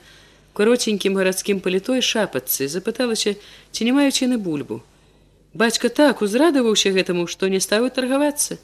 каротенькім 0.54 1.18
гарадскім 1.18 1.60
палітой 1.60 2.00
шапатцы 2.00 2.68
запыталася, 2.70 3.34
ці 3.72 3.84
не 3.84 3.92
маюць 3.92 4.22
яны 4.22 4.38
бульбу. 4.38 4.80
Бацька 5.54 5.88
так 5.88 6.22
узрадаваўся 6.22 6.90
гэтаму, 6.94 7.26
што 7.26 7.48
не 7.48 7.60
стаў 7.60 7.90
таргавацца. 7.90 8.58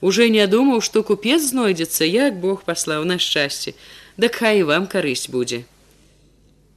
Уже 0.00 0.28
не 0.28 0.46
думаў, 0.46 0.82
што 0.82 1.02
купец 1.02 1.40
знойдзецца, 1.42 2.04
як 2.04 2.36
Бог 2.40 2.62
паслаў 2.62 3.06
на 3.08 3.18
шчасце, 3.18 3.72
дык 4.16 4.42
хай 4.42 4.62
вам 4.62 4.86
карысць 4.86 5.30
будзе. 5.30 5.64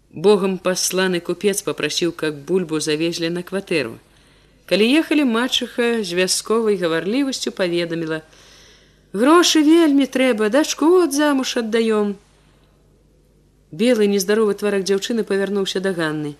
Богам 0.09 0.57
пасланы 0.57 1.19
купец 1.19 1.61
попрасіў, 1.61 2.13
каб 2.13 2.39
бульбу 2.47 2.79
завезлі 2.79 3.29
на 3.29 3.43
кватэру. 3.43 3.99
Калі 4.65 4.85
ехалі 5.01 5.25
мачыха 5.25 6.01
з 6.01 6.13
вясковай 6.17 6.77
гаварлівасцю 6.77 7.51
паведаміла: 7.51 8.21
«Грошы 9.13 9.61
вельмі 9.61 10.05
трэба, 10.05 10.49
дачку 10.49 10.89
от 11.03 11.13
замуж 11.13 11.57
аддаём. 11.57 12.17
Белы 13.71 14.07
нездаровы 14.07 14.53
тварак 14.53 14.83
дзяўчыны 14.83 15.23
павярнуўся 15.23 15.79
да 15.79 15.93
Ганны. 15.93 16.35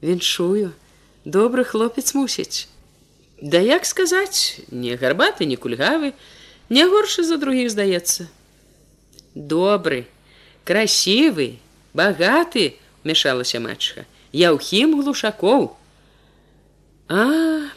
Віншую, 0.00 0.72
добры 1.24 1.64
хлопец 1.64 2.14
мусіць. 2.14 2.68
Да 3.40 3.58
як 3.58 3.86
сказаць, 3.86 4.60
не 4.70 4.96
гарбаты, 4.96 5.44
не 5.44 5.56
кульгавы, 5.56 6.12
не 6.68 6.84
горшы 6.86 7.24
за 7.24 7.36
другіх 7.36 7.70
здаецца. 7.70 8.28
Добры, 9.34 10.06
красивый, 10.64 11.58
багаты 11.94 12.74
мяшалася 13.06 13.60
матчха 13.62 14.04
я 14.34 14.50
ўхім 14.52 14.98
глушакоў 15.00 15.70
а 17.08 17.24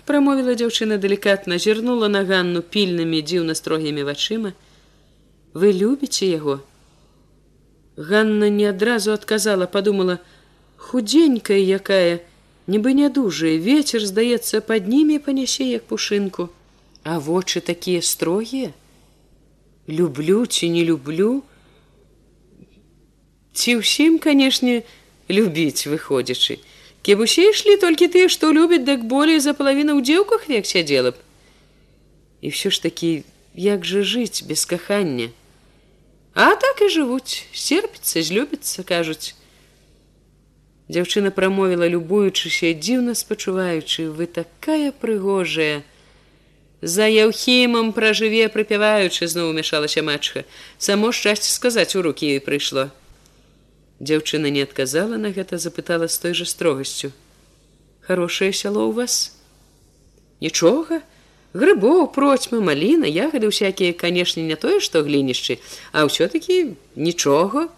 прамовіла 0.10 0.58
дзяўчына 0.58 0.98
далікатна 1.04 1.62
зірнула 1.62 2.10
на 2.10 2.24
ганну 2.26 2.64
пільнымі 2.76 3.22
дзіўна 3.22 3.54
строгімі 3.60 4.08
вачыма 4.10 4.52
вы 5.54 5.72
любіце 5.78 6.32
яго 6.34 6.58
Ганна 7.98 8.50
не 8.50 8.66
адразу 8.66 9.12
адказала 9.12 9.66
подумала 9.66 10.20
худзенькая 10.78 11.58
якая 11.58 12.22
нібы 12.70 12.94
нядужая 12.94 13.58
ветер 13.58 14.06
здаецца 14.06 14.62
пад 14.62 14.88
німі 14.88 15.18
панясе 15.28 15.66
як 15.74 15.90
пушынку 15.90 16.50
а 17.04 17.18
вочы 17.18 17.60
такія 17.60 18.02
строгія 18.06 18.70
люблю 19.90 20.46
ці 20.46 20.70
не 20.70 20.84
люблю? 20.86 21.42
Ці 23.58 23.82
ўсім 23.82 24.20
канешне 24.22 24.84
любіць 25.26 25.90
выходзячы 25.90 26.62
кеб 27.02 27.26
усе 27.26 27.50
ішлі 27.50 27.82
толькі 27.82 28.14
тыя 28.14 28.30
што 28.30 28.54
любяць 28.54 28.86
дык 28.86 29.10
болей 29.10 29.42
за 29.42 29.58
палавіна 29.58 29.98
ў 29.98 30.06
дзеўках 30.06 30.46
век 30.54 30.70
сядзела 30.70 31.18
б 31.18 31.26
і 32.46 32.54
все 32.54 32.70
ж 32.70 32.78
такі 32.86 33.12
як 33.58 33.90
жа 33.90 34.06
жыць 34.06 34.46
без 34.46 34.70
кахання 34.70 35.34
а 36.38 36.54
так 36.56 36.82
і 36.86 36.88
жывуць. 36.94 37.50
Серпіцца 37.50 38.22
злюбіцца 38.22 38.86
кажуць. 38.86 39.34
Дзяўчына 40.86 41.34
прамовіла 41.34 41.90
любуючыся 41.90 42.70
дзіўна 42.78 43.18
спачуваючы 43.18 44.06
вы 44.14 44.30
такая 44.30 44.94
прыгожая! 44.94 45.82
За 46.86 47.10
яўхімам 47.10 47.90
пражыве 47.90 48.46
прыпяваючы 48.54 49.26
зноў 49.26 49.50
умяшалася 49.50 50.06
матчха 50.06 50.46
само 50.78 51.10
шчасце 51.10 51.50
сказаць 51.50 51.98
у 51.98 52.06
рукі 52.06 52.30
ёй 52.38 52.40
прыйшло! 52.46 52.94
Дзяўчына 53.98 54.54
не 54.54 54.62
адказала 54.62 55.18
на 55.18 55.34
гэта, 55.34 55.58
запытала 55.58 56.06
з 56.06 56.22
той 56.22 56.38
жа 56.38 56.46
строгасцю: 56.46 57.10
«Хорошае 58.08 58.54
сяло 58.54 58.86
ў 58.86 58.94
вас. 58.94 59.34
Нічога, 60.38 61.02
Грыбоў, 61.58 62.14
процьма, 62.14 62.62
маліна, 62.62 63.10
ягады 63.10 63.50
ўсякія, 63.50 63.98
канешне, 63.98 64.46
не 64.46 64.54
тое, 64.54 64.78
што 64.78 65.02
глінішчы, 65.02 65.58
а 65.90 66.06
ўсё-такі 66.06 66.78
нічога. 66.94 67.74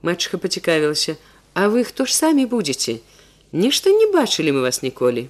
Мачха 0.00 0.40
пацікавілася: 0.40 1.20
«А 1.58 1.68
вы 1.68 1.84
хто 1.84 2.08
ж 2.08 2.16
самі 2.16 2.48
будзеце? 2.48 3.04
Нешта 3.52 3.92
не 3.92 4.08
бачылі 4.08 4.56
мы 4.56 4.60
вас 4.64 4.80
ніколі. 4.80 5.28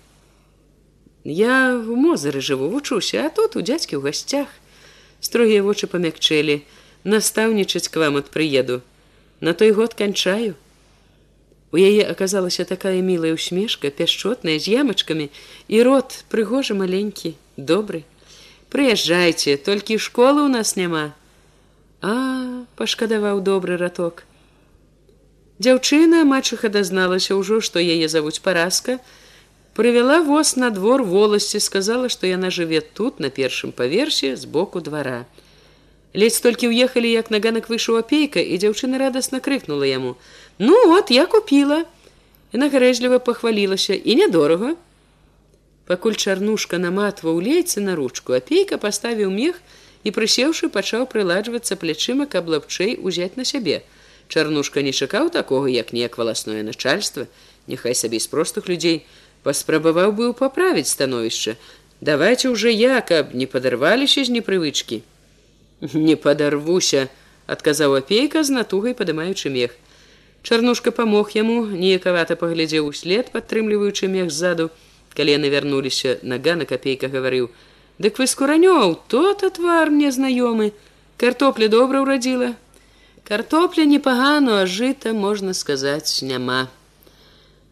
Я 1.25 1.75
в 1.75 1.97
мозары 1.99 2.41
жыву, 2.41 2.71
вучуся, 2.71 3.27
а 3.27 3.29
тут 3.29 3.57
у 3.57 3.61
дзядзькі 3.61 3.99
ў 3.99 4.07
гасцях. 4.07 4.49
Строгія 5.21 5.67
вочы 5.67 5.91
памякчэлі, 5.91 6.63
настаўнічаць 7.03 7.89
к 7.89 7.99
вам 7.99 8.23
ад 8.23 8.31
прыеду 8.31 8.83
на 9.41 9.53
той 9.53 9.73
год 9.73 9.99
канчаю. 9.99 10.55
У 11.73 11.77
яе 11.77 12.07
аказалася 12.07 12.65
такая 12.65 13.03
мілая 13.03 13.35
усмешка, 13.35 13.91
пяшчотная 13.91 14.63
з 14.63 14.71
ямачкамі 14.79 15.27
і 15.69 15.83
рот 15.83 16.23
прыгожы 16.31 16.79
маленькі, 16.79 17.35
добры. 17.57 18.05
Прыязджайце, 18.71 19.57
толькі 19.57 20.03
школы 20.03 20.47
ў 20.47 20.51
нас 20.51 20.75
няма. 20.75 21.15
А 22.03 22.67
пашкадаваў 22.77 23.41
добры 23.41 23.77
раток. 23.79 24.25
Дзяўчына 25.63 26.25
мачыха 26.27 26.69
дазналася 26.69 27.39
ўжо, 27.39 27.61
што 27.63 27.79
яе 27.79 28.11
завуць 28.11 28.43
паразка, 28.43 28.99
прывяла 29.79 30.19
воз 30.27 30.57
на 30.57 30.71
двор 30.75 31.07
воласці, 31.07 31.63
сказала, 31.63 32.11
што 32.11 32.27
яна 32.27 32.51
жыве 32.51 32.81
тут 32.83 33.21
на 33.21 33.31
першым 33.31 33.71
паверсе 33.71 34.35
з 34.35 34.45
боку 34.45 34.83
двара. 34.83 35.27
Ледзь 36.15 36.43
толькі 36.43 36.71
ўехалі, 36.71 37.11
як 37.11 37.31
на 37.31 37.39
ганак 37.39 37.71
выйшаў 37.71 38.03
апейка, 38.03 38.43
і 38.43 38.59
дзяўчына 38.59 38.99
радасна 38.99 39.39
крыкнула 39.39 39.87
яму: 39.87 40.15
«Ну 40.59 40.75
от 40.95 41.11
я 41.11 41.27
купіла. 41.27 41.87
Яна 42.55 42.71
гарэжліва 42.71 43.19
пахвалілася 43.19 43.95
і 43.95 44.15
нядорага. 44.15 44.75
Пакуль 45.87 46.17
чарнушка 46.17 46.79
наматваў 46.79 47.41
лейцы 47.41 47.81
на 47.81 47.95
ручку, 47.95 48.33
апейка 48.33 48.79
паставіў 48.79 49.31
мех 49.31 49.61
і 50.05 50.13
прысеўшы 50.17 50.69
пачаў 50.73 51.07
прыладжвацца 51.07 51.77
плячыма, 51.77 52.27
каб 52.27 52.49
лапчэй 52.49 52.97
узяць 53.01 53.37
на 53.37 53.45
сябе. 53.45 53.83
Чарнушка 54.29 54.83
не 54.83 54.93
чакаў 54.93 55.31
такога, 55.31 55.69
як 55.69 55.93
неяк 55.93 56.17
валасное 56.19 56.63
начальства, 56.63 57.29
няхай 57.67 57.95
сабе 57.95 58.21
з 58.21 58.29
простых 58.33 58.69
людзей 58.69 59.05
паспрабаваў 59.45 60.13
быў 60.13 60.33
паправіць 60.33 60.89
становішча. 60.89 61.57
Давайте 62.01 62.49
уже 62.49 62.73
я, 62.73 63.01
каб 63.01 63.35
не 63.35 63.47
падарваліся 63.47 64.25
з 64.25 64.33
непрывычкі 64.33 65.05
не 65.95 66.17
падарвуся 66.17 67.09
адказаў 67.47 67.97
апейка 68.01 68.43
з 68.45 68.55
натугай 68.57 68.95
падымаючы 68.97 69.53
мех 69.53 69.77
чарнушка 70.43 70.93
памог 70.99 71.35
яму 71.37 71.61
неякавата 71.67 72.37
паглядзеў 72.41 72.89
услед 72.89 73.31
падтрымліваючы 73.35 74.09
мех 74.09 74.31
ззаду 74.31 74.71
калі 75.17 75.37
яны 75.37 75.51
вярнуліся 75.55 76.19
нага 76.23 76.57
на 76.61 76.67
капейка 76.71 77.11
гаварыў 77.13 77.51
дык 77.99 78.19
вы 78.23 78.27
скуранёў 78.31 78.97
то-то 79.09 79.51
твар 79.51 79.91
мне 79.91 80.11
знаёмы 80.11 80.73
картопля 81.17 81.69
добра 81.69 82.03
ўрадзіла 82.05 82.55
картопля 83.29 83.85
непагану 83.91 84.59
а 84.61 84.65
жыта 84.67 85.13
можна 85.13 85.55
сказаць 85.55 86.23
няма 86.23 86.67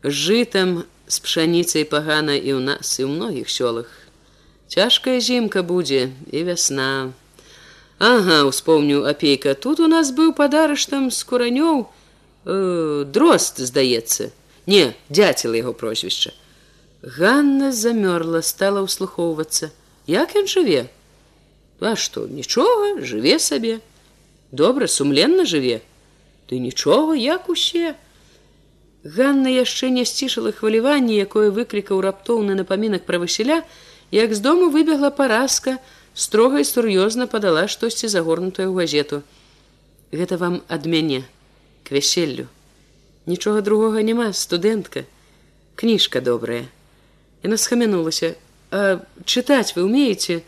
жытам 0.03 0.84
з 1.07 1.16
пшаніцай 1.24 1.84
пагана 1.84 2.38
і 2.38 2.57
ў 2.57 2.61
нас 2.70 2.99
і 2.99 3.07
ў 3.07 3.11
многіх 3.16 3.51
сёлах 3.51 3.90
цяжкая 4.68 5.18
зімка 5.20 5.66
будзе 5.66 6.09
і 6.30 6.47
вясна 6.51 7.12
Ага, 8.03 8.43
успомніў 8.51 9.05
апейка, 9.07 9.55
тут 9.55 9.78
у 9.78 9.86
нас 9.86 10.11
быў 10.11 10.32
падарыштам 10.34 11.07
з 11.14 11.22
куранёў 11.22 11.86
э, 11.86 13.05
дрозд, 13.07 13.62
здаецца. 13.62 14.32
Не, 14.66 14.99
дзяціла 15.07 15.55
яго 15.55 15.70
прозвішча. 15.70 16.34
Ганна 17.03 17.73
замёрла, 17.75 18.47
стала 18.47 18.87
ўслухоўвацца. 18.87 19.75
Як 20.07 20.39
ён 20.39 20.47
жыве? 20.47 20.87
А 21.83 21.99
што, 21.99 22.31
нічога, 22.31 23.03
жыве 23.03 23.43
сабе. 23.43 23.81
Добра, 24.55 24.87
сумленна 24.87 25.43
жыве. 25.43 25.83
Ты 26.47 26.63
нічога, 26.63 27.19
як 27.19 27.49
усе. 27.51 27.99
Ганна 29.03 29.51
яшчэ 29.51 29.91
не 29.91 30.07
сцішыла 30.07 30.55
хваляванне, 30.55 31.19
якое 31.19 31.51
выклікаў 31.51 32.07
раптоўны 32.07 32.55
напамінак 32.55 33.03
пра 33.03 33.19
Васіля, 33.19 33.67
як 34.15 34.31
з 34.31 34.39
дому 34.39 34.71
выбегла 34.71 35.11
паразка, 35.11 35.83
строга 36.15 36.63
і 36.63 36.69
сур'ёзна 36.69 37.27
падала 37.27 37.67
штосьці 37.67 38.07
загорнутую 38.07 38.71
ў 38.71 38.79
газету. 38.79 39.27
Гэта 40.15 40.39
вам 40.39 40.63
ад 40.71 40.87
мяне 40.87 41.27
к 41.83 41.91
вяселлю. 41.91 42.47
Нічога 43.27 43.59
другога 43.59 44.07
няма, 44.07 44.31
студэнтка, 44.31 45.03
кніжка 45.75 46.23
добрая. 46.23 46.71
Яна 47.43 47.59
схамянулася, 47.59 48.34
а 48.70 49.03
чытаць 49.24 49.74
вы 49.76 49.84
умееце 49.84 50.43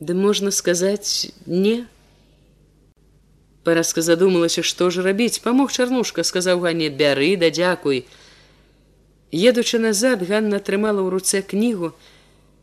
да 0.00 0.14
можна 0.14 0.50
сказаць 0.50 1.30
не 1.46 1.84
паразка 3.64 4.02
задумалася 4.02 4.64
што 4.66 4.90
ж 4.90 5.04
рабіць 5.06 5.40
памог 5.44 5.72
чарнушка 5.72 6.24
сказаў 6.24 6.64
ганне 6.64 6.90
бяры 6.90 7.36
да 7.40 7.52
дзякуй 7.54 8.04
едучы 9.30 9.78
назад 9.78 10.26
ганна 10.26 10.58
атрымала 10.62 11.00
ў 11.04 11.08
руцэ 11.14 11.42
кнігу 11.42 11.94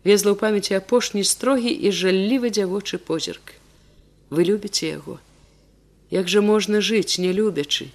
везла 0.04 0.34
ў 0.34 0.38
памяці 0.42 0.78
апошні 0.82 1.24
строгі 1.24 1.72
і 1.72 1.92
жаллівы 1.92 2.50
дзявочы 2.50 2.98
позірк. 2.98 3.54
Вы 4.30 4.48
любіце 4.50 4.88
яго? 4.98 5.20
Як 6.10 6.28
жа 6.28 6.42
можна 6.42 6.82
жыць 6.82 7.20
не 7.22 7.32
любячы 7.32 7.92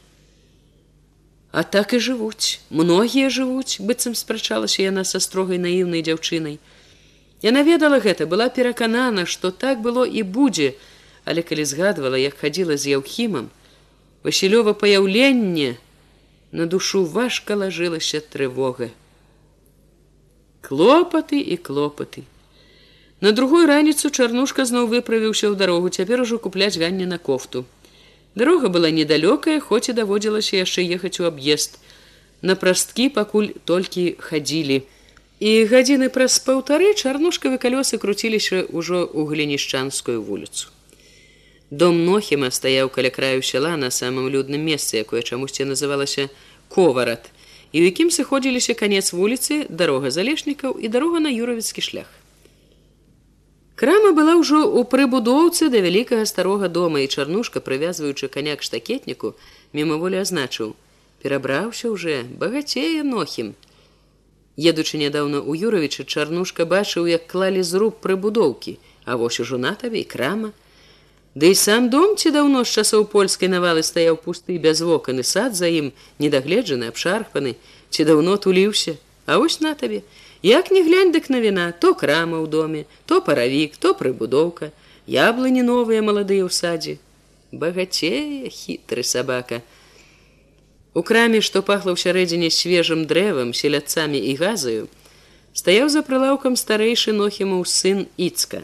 а 1.57 1.63
так 1.63 1.95
і 1.97 1.99
жывуць. 2.05 2.61
Многія 2.69 3.33
жывуць 3.33 3.81
быццам 3.81 4.13
спрачалася 4.13 4.83
яна 4.85 5.05
са 5.09 5.17
строгай 5.25 5.57
наіўнай 5.57 6.03
дзяўчынай. 6.05 6.59
Яна 7.41 7.63
ведала 7.65 7.97
гэта 8.07 8.27
была 8.29 8.53
пераканана 8.53 9.25
што 9.25 9.49
так 9.49 9.81
было 9.81 10.05
і 10.05 10.21
будзе. 10.37 10.75
Але 11.25 11.41
калі 11.41 11.65
згадвала 11.65 12.21
як 12.21 12.37
хадзіла 12.43 12.77
з 12.77 12.93
яўхімам 13.01 13.49
васілёва 14.21 14.77
паяўленне 14.77 15.81
на 16.53 16.67
душу 16.69 17.09
важка 17.17 17.57
лажылася 17.57 18.21
трывога. 18.21 18.93
Клопаты 20.61 21.41
і 21.41 21.57
клопаты. 21.57 22.29
На 23.25 23.33
другую 23.33 23.65
раніцу 23.65 24.13
чарнушка 24.13 24.69
зноў 24.69 24.93
выправіўся 24.93 25.49
ў 25.49 25.57
дарогу 25.57 25.89
цяпер 25.89 26.21
ужо 26.21 26.37
купляць 26.37 26.77
ганне 26.77 27.09
на 27.09 27.17
кофту 27.17 27.65
дарога 28.37 28.69
была 28.69 28.93
недалёкая 28.93 29.59
хоць 29.65 29.89
і 29.91 29.97
даводзілася 29.99 30.63
яшчэ 30.63 30.85
ехаць 31.01 31.17
у 31.25 31.27
аб'езд 31.33 31.81
на 32.43 32.55
прасткі 32.55 33.09
пакуль 33.19 33.51
толькі 33.65 34.07
хадзілі 34.29 34.79
і 35.41 35.53
гадзіны 35.73 36.13
праз 36.13 36.39
паўтары 36.45 36.95
чарнушкавы 36.95 37.59
калёсы 37.67 37.99
круціліся 37.99 38.65
ўжо 38.71 39.05
ў 39.09 39.21
глінішчанскую 39.33 40.21
вуліцу 40.23 40.77
Дом 41.71 42.05
Нохіма 42.05 42.51
стаяў 42.55 42.89
каля 42.95 43.11
краю 43.11 43.43
сяла 43.43 43.75
на 43.77 43.91
самым 43.91 44.29
людным 44.31 44.63
месцы, 44.63 45.03
якое 45.03 45.23
чамусьці 45.23 45.67
называлася 45.67 46.29
коварат, 46.71 47.27
і 47.75 47.83
ў 47.83 47.91
якім 47.91 48.15
сыходзіліся 48.15 48.79
канец 48.79 49.11
вуліцы, 49.11 49.67
дарога 49.67 50.15
залешнікаў 50.15 50.79
і 50.79 50.87
дарога 50.87 51.19
на 51.19 51.31
юравіцкі 51.35 51.83
шлях. 51.83 52.07
Крама 53.77 54.17
была 54.17 54.35
ўжо 54.41 54.65
ў 54.65 54.89
прыбудоўцы 54.89 55.69
да 55.69 55.85
вялікага 55.85 56.25
старога 56.25 56.69
дома 56.73 57.05
і 57.05 57.11
чарнушка, 57.13 57.61
прывязваючы 57.61 58.33
каняк 58.33 58.65
штакетніку, 58.65 59.37
мімаволі 59.77 60.25
азначыў: 60.25 60.73
перабраўся 61.21 61.93
ўжо 61.93 62.25
багацее 62.41 63.05
нохім. 63.05 63.53
Едучы 64.57 64.97
нядаўна 64.97 65.45
ў 65.45 65.69
Юравічы 65.69 66.09
чарнушка 66.09 66.65
бачыў, 66.65 67.05
як 67.05 67.29
клалі 67.29 67.61
зруб 67.61 68.01
прыбудоўкі, 68.01 68.81
а 69.05 69.21
вось 69.21 69.45
ужо 69.45 69.61
на 69.61 69.77
табе 69.77 70.01
і 70.01 70.09
крама, 70.09 70.57
Ды 71.37 71.53
і 71.53 71.57
сам 71.61 71.91
дом 71.93 72.17
ці 72.17 72.31
даўно 72.33 72.65
з 72.65 72.81
часоў 72.81 73.03
польскай 73.13 73.53
навалы 73.53 73.83
стаяў 73.85 74.17
пусты 74.17 74.57
без 74.57 74.81
воканы 74.81 75.21
сад 75.21 75.53
за 75.53 75.69
ім 75.69 75.91
недагледжаны 76.17 76.89
абшарпаны 76.89 77.53
ці 77.93 78.09
даўно 78.09 78.41
туліўся 78.41 78.97
А 79.27 79.37
вось 79.37 79.61
на 79.61 79.75
табе 79.75 80.01
як 80.47 80.71
не 80.71 80.83
глянь 80.87 81.11
дык 81.11 81.27
навіна 81.27 81.73
то 81.83 81.91
крама 81.99 82.39
ў 82.39 82.47
доме 82.47 82.87
то 83.11 83.19
паравік 83.21 83.75
то 83.83 83.99
прыбудоўка. 83.99 84.71
Яблыні 85.07 85.67
новыя 85.67 86.03
маладыя 86.07 86.47
ў 86.47 86.51
садзе. 86.55 87.03
Багацее 87.51 88.47
хітры 88.47 89.03
сабака. 89.03 89.59
У 90.95 91.03
краме 91.03 91.43
што 91.43 91.67
пахла 91.67 91.95
ў 91.95 91.99
сярэдзіне 91.99 92.55
свежым 92.55 93.11
дрэвам 93.11 93.51
селядцамі 93.59 94.23
і 94.23 94.39
газаю 94.39 94.87
стаяў 95.51 95.91
за 95.91 96.07
прылаўкам 96.07 96.55
старэйшы 96.55 97.11
нохімаў 97.11 97.67
сын 97.67 98.07
іцка. 98.15 98.63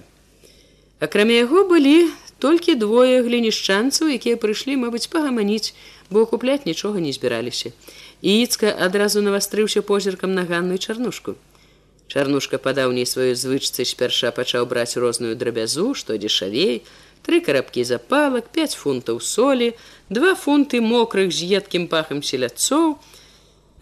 Акрамя 1.03 1.43
яго 1.43 1.67
былі 1.67 2.15
толькі 2.39 2.79
двое 2.79 3.27
глінішчанцаў 3.27 4.15
якія 4.23 4.39
прыйшлі 4.39 4.79
мабыць 4.87 5.11
пагаманіць 5.11 5.75
бо 6.15 6.27
купляць 6.31 6.63
нічога 6.63 7.03
не 7.03 7.11
збіраліся. 7.11 7.75
Іцка 8.23 8.71
адразу 8.71 9.19
навастрыўся 9.19 9.83
позіркам 9.83 10.39
на 10.39 10.47
ганную 10.47 10.79
чарнушку 10.79 11.35
чарнушка 12.13 12.61
падаўняй 12.61 13.09
сваёй 13.09 13.33
звычцы 13.33 13.89
спярша 13.89 14.37
пачаў 14.37 14.69
браць 14.69 15.01
розную 15.01 15.33
драбязу 15.33 15.95
што 15.97 16.21
дзешавей 16.21 16.85
тры 17.25 17.41
карабкі 17.41 17.85
запалак 17.89 18.51
пять 18.53 18.77
фунтаў 18.77 19.21
солі 19.25 19.73
два 20.11 20.35
фунты 20.35 20.83
мокрых 20.85 21.33
з 21.33 21.49
едкім 21.59 21.87
пахам 21.89 22.21
селядцоў. 22.23 22.99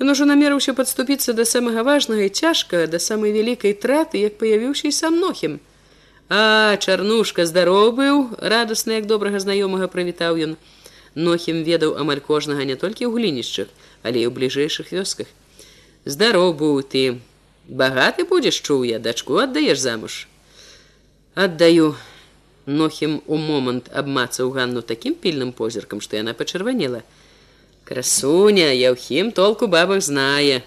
Ён 0.01 0.13
ужо 0.15 0.25
намерыўся 0.29 0.73
падступіцца 0.77 1.35
да 1.35 1.45
самага 1.45 1.83
важнага 1.83 2.29
і 2.29 2.31
цяжка 2.31 2.87
да 2.87 3.03
самай 3.03 3.35
вялікай 3.35 3.75
траты 3.75 4.23
як 4.23 4.39
паявіўся 4.39 4.89
і 4.89 4.93
сам 4.93 5.19
нохім. 5.19 5.59
А 6.29 6.77
чарнушка 6.79 7.45
здароў 7.51 7.91
быў 7.99 8.31
радасна 8.39 9.01
як 9.01 9.11
добрага 9.11 9.43
знаёмага 9.43 9.91
прывітаў 9.91 10.39
ён. 10.39 10.55
Нохім 11.19 11.65
ведаў 11.67 11.99
амаль 11.99 12.23
кожнага 12.23 12.63
не 12.63 12.79
толькі 12.79 13.11
ў 13.11 13.19
глінішчах 13.19 13.69
але 14.07 14.23
і 14.23 14.29
ў 14.29 14.33
бліжэйшых 14.39 14.95
вёсках. 14.95 15.27
Здароў 16.05 16.55
быў 16.55 16.81
ты 16.87 17.21
багаты 17.71 18.27
будзеш 18.27 18.59
чуў 18.61 18.83
я 18.85 18.99
дачку 18.99 19.39
аддаеш 19.39 19.79
замуж? 19.79 20.27
Аддаю. 21.35 21.95
Нохім 22.67 23.23
у 23.27 23.37
момант 23.41 23.89
абмацаў 23.95 24.51
ганну 24.53 24.83
такім 24.83 25.15
пільным 25.15 25.53
позіркам 25.53 26.03
што 26.05 26.19
яна 26.19 26.35
пачырванела. 26.35 27.03
Красуня 27.89 28.71
яўхім 28.75 29.33
толку 29.33 29.67
бабах 29.67 30.03
знае. 30.03 30.63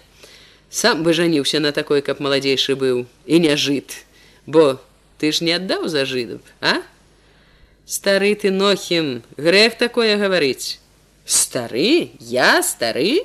Сам 0.68 1.04
бы 1.04 1.14
жаніўся 1.14 1.60
на 1.60 1.70
такой 1.72 2.02
каб 2.02 2.20
маладзейшы 2.20 2.74
быў. 2.74 3.06
І 3.24 3.38
не 3.38 3.56
жыт. 3.56 4.04
Бо 4.46 4.80
ты 5.18 5.32
ж 5.32 5.44
не 5.44 5.54
аддаў 5.54 5.88
за 5.88 6.04
жыдов 6.04 6.40
а? 6.60 6.82
Стары 7.86 8.34
ты 8.34 8.50
нохім 8.50 9.22
грэх 9.36 9.76
такое 9.78 10.16
гаварыць. 10.16 10.80
Стары? 11.24 12.10
Я 12.18 12.60
стары 12.62 13.24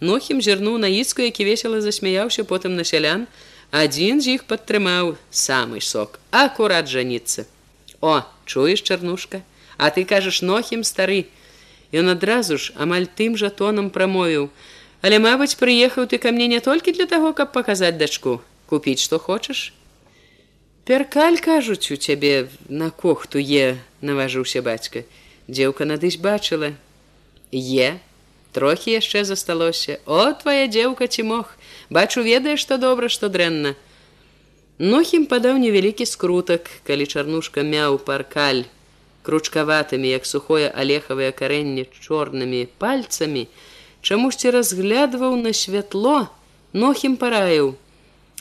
нохім 0.00 0.42
зірнуў 0.42 0.78
на 0.78 0.88
іцку 0.88 1.22
які 1.22 1.44
весела 1.44 1.80
засмяяўся 1.80 2.44
потым 2.44 2.76
на 2.76 2.84
сялян. 2.84 3.26
Адзін 3.70 4.20
з 4.24 4.40
іх 4.40 4.44
падтрымаў 4.48 5.16
самы 5.30 5.80
сок. 5.84 6.20
Акурат 6.30 6.88
жаніцца. 6.88 7.44
О 8.00 8.24
чуеш 8.46 8.80
чарнушка? 8.80 9.42
А 9.76 9.90
ты 9.90 10.04
кажаш 10.04 10.40
нохім 10.42 10.84
стары 10.84 11.28
ён 11.92 12.12
адразу 12.12 12.56
ж 12.58 12.72
амаль 12.76 13.08
тым 13.08 13.36
жа 13.36 13.50
тонам 13.50 13.90
прамовіў. 13.90 14.48
Але 15.02 15.18
мабыць 15.20 15.56
прыехаў 15.60 16.08
ты 16.08 16.18
ка 16.18 16.32
мне 16.32 16.48
не 16.48 16.60
толькі 16.60 16.92
для 16.92 17.06
таго 17.06 17.32
каб 17.32 17.52
паказаць 17.52 17.98
дачку. 17.98 18.40
Купіць 18.66 19.04
што 19.04 19.18
хочаш 19.18 19.72
Перкаль 20.88 21.36
кажуць 21.44 21.92
у 21.92 21.96
цябе 22.00 22.48
на 22.68 22.88
кохту 22.88 23.36
е 23.36 23.76
наважыўся 24.00 24.64
бацька. 24.64 25.04
Дзеўка 25.44 25.84
надысь 25.84 26.16
бачыла 26.16 26.72
е 27.52 28.00
трохі 28.52 28.96
яшчэ 28.98 29.24
засталося. 29.24 29.98
О 30.06 30.32
твоя 30.32 30.66
дзеўка 30.66 31.06
ці 31.06 31.22
мог 31.22 31.54
бачу 31.90 32.22
ведаеш 32.22 32.60
што 32.64 32.78
добра 32.78 33.08
што 33.08 33.28
дрэнна. 33.28 33.74
Нохім 34.78 35.26
падаў 35.26 35.58
невялікі 35.58 36.06
скрутак 36.06 36.70
калі 36.86 37.06
чарнушка 37.06 37.62
мяў 37.62 37.98
паркаль. 37.98 38.64
Кручкаватымі 39.22 40.08
як 40.08 40.24
сухое 40.24 40.70
алехавае 40.70 41.32
карэнне 41.32 41.84
чорнымі 41.90 42.66
пальцамі. 42.78 43.48
Чамусьці 44.00 44.54
разглядваў 44.54 45.36
на 45.36 45.52
святло 45.52 46.28
нохім 46.72 47.16
параіў. 47.20 47.74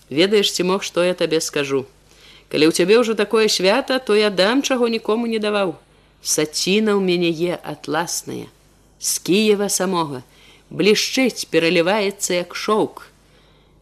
Ведаеш 0.09 0.53
ці 0.53 0.63
мог 0.63 0.83
што 0.87 1.03
я 1.03 1.13
табе 1.13 1.41
скажу? 1.41 1.85
Калі 2.47 2.69
ў 2.69 2.71
цябе 2.71 2.95
ўжо 3.01 3.17
такое 3.17 3.51
свята 3.51 3.99
то 3.99 4.15
я 4.15 4.29
дам 4.29 4.61
чаго 4.63 4.87
нікому 4.87 5.27
не 5.27 5.41
даваў. 5.41 5.75
Саціна 6.21 6.95
ў 6.95 7.01
мяне 7.03 7.33
е 7.33 7.59
атласная 7.59 8.47
з 8.99 9.19
кіева 9.19 9.69
самога 9.69 10.23
блішчыць 10.69 11.47
пераліваецца 11.51 12.41
як 12.43 12.55
шоўк 12.55 13.07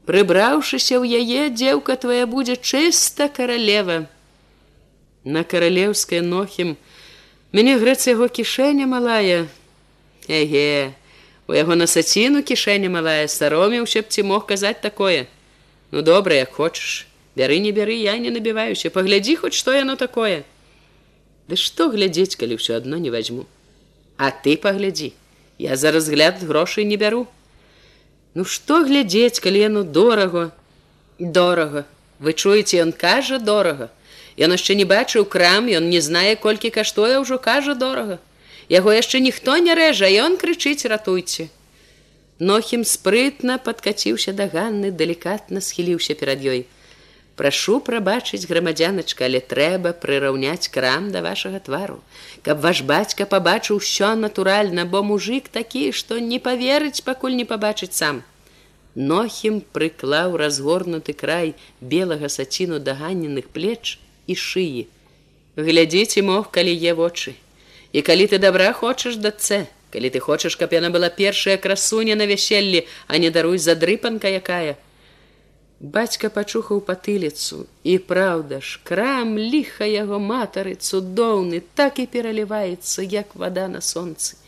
прыбраўшыся 0.05 1.01
ў 1.01 1.21
яе 1.21 1.49
дзеўка 1.49 1.97
твоя 1.97 2.25
будзе 2.29 2.55
чыста 2.55 3.27
каралева. 3.27 4.05
На 5.25 5.41
каралеўскае 5.43 6.21
нохім 6.21 6.77
мяне 7.51 7.77
грэцца 7.81 8.13
яго 8.13 8.29
кішэня 8.29 8.85
малая. 8.85 9.49
Эге 10.29 10.93
у 11.49 11.57
яго 11.57 11.73
на 11.73 11.89
саціну 11.89 12.45
кішэня 12.45 12.93
малая 12.93 13.25
саромеўся 13.25 14.05
б 14.05 14.13
ці 14.13 14.29
мог 14.29 14.45
казаць 14.45 14.81
такое. 14.85 15.25
Ну 15.89 16.05
добра 16.05 16.37
як 16.45 16.53
хочаш. 16.53 17.07
Бяры 17.35 17.59
не 17.59 17.73
бяры 17.73 17.97
я 17.97 18.17
не 18.21 18.29
набіваюся. 18.29 18.93
Паглядзі 18.93 19.41
хоць 19.41 19.57
што 19.57 19.73
яно 19.73 19.97
такое. 19.97 20.45
Ды 21.49 21.57
што 21.57 21.89
глядзець 21.89 22.37
калі 22.37 22.61
ўсё 22.61 22.77
адно 22.77 23.01
не 23.01 23.09
возьму 23.09 23.49
а 24.17 24.31
ты 24.31 24.57
паглядзі 24.57 25.13
я 25.57 25.75
за 25.75 25.91
разгляд 25.91 26.43
грошай 26.43 26.85
не 26.85 26.97
бяру 26.97 27.27
ну 28.35 28.43
што 28.43 28.83
глядзець 28.83 29.39
калі 29.39 29.59
яно 29.59 29.83
дорого? 29.83 30.51
Дорого. 31.19 31.85
Вы 32.19 32.33
чуеце 32.33 32.83
ён 32.83 32.91
кажа 32.91 33.39
дорого. 33.39 33.89
Ён 34.35 34.51
яшчэ 34.51 34.75
не 34.75 34.83
бачыў 34.83 35.23
крам 35.23 35.71
ён 35.71 35.87
не 35.89 36.01
знае 36.03 36.35
колькі 36.35 36.69
каштуе 36.69 37.15
ўжо 37.23 37.39
кажа 37.39 37.75
дорого. 37.79 38.19
Яго 38.67 38.91
яшчэ 38.91 39.23
ніхто 39.23 39.55
не 39.63 39.73
рэжа 39.79 40.11
ён 40.11 40.35
крычыць 40.35 40.83
ратуйце. 40.91 41.47
Нохім 42.39 42.83
спрытна 42.83 43.55
падкаціўся 43.57 44.35
да 44.35 44.51
ганны 44.51 44.91
далікатна 44.91 45.63
схіліўся 45.63 46.19
перад 46.19 46.43
ёй 46.43 46.67
Прашу 47.35 47.81
прабачыць 47.83 48.47
грамадзяначка, 48.47 49.25
але 49.27 49.41
трэба 49.43 49.91
прыраўняць 50.03 50.71
крам 50.71 51.11
да 51.11 51.19
вашага 51.25 51.59
твару, 51.59 51.99
каб 52.47 52.63
ваш 52.63 52.81
бацька 52.91 53.27
пабачыў 53.27 53.83
ўсё 53.83 54.15
натуральна, 54.15 54.85
бо 54.87 55.03
мужик 55.03 55.51
такі, 55.51 55.91
што 55.91 56.19
не 56.19 56.39
паверыць, 56.39 57.03
пакуль 57.03 57.35
не 57.35 57.43
пабачыць 57.43 57.91
сам. 57.91 58.23
Нохім 58.95 59.59
прыклаў 59.75 60.39
разгорнуты 60.39 61.11
край 61.11 61.55
белага 61.81 62.31
саціну 62.31 62.79
да 62.79 62.95
ганеных 62.95 63.51
плеч 63.51 63.99
і 64.31 64.39
шыі. 64.39 64.87
Глядзіце 65.59 66.23
мог, 66.23 66.47
калі 66.55 66.71
е 66.71 66.95
вочы. 66.95 67.35
І 67.91 67.99
калі 68.01 68.31
ты 68.31 68.39
добра 68.39 68.71
хочаш 68.71 69.19
дацэ, 69.19 69.67
калі 69.91 70.07
ты 70.07 70.23
хочаш, 70.23 70.55
каб 70.55 70.71
яна 70.71 70.87
была 70.91 71.11
першая 71.11 71.59
красуня 71.59 72.15
на 72.15 72.23
вяселлі, 72.23 72.87
а 73.07 73.19
не 73.19 73.27
даруй 73.29 73.59
задрыпанка 73.59 74.31
якая, 74.31 74.79
Бацька 75.79 76.29
пачухаў 76.29 76.79
патыліцу 76.87 77.65
і 77.83 77.97
праўда 77.99 78.61
ж, 78.63 78.79
крам 78.87 79.35
ліха 79.37 79.83
яго 79.83 80.19
матары 80.23 80.75
цудоўны, 80.79 81.61
так 81.75 81.99
і 81.99 82.05
пераліваецца, 82.07 83.03
як 83.03 83.35
вада 83.35 83.67
на 83.67 83.81
сонцы. 83.81 84.39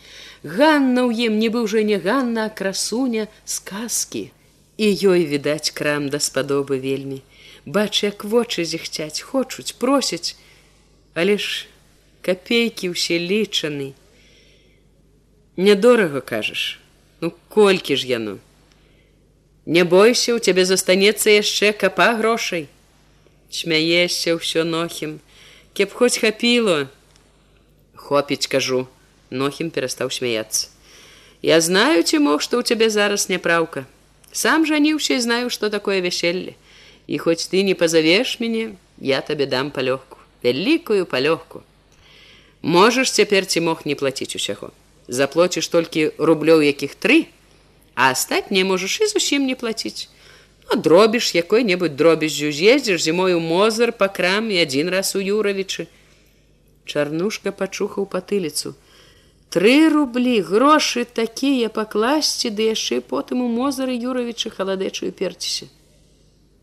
Ганна 0.44 1.04
ў 1.04 1.28
ім 1.28 1.40
не 1.44 1.50
быў 1.52 1.68
жа 1.68 1.84
не 1.84 2.00
Ганна, 2.00 2.48
красуня 2.48 3.28
сказкі. 3.44 4.32
І 4.78 4.88
ёй 4.88 5.28
відаць 5.28 5.76
крам 5.76 6.08
даспадобы 6.08 6.80
вельмі. 6.80 7.20
Бач, 7.66 8.04
як 8.04 8.24
вочы 8.24 8.64
зіхцяць, 8.64 9.20
хочуць, 9.20 9.76
просяць, 9.76 10.40
але 11.14 11.36
ж 11.36 11.68
капейкі 12.24 12.96
ўсе 12.96 13.20
лічаны. 13.20 13.92
Нядорага 15.58 16.22
кажаш, 16.22 16.80
ну 17.20 17.34
колькі 17.52 18.00
ж 18.00 18.08
яно? 18.08 18.40
Не 19.68 19.84
бойся, 19.84 20.32
у 20.32 20.40
цябе 20.40 20.64
застанецца 20.64 21.28
яшчэ 21.28 21.74
капа 21.76 22.14
грошай. 22.16 22.70
Смяешся 23.52 24.40
ўсё 24.40 24.64
нохім, 24.64 25.20
Кеп 25.76 25.92
хоць 25.92 26.24
хапіло. 26.24 26.88
Хопіць 27.94 28.48
кажу, 28.48 28.88
нохім 29.30 29.68
перастаў 29.70 30.08
смяяцца. 30.08 30.72
Я 31.44 31.60
знаю 31.60 32.00
ці 32.08 32.24
мог, 32.24 32.40
што 32.40 32.58
ў 32.58 32.64
цябе 32.64 32.88
зараз 32.88 33.28
няпраўка. 33.28 33.84
Сам 34.32 34.64
жаніўся 34.64 35.20
і 35.20 35.26
знаю, 35.28 35.52
што 35.52 35.70
такое 35.70 36.00
вяселле. 36.00 36.56
І 37.12 37.20
хоць 37.20 37.52
ты 37.52 37.68
не 37.68 37.76
пазавеш 37.76 38.40
мяне, 38.40 38.80
я 39.04 39.20
табе 39.20 39.52
дам 39.52 39.76
палёгку, 39.76 40.24
вялікую 40.48 41.04
палёгку. 41.04 41.68
Можаш 42.64 43.12
цяпер 43.12 43.44
ці 43.46 43.68
мог 43.68 43.84
не 43.84 44.00
плаціць 44.00 44.40
усяго. 44.40 44.72
Заплоціш 45.12 45.68
толькі 45.68 46.16
рублёў 46.16 46.64
якіх 46.64 46.96
тры, 46.96 47.28
а 47.98 48.12
астатняе 48.14 48.64
можаш 48.64 49.02
і 49.02 49.08
зусім 49.10 49.46
не 49.50 49.56
плаціць. 49.58 50.10
Ну, 50.70 50.82
дробіш 50.82 51.36
якой-небудзь 51.36 51.98
дробязю 51.98 52.52
з'ездзіш 52.52 53.02
зімою 53.02 53.40
мозар 53.40 53.92
па 53.92 54.08
крам 54.08 54.52
і 54.54 54.62
адзін 54.62 54.94
раз 54.94 55.16
у 55.18 55.22
юравічы. 55.24 55.88
Чарнушка 56.86 57.52
пачухаў 57.52 58.06
патыліцу. 58.06 58.76
Тры 59.50 59.90
рублі 59.90 60.46
грошы 60.46 61.08
такія 61.10 61.74
пакласці, 61.74 62.54
ды 62.54 62.70
яшчэ 62.70 63.02
потым 63.02 63.42
у 63.42 63.50
мозары 63.50 63.98
юравічы 63.98 64.54
халадэчую 64.54 65.10
перціся. 65.10 65.66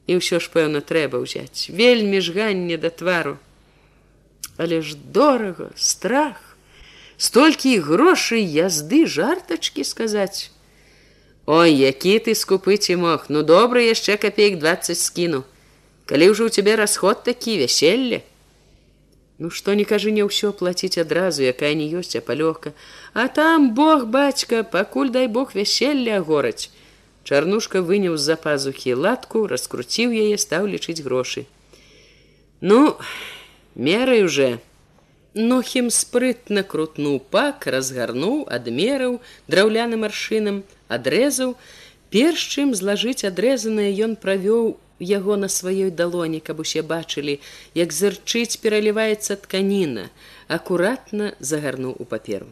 І 0.07 0.23
ўсё 0.23 0.39
ж 0.39 0.55
пэўна 0.55 0.87
трэба 0.87 1.19
ўзяць 1.19 1.75
вельмі 1.75 2.23
ж 2.23 2.31
ганне 2.31 2.79
да 2.79 2.95
твару. 2.95 3.43
Але 4.55 4.87
ж 4.87 4.95
дорага, 4.95 5.75
страх, 5.75 6.55
столькі 7.19 7.81
грошай 7.83 8.47
язды 8.47 9.03
жартачкі 9.11 9.83
сказаць. 9.83 10.54
Ой, 11.47 11.73
які 11.77 12.19
ты 12.25 12.33
скупы 12.33 12.77
ці 12.81 12.97
мог, 12.97 13.29
ну 13.29 13.43
добра 13.45 13.81
яшчэ 13.85 14.17
копеек 14.17 14.57
20 14.59 14.97
скіну. 14.97 15.45
Калі 16.09 16.33
ўжо 16.33 16.49
ў 16.49 16.51
цябе 16.57 16.77
расход 16.81 17.21
такі 17.21 17.61
вяселле. 17.61 18.25
Ну 19.37 19.51
што 19.51 19.75
не 19.77 19.85
кажы 19.85 20.09
не 20.09 20.25
ўсё 20.25 20.57
плаціць 20.57 20.97
адразу, 20.97 21.45
якая 21.45 21.77
не 21.77 21.85
ёсць, 21.93 22.17
а 22.17 22.25
палёгка. 22.25 22.73
А 23.13 23.29
там 23.29 23.75
Бог 23.77 24.07
бацька, 24.09 24.65
пакуль 24.65 25.13
дай 25.13 25.29
Бог 25.29 25.53
вяселле 25.53 26.17
агораць. 26.17 26.71
Чарнушка 27.25 27.85
выняў 27.85 28.17
з-за 28.17 28.37
пазухі 28.37 28.95
латку, 28.95 29.45
раскруціў 29.45 30.17
яе, 30.17 30.37
стаў 30.41 30.69
лічыць 30.69 31.05
грошы. 31.05 31.45
Ну, 32.61 32.97
мерай 33.75 34.25
уже. 34.25 34.61
Нохім 35.35 35.91
спрытна 35.91 36.63
крутнуў 36.63 37.19
пак, 37.19 37.67
разгарнуў, 37.67 38.47
адмерыў 38.49 39.21
драўляным 39.49 40.05
аршынам, 40.09 40.63
адрэзаў, 40.89 41.55
перш 42.11 42.41
чым 42.55 42.75
злажыць 42.75 43.27
адрэзанае 43.29 43.91
ён 44.07 44.17
правёў 44.17 44.77
яго 45.01 45.37
на 45.37 45.49
сваёй 45.49 45.91
далоні, 45.91 46.41
каб 46.41 46.61
усе 46.61 46.83
бачылі, 46.83 47.41
як 47.75 47.93
зырчыць 47.93 48.61
пераліваецца 48.63 49.37
тканіна, 49.47 50.11
акуратна 50.49 51.35
загарнуў 51.41 51.97
у 51.99 52.05
паперу. 52.05 52.47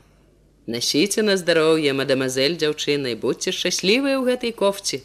Насіце 0.67 1.23
на 1.23 1.37
здароўе, 1.37 1.93
мадамазель 1.93 2.59
дзяўчынай, 2.59 3.15
будьце 3.15 3.53
шчаслівыя 3.53 4.19
ў 4.19 4.25
гэтай 4.33 4.53
кофці. 4.53 5.03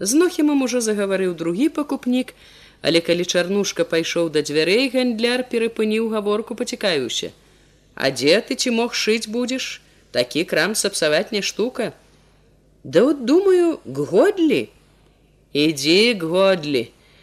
З 0.00 0.12
нохімам 0.20 0.62
ужо 0.62 0.80
загаварыў 0.84 1.34
другі 1.34 1.68
пакупнік, 1.72 2.36
але 2.82 3.00
калі 3.00 3.24
чарнушка 3.24 3.88
пайшоў 3.88 4.28
да 4.30 4.44
дзвярэй 4.44 4.92
гандляр 4.92 5.44
перапыніў 5.48 6.12
гаворку 6.12 6.54
пацікаюся 6.54 7.32
а 7.96 8.12
дзе 8.12 8.40
ты 8.44 8.54
ці 8.54 8.70
мог 8.76 8.94
шыць 8.94 9.26
будзеш 9.26 9.80
такі 10.12 10.44
крам 10.44 10.76
сапсаваць 10.76 11.32
не 11.32 11.40
штука 11.42 11.92
да 12.86 13.02
вот 13.02 13.24
думаю 13.26 13.78
ггодлі 13.84 14.68
ідзі 15.52 15.98
ггодлі 16.22 16.82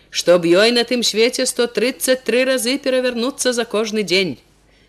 чтоб 0.10 0.44
ёй 0.44 0.76
на 0.76 0.84
тым 0.84 1.04
свеце 1.08 1.46
сто 1.48 1.68
тридцать 1.68 2.26
три 2.28 2.44
разы 2.50 2.76
перавярнуцца 2.78 3.54
за 3.56 3.64
кожны 3.64 4.04
дзень 4.04 4.36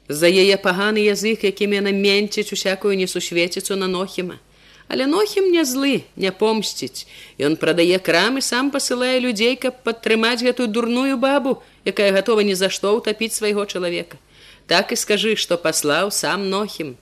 за 0.09 0.27
яе 0.27 0.59
паганы 0.65 1.07
язык 1.07 1.47
якім 1.47 1.79
яна 1.79 1.95
менціць 1.95 2.51
усякую 2.59 2.99
несусвеціцу 2.99 3.79
на 3.79 3.87
нохіма 3.87 4.43
Але 4.89 5.07
нохім 5.07 5.49
не 5.51 5.65
злы, 5.65 6.05
не 6.17 6.31
помсціць. 6.31 7.07
Ён 7.41 7.57
прадае 7.57 7.97
крамы, 7.99 8.43
сам 8.45 8.69
пасылае 8.71 9.17
людзей, 9.19 9.57
каб 9.57 9.81
падтрымаць 9.81 10.45
гэтую 10.45 10.69
дурную 10.69 11.17
бабу, 11.17 11.63
якая 11.89 12.13
гатова 12.13 12.45
ні 12.45 12.53
за 12.53 12.69
што 12.69 12.93
ўтапіць 12.99 13.33
свайго 13.33 13.65
чалавека. 13.65 14.21
Так 14.69 14.93
і 14.93 15.01
скажы, 15.01 15.37
што 15.41 15.57
паслаў 15.57 16.13
сам 16.13 16.51
нохім. 16.53 16.97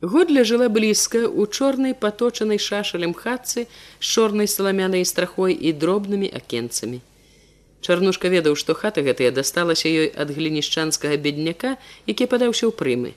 Годля 0.00 0.44
жыла 0.44 0.68
блізка 0.68 1.26
у 1.26 1.46
чорнай 1.46 1.94
паточанай 1.94 2.58
шашалем 2.62 3.14
хатцы 3.14 3.66
з 3.66 4.06
чорнай 4.06 4.46
саламянай 4.46 5.04
страхой 5.04 5.58
і 5.58 5.72
дробнымі 5.74 6.30
акенцамі. 6.30 7.00
Чарнушка 7.82 8.30
ведаў, 8.30 8.54
што 8.54 8.78
хата 8.78 9.02
гэтая 9.02 9.34
дасталася 9.34 9.90
ёй 9.90 10.14
ад 10.14 10.30
глінішчанскага 10.30 11.18
бедняка, 11.18 11.74
які 12.06 12.30
падаўся 12.30 12.70
ў 12.70 12.72
прымы. 12.78 13.10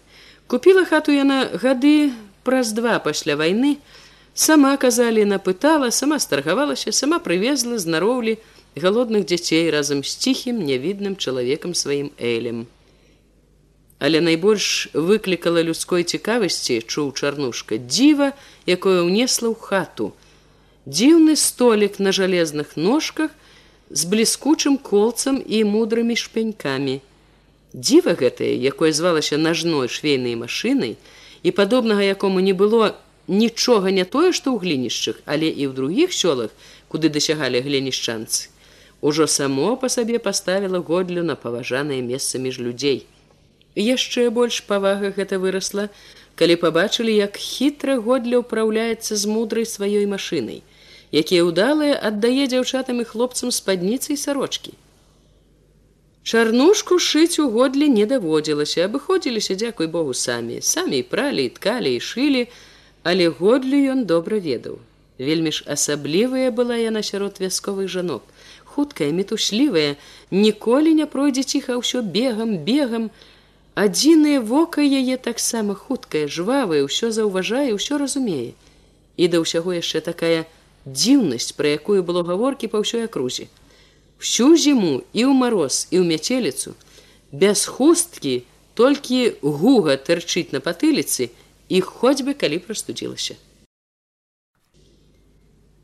Купіла 0.50 0.86
хату 0.90 1.14
яна 1.14 1.54
гады 1.54 2.14
праз 2.42 2.74
два 2.74 2.98
пасля 2.98 3.38
вайны 3.38 3.78
сама 4.34 4.74
казалі 4.82 5.22
напытала 5.30 5.94
сама 5.94 6.18
старгавалася 6.18 6.90
сама 6.90 7.22
прывезла 7.22 7.78
знароўлі 7.78 8.38
галодных 8.74 9.30
дзяцей 9.30 9.70
разам 9.70 10.02
з 10.02 10.18
ціхім 10.18 10.66
нявідным 10.66 11.14
чалавекам 11.14 11.78
сваім 11.78 12.10
элем 12.18 12.66
але 14.02 14.22
найбольш 14.26 14.89
выклікала 14.97 15.62
людской 15.62 16.02
цікавасці 16.02 16.82
чуў 16.89 17.14
чарнушка 17.14 17.78
дзіва 17.78 18.34
якое 18.66 19.06
ўнесла 19.06 19.54
ў 19.54 19.56
хату. 19.62 20.08
Дзіўны 20.89 21.38
столік 21.38 22.02
на 22.02 22.10
жалезных 22.10 22.74
ножках 22.74 23.30
з 23.93 24.10
бліскучым 24.10 24.82
колцам 24.82 25.38
і 25.38 25.62
мудрымі 25.70 26.18
шпенькамі 26.18 26.97
дзіва 27.74 28.16
гэтае 28.20 28.52
якое 28.68 28.91
звалася 28.91 29.38
нажной 29.38 29.88
швейнай 29.88 30.36
машынай 30.36 30.97
і 31.43 31.52
падобнага 31.52 32.04
якому 32.04 32.43
не 32.43 32.54
было 32.54 32.95
нічога 33.28 33.91
не 33.95 34.04
тое 34.04 34.32
што 34.36 34.52
ў 34.52 34.60
глінішчах 34.60 35.22
але 35.26 35.47
і 35.47 35.70
ў 35.70 35.78
другіх 35.78 36.12
сёлах 36.12 36.52
куды 36.91 37.08
дасягалі 37.08 37.64
глінішчанцы 37.64 38.52
ужо 39.02 39.28
само 39.28 39.78
па 39.78 39.88
сабе 39.88 40.20
паставіла 40.20 40.84
годлю 40.84 41.24
на 41.24 41.36
паважанае 41.36 42.02
месца 42.04 42.39
між 42.39 42.60
людзей 42.60 43.08
яшчэ 43.76 44.30
больш 44.30 44.61
павага 44.67 45.13
гэта 45.17 45.39
вырасла 45.39 45.88
калі 46.36 46.55
пабачылі 46.63 47.15
як 47.15 47.38
хітра 47.38 47.97
годля 47.97 48.43
ўпраўляецца 48.43 49.15
з 49.15 49.24
мудрай 49.32 49.65
сваёй 49.65 50.05
машынай 50.13 50.63
якія 51.11 51.47
ўдалыя 51.47 51.99
аддае 52.11 52.47
дзяўчатам 52.53 53.03
і 53.03 53.09
хлопцам 53.11 53.51
спадніцы 53.51 54.13
і 54.15 54.22
сарочкі 54.28 54.74
Чарнушку 56.24 56.99
шыць 56.99 57.41
у 57.41 57.49
годле 57.49 57.88
не 57.89 58.05
даводзілася, 58.05 58.86
абыходзіліся 58.86 59.55
дзякуй 59.57 59.88
Богу 59.88 60.13
самі, 60.13 60.61
самі 60.61 61.01
пралі, 61.01 61.49
ткалі 61.49 61.95
і 61.97 61.99
шылі, 61.99 62.43
але 63.01 63.30
годлю 63.39 63.80
ён 63.93 64.05
добра 64.05 64.38
ведаў. 64.38 64.78
Вельмі 65.17 65.51
ж 65.51 65.65
асаблівая 65.65 66.53
была 66.53 66.78
яна 66.78 67.01
сярод 67.01 67.41
вясковых 67.41 67.89
жанок, 67.89 68.22
хуткая, 68.65 69.09
мітушлівая, 69.09 69.97
ніколі 70.30 70.93
не 70.93 71.09
пройдзе 71.09 71.41
ціха 71.41 71.82
ўсё 71.82 72.05
бегам, 72.05 72.57
бегам. 72.69 73.09
Адзінае 73.76 74.39
вока 74.39 74.82
яе 74.82 75.15
таксама 75.17 75.76
хуткае, 75.76 76.28
жвавае, 76.28 76.84
ўсё 76.84 77.11
заўважае, 77.11 77.72
ўсё 77.78 77.97
разумее. 77.97 78.53
І 79.17 79.28
да 79.32 79.39
ўсяго 79.39 79.78
яшчэ 79.80 80.01
такая 80.03 80.45
дзіўнасць, 80.86 81.55
пра 81.55 81.80
якую 81.80 82.03
было 82.03 82.24
гаворкі 82.28 82.67
па 82.67 82.84
ўсёй 82.84 83.07
акрузе 83.07 83.47
всю 84.22 84.55
зіму 84.55 85.01
і 85.17 85.26
ў 85.26 85.34
мароз 85.34 85.89
і 85.89 85.97
ў 85.97 86.05
мяцеліцу 86.05 86.78
без 87.34 87.65
хусткі 87.65 88.34
толькі 88.78 89.22
гуга 89.41 89.97
тырчыць 89.97 90.53
на 90.53 90.61
патыліцы 90.61 91.34
і 91.74 91.82
хоць 91.82 92.22
бы 92.28 92.38
калі 92.38 92.61
прастудзілася 92.65 93.38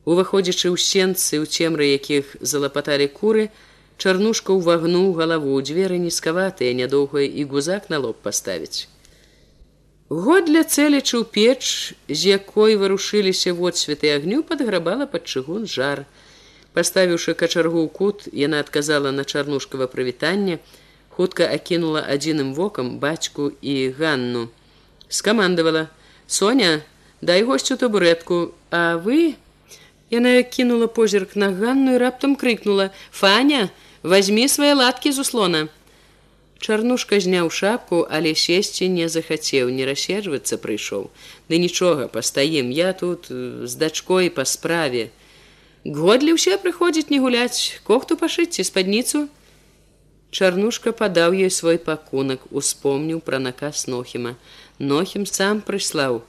уваходзячы 0.05 0.69
ў 0.69 0.77
сенцы 0.77 1.41
ў 1.41 1.49
цемры 1.49 1.89
якіх 1.97 2.38
залапаталі 2.53 3.09
куры 3.17 3.49
чарнушка 3.98 4.54
ўвагнуў 4.54 5.14
галаву 5.18 5.58
дзверы 5.62 5.98
нізкаватыя 5.98 6.74
нядоўгая 6.78 7.26
і 7.26 7.43
гузак 7.50 7.89
на 7.89 7.98
лоб 7.98 8.22
паставіць. 8.22 8.88
Год 10.10 10.45
для 10.48 10.64
цэлічы 10.64 11.20
ў 11.20 11.26
печ 11.28 11.93
з 12.08 12.39
якой 12.39 12.78
варушыліся 12.80 13.52
водсветы 13.52 14.14
агню 14.16 14.39
падграбала 14.39 15.10
пад 15.10 15.26
чыгун 15.28 15.66
жар. 15.68 16.06
Паставіўшы 16.78 17.34
качаргу 17.34 17.82
ў 17.84 17.89
кут 17.91 18.30
яна 18.32 18.62
адказала 18.64 19.12
на 19.12 19.26
чарнушкава 19.26 19.89
прывітанне 19.91 20.62
хутка 21.18 21.50
акінула 21.50 22.06
адзіным 22.06 22.54
вокам 22.54 23.02
бацьку 23.02 23.52
і 23.62 23.89
ганну. 23.98 24.48
Скамандавала 25.10 25.89
соня 26.28 26.86
дай 27.22 27.43
госцю 27.43 27.76
табурэтку 27.76 28.54
а 28.72 29.02
вы? 29.02 29.36
Яна 30.14 30.39
кінула 30.43 30.88
позірк 30.88 31.36
на 31.36 31.52
ганну 31.52 31.98
і 31.98 32.00
раптам 32.00 32.38
крыкнула 32.39 32.91
фаня 33.12 33.68
возьми 34.04 34.48
свае 34.48 34.74
ладкі 34.74 35.12
з 35.12 35.26
услона 35.26 35.68
чарнушка 36.60 37.20
зняў 37.20 37.52
шапку 37.52 38.06
але 38.10 38.34
сесці 38.36 38.89
не 38.89 39.08
захацеў 39.10 39.70
не 39.70 39.86
расседжвацца 39.89 40.58
прыйшоў 40.58 41.08
ды 41.50 41.62
нічога 41.62 42.08
пастаім 42.08 42.72
я 42.72 42.93
тут 42.93 43.30
э, 43.30 43.66
з 43.66 43.74
дачкой 43.76 44.30
па 44.30 44.45
справе 44.45 45.10
Годлі 45.88 46.34
ўсе 46.36 46.58
прыходзіць 46.60 47.08
не 47.08 47.20
гуляць, 47.24 47.80
кохту 47.88 48.18
пашыць 48.20 48.60
ці 48.60 48.64
спадніцу. 48.68 49.28
Чарнушка 50.36 50.91
падаў 50.91 51.32
ёй 51.32 51.48
свой 51.48 51.80
пакунак, 51.80 52.43
успомніў 52.52 53.22
пра 53.24 53.39
наказ 53.39 53.88
нохіма. 53.88 54.36
Нохім 54.80 55.24
сам 55.24 55.62
прыслаў. 55.64 56.28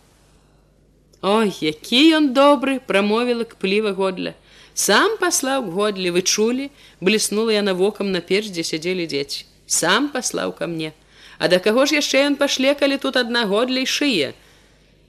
Ой, 1.27 1.51
які 1.59 2.03
ён 2.15 2.31
добры, 2.39 2.79
прамовіла 2.79 3.51
к 3.51 3.59
пліва 3.59 3.91
годля. 3.99 4.39
Сам 4.79 5.17
паслаў 5.19 5.67
годлі, 5.75 6.15
вы 6.15 6.23
чулі, 6.23 6.71
бліснула 7.03 7.57
яна 7.59 7.75
вокам 7.75 8.13
на 8.15 8.23
перш, 8.23 8.53
дзе 8.55 8.63
сядзелі 8.63 9.11
дзеці. 9.11 9.43
Сам 9.67 10.09
паслаў 10.15 10.55
ка 10.55 10.71
мне. 10.71 10.95
А 11.39 11.51
да 11.51 11.59
каго 11.59 11.87
ж 11.87 11.99
яшчэ 11.99 12.23
ён 12.31 12.39
пашле, 12.39 12.75
калі 12.79 12.99
тут 13.03 13.19
адна 13.19 13.43
годля 13.51 13.83
і 13.83 13.91
шые. 13.91 14.35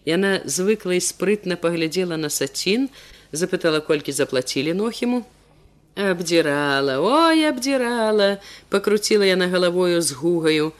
Яна 0.09 0.41
звыкла 0.45 0.97
і 0.97 1.01
спрытна 1.05 1.53
паглядзела 1.53 2.17
на 2.17 2.33
сацін, 2.33 2.89
запытала 3.31 3.79
колькі 3.85 4.11
заплацілі 4.11 4.73
нохіму 4.73 5.21
абдзірала 5.95 6.99
ой 7.01 7.45
абдзірала 7.49 8.37
пакруціла 8.69 9.25
яна 9.25 9.47
галавою 9.53 10.01
з 10.01 10.15
гугаю 10.15 10.71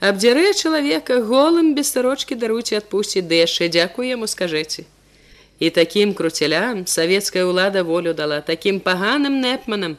абдзярэ 0.00 0.52
чалавека 0.52 1.20
голым 1.22 1.74
без 1.74 1.92
старочки 1.94 2.34
даруйце 2.34 2.80
адпусціць 2.82 3.24
ды 3.30 3.40
яшчэ 3.44 3.70
дзякую 3.70 4.08
яму 4.08 4.26
скажэце 4.26 4.84
і 5.58 5.70
такім 5.70 6.14
круцелям 6.14 6.86
савецкая 6.86 7.44
ўлада 7.44 7.84
волю 7.84 8.14
дала 8.14 8.40
такім 8.40 8.80
паганым 8.80 9.40
непманам 9.40 9.96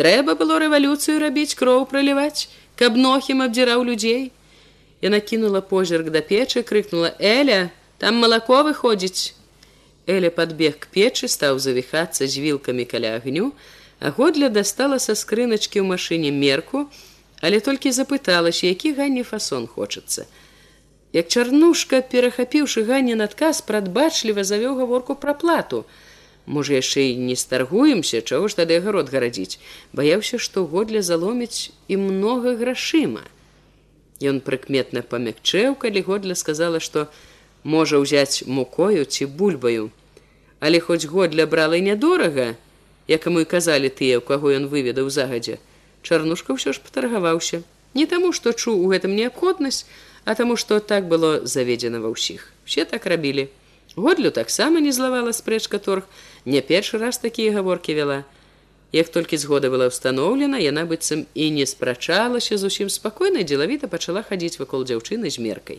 трэба 0.00 0.34
было 0.34 0.58
рэвалюцыю 0.62 1.20
рабіць 1.22 1.54
кроў 1.54 1.86
праліваць 1.90 2.48
каб 2.76 2.96
нохім 2.96 3.42
абдзіраў 3.46 3.86
людзей 3.86 4.30
яна 5.02 5.20
кінула 5.20 5.60
позірк 5.60 6.10
да 6.10 6.20
печы 6.20 6.62
крыкнула 6.62 7.14
эля 7.18 7.70
там 7.98 8.22
малако 8.22 8.62
выходзіць 8.66 9.36
Эля 10.06 10.30
подбег 10.30 10.78
к 10.78 10.86
печы, 10.86 11.26
стаў 11.26 11.58
завіхацца 11.58 12.26
з 12.30 12.38
вілкамі 12.38 12.84
каля 12.86 13.18
агню, 13.18 13.50
а 13.98 14.14
годля 14.14 14.48
дастала 14.48 14.98
са 15.02 15.18
скрыначкі 15.18 15.82
ў 15.82 15.86
машыне 15.90 16.30
мерку, 16.30 16.86
але 17.42 17.58
толькі 17.58 17.90
запыталася, 17.90 18.70
які 18.70 18.94
ганне 18.94 19.26
фасон 19.26 19.66
хочацца. 19.66 20.30
Як 21.16 21.30
чарнушка, 21.32 22.02
перахапіўшы 22.12 22.82
ганне 22.84 23.14
надказ, 23.16 23.62
прадбачліва 23.64 24.42
завёў 24.44 24.76
гаворку 24.82 25.14
пра 25.16 25.32
плату. 25.32 25.86
Можа 26.44 26.76
яшчэ 26.76 27.04
і 27.12 27.14
не 27.28 27.36
старгуемся, 27.40 28.20
чаго 28.20 28.50
ж 28.52 28.58
тады 28.58 28.76
агарод 28.76 29.08
гарадзіць, 29.08 29.56
баяўся, 29.96 30.36
што 30.36 30.66
годля 30.72 31.00
заломіць 31.00 31.72
і 31.88 31.96
многа 32.02 32.52
грашыма. 32.60 33.24
Ён 34.20 34.44
прыкметна 34.44 35.00
памякчэў, 35.00 35.78
калі 35.80 36.02
годля 36.04 36.36
сказала, 36.36 36.80
што, 36.84 37.08
можа 37.64 37.96
ўзяць 38.02 38.44
мукою 38.44 39.08
ці 39.08 39.24
бульбаю. 39.40 39.88
Але 40.60 40.80
хоць 40.84 41.08
год 41.08 41.32
для 41.32 41.46
брала 41.46 41.80
нядорага, 41.80 42.60
якаму 43.08 43.40
і 43.40 43.48
казалі 43.48 43.88
тыя, 43.88 44.20
у 44.20 44.26
каго 44.32 44.52
ён 44.52 44.68
выведаў 44.68 45.08
загадзя, 45.08 45.56
чарнушка 46.04 46.52
ўсё 46.60 46.76
ж 46.76 46.84
патаргаваўся. 46.84 47.62
Не 47.96 48.04
таму, 48.04 48.36
што 48.36 48.52
чуў 48.52 48.84
у 48.84 48.92
гэтым 48.92 49.16
неабходнасць, 49.16 49.88
а 50.26 50.34
таму, 50.34 50.56
што 50.58 50.80
так 50.82 51.06
было 51.08 51.46
заведзена 51.46 52.02
ва 52.02 52.10
ўсіх. 52.10 52.50
Все 52.66 52.84
так 52.84 53.06
рабілі. 53.06 53.46
Годлю 53.94 54.34
таксама 54.34 54.82
не 54.82 54.90
злавала 54.90 55.30
спрэчка 55.30 55.78
торг, 55.78 56.10
не 56.44 56.60
першы 56.60 56.98
раз 56.98 57.22
такія 57.22 57.54
гаворкі 57.54 57.94
вяла. 57.94 58.18
Як 58.90 59.08
толькі 59.14 59.38
згода 59.38 59.70
была 59.70 59.86
ўстаноўлена, 59.86 60.58
яна 60.58 60.82
быццам 60.82 61.30
і 61.30 61.44
не 61.54 61.66
спрачалася 61.66 62.58
зусім 62.58 62.90
спакойна, 62.90 63.46
дзелавіта 63.46 63.86
пачала 63.86 64.26
хадзіць 64.26 64.58
вакол 64.58 64.82
дзяўчыны 64.82 65.30
з 65.30 65.38
меркай. 65.38 65.78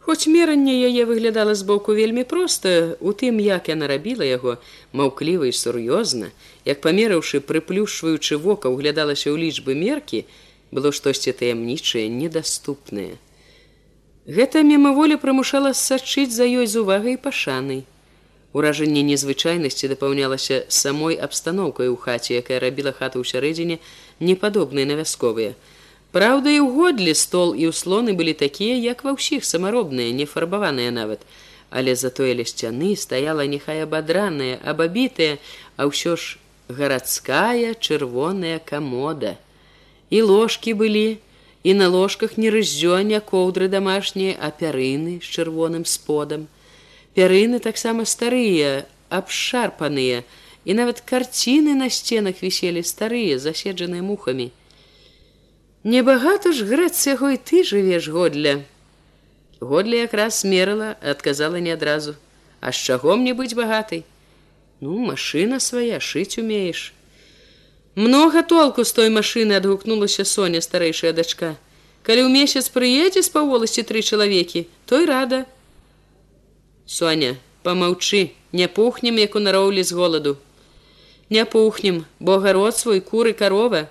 Хоць 0.00 0.28
меранне 0.32 0.80
яе 0.88 1.04
выглядала 1.04 1.52
збоку 1.52 1.92
вельмі 1.92 2.24
проста, 2.24 2.96
у 3.00 3.12
тым, 3.12 3.36
як 3.40 3.68
яна 3.68 3.88
рабіла 3.88 4.24
яго 4.24 4.56
маўкліва 4.96 5.44
і 5.48 5.52
сур'ёзна, 5.52 6.32
як 6.64 6.80
памерыўшы, 6.80 7.44
прыплюшваючы 7.44 8.40
вока, 8.40 8.72
углядалася 8.72 9.28
ў 9.28 9.44
лічбы 9.44 9.76
меркі, 9.76 10.24
было 10.72 10.92
штосьці 10.92 11.36
таямнічае, 11.36 12.08
недаступнае. 12.08 13.20
Гэта 14.24 14.62
мімаволі 14.64 15.20
прымушала 15.20 15.74
сачыць 15.76 16.32
за 16.32 16.48
ёй 16.48 16.64
з 16.64 16.80
увагай 16.80 17.20
пашанай. 17.20 17.84
Уражанне 18.56 19.02
незвычайнасці 19.04 19.90
дапаўнялася 19.92 20.64
самой 20.72 21.20
абстаноўкай 21.20 21.92
у 21.92 21.96
хаце, 22.00 22.40
якая 22.40 22.56
рабіла 22.64 22.96
хату 22.96 23.20
ў 23.20 23.28
сярэдзіне, 23.28 23.76
непадобнай 24.24 24.88
на 24.88 24.96
вясковыя. 24.96 25.52
Праўда, 26.16 26.48
і 26.56 26.64
ўгодлі 26.64 27.12
стол 27.12 27.52
і 27.52 27.68
ўслоны 27.68 28.16
былі 28.16 28.32
такія, 28.32 28.80
як 28.80 29.04
ва 29.04 29.12
ўсіх 29.12 29.44
самаробныя, 29.44 30.16
не 30.16 30.24
фарбаваныя 30.24 30.88
нават. 30.88 31.20
Але 31.68 31.92
затое 31.92 32.32
ля 32.32 32.48
сцяны 32.48 32.96
стаяла 32.96 33.44
няхай 33.44 33.84
абадраная, 33.84 34.56
абабітая, 34.64 35.36
а 35.76 35.90
ўсё 35.90 36.16
ж 36.16 36.40
гарадская 36.72 37.76
чырвоная 37.76 38.56
камода. 38.64 39.36
І 40.08 40.24
ложкі 40.24 40.72
былі, 40.72 41.20
і 41.64 41.74
на 41.74 41.88
ложках 41.88 42.36
не 42.36 42.50
рыззёня 42.52 43.20
коўдры 43.24 43.68
дамашнія, 43.72 44.36
а 44.38 44.52
пярыны 44.52 45.18
з 45.24 45.26
чырвоным 45.26 45.84
сподам. 45.84 46.46
Пярыны 47.16 47.58
таксама 47.58 48.04
старыя, 48.04 48.86
абшарпаныя, 49.08 50.24
і 50.64 50.74
нават 50.76 51.00
карціны 51.00 51.74
на 51.74 51.88
сценах 51.88 52.44
віселі 52.44 52.84
старыя, 52.84 53.40
заседжаныя 53.40 54.04
мухамі. 54.04 54.52
Небагато 55.84 56.52
ж 56.52 56.64
грэц 56.68 56.96
яго 57.08 57.32
і 57.32 57.40
ты 57.40 57.64
жывеш 57.64 58.08
годля. 58.08 58.60
Годля 59.60 60.04
якраз 60.04 60.40
смерыла, 60.40 60.96
адказала 61.00 61.60
не 61.60 61.72
адразу, 61.72 62.16
А 62.64 62.72
з 62.72 62.76
чаго 62.76 63.16
мне 63.20 63.34
быць 63.36 63.52
багатай? 63.52 64.06
Ну, 64.80 64.96
машына 65.04 65.60
свая 65.60 66.00
шыць 66.00 66.40
умееш. 66.40 66.93
Многа 67.94 68.42
толку 68.42 68.84
з 68.84 68.92
той 68.92 69.08
машыны 69.08 69.54
адгукнулася 69.58 70.24
Соня 70.24 70.60
старэйшая 70.60 71.12
дачка. 71.12 71.54
Калі 72.02 72.26
ў 72.26 72.30
месяц 72.30 72.68
прыедзе 72.68 73.22
з 73.22 73.30
па 73.30 73.44
воласці 73.46 73.86
тры 73.86 74.02
чалавекі, 74.02 74.66
той 74.86 75.06
рада. 75.06 75.44
Соня, 76.86 77.36
помаўчы, 77.62 78.34
не 78.52 78.68
пухнем, 78.68 79.18
як 79.18 79.38
у 79.38 79.40
нароўлі 79.40 79.82
з 79.82 79.92
голаду. 79.92 80.36
Не 81.30 81.44
пухнем, 81.44 82.04
бо 82.18 82.38
гарод 82.38 82.76
свой 82.76 83.00
куры 83.00 83.32
карова. 83.32 83.88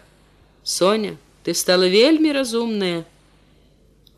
Соня, 0.63 1.17
ты 1.43 1.53
стала 1.53 1.87
вельмі 1.87 2.31
разумная 2.31 3.05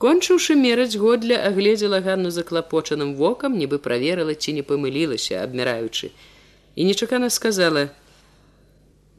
кончыўшы 0.03 0.55
мераць 0.59 0.99
годля 1.01 1.37
агледзела 1.47 1.99
ганну 2.05 2.29
заклапочаным 2.37 3.15
вокам 3.19 3.55
нібы 3.59 3.79
праверыла 3.85 4.35
ці 4.35 4.53
не 4.57 4.63
памылілася 4.71 5.39
абміраючы 5.43 6.11
і 6.75 6.87
нечакана 6.89 7.29
сказала 7.31 7.87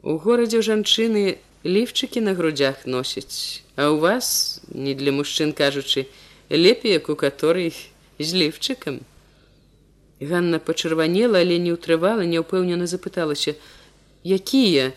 у 0.07 0.15
горадзе 0.23 0.63
жанчыны 0.63 1.35
ліфчыкі 1.67 2.23
на 2.23 2.33
грудях 2.33 2.87
носяць 2.87 3.59
а 3.75 3.91
у 3.91 3.99
вас 3.99 4.61
не 4.71 4.95
для 4.95 5.11
мужчын 5.11 5.51
кажучы 5.51 6.07
лепей 6.49 6.95
як 6.95 7.09
у 7.11 7.15
которой 7.19 7.75
з 8.19 8.29
ліфчыкам 8.33 9.03
Ганна 10.21 10.63
пачырванела 10.63 11.43
але 11.43 11.59
не 11.59 11.75
ўтрывала 11.75 12.23
няўпэўнена 12.23 12.87
запыталася 12.87 13.53
якія 14.23 14.95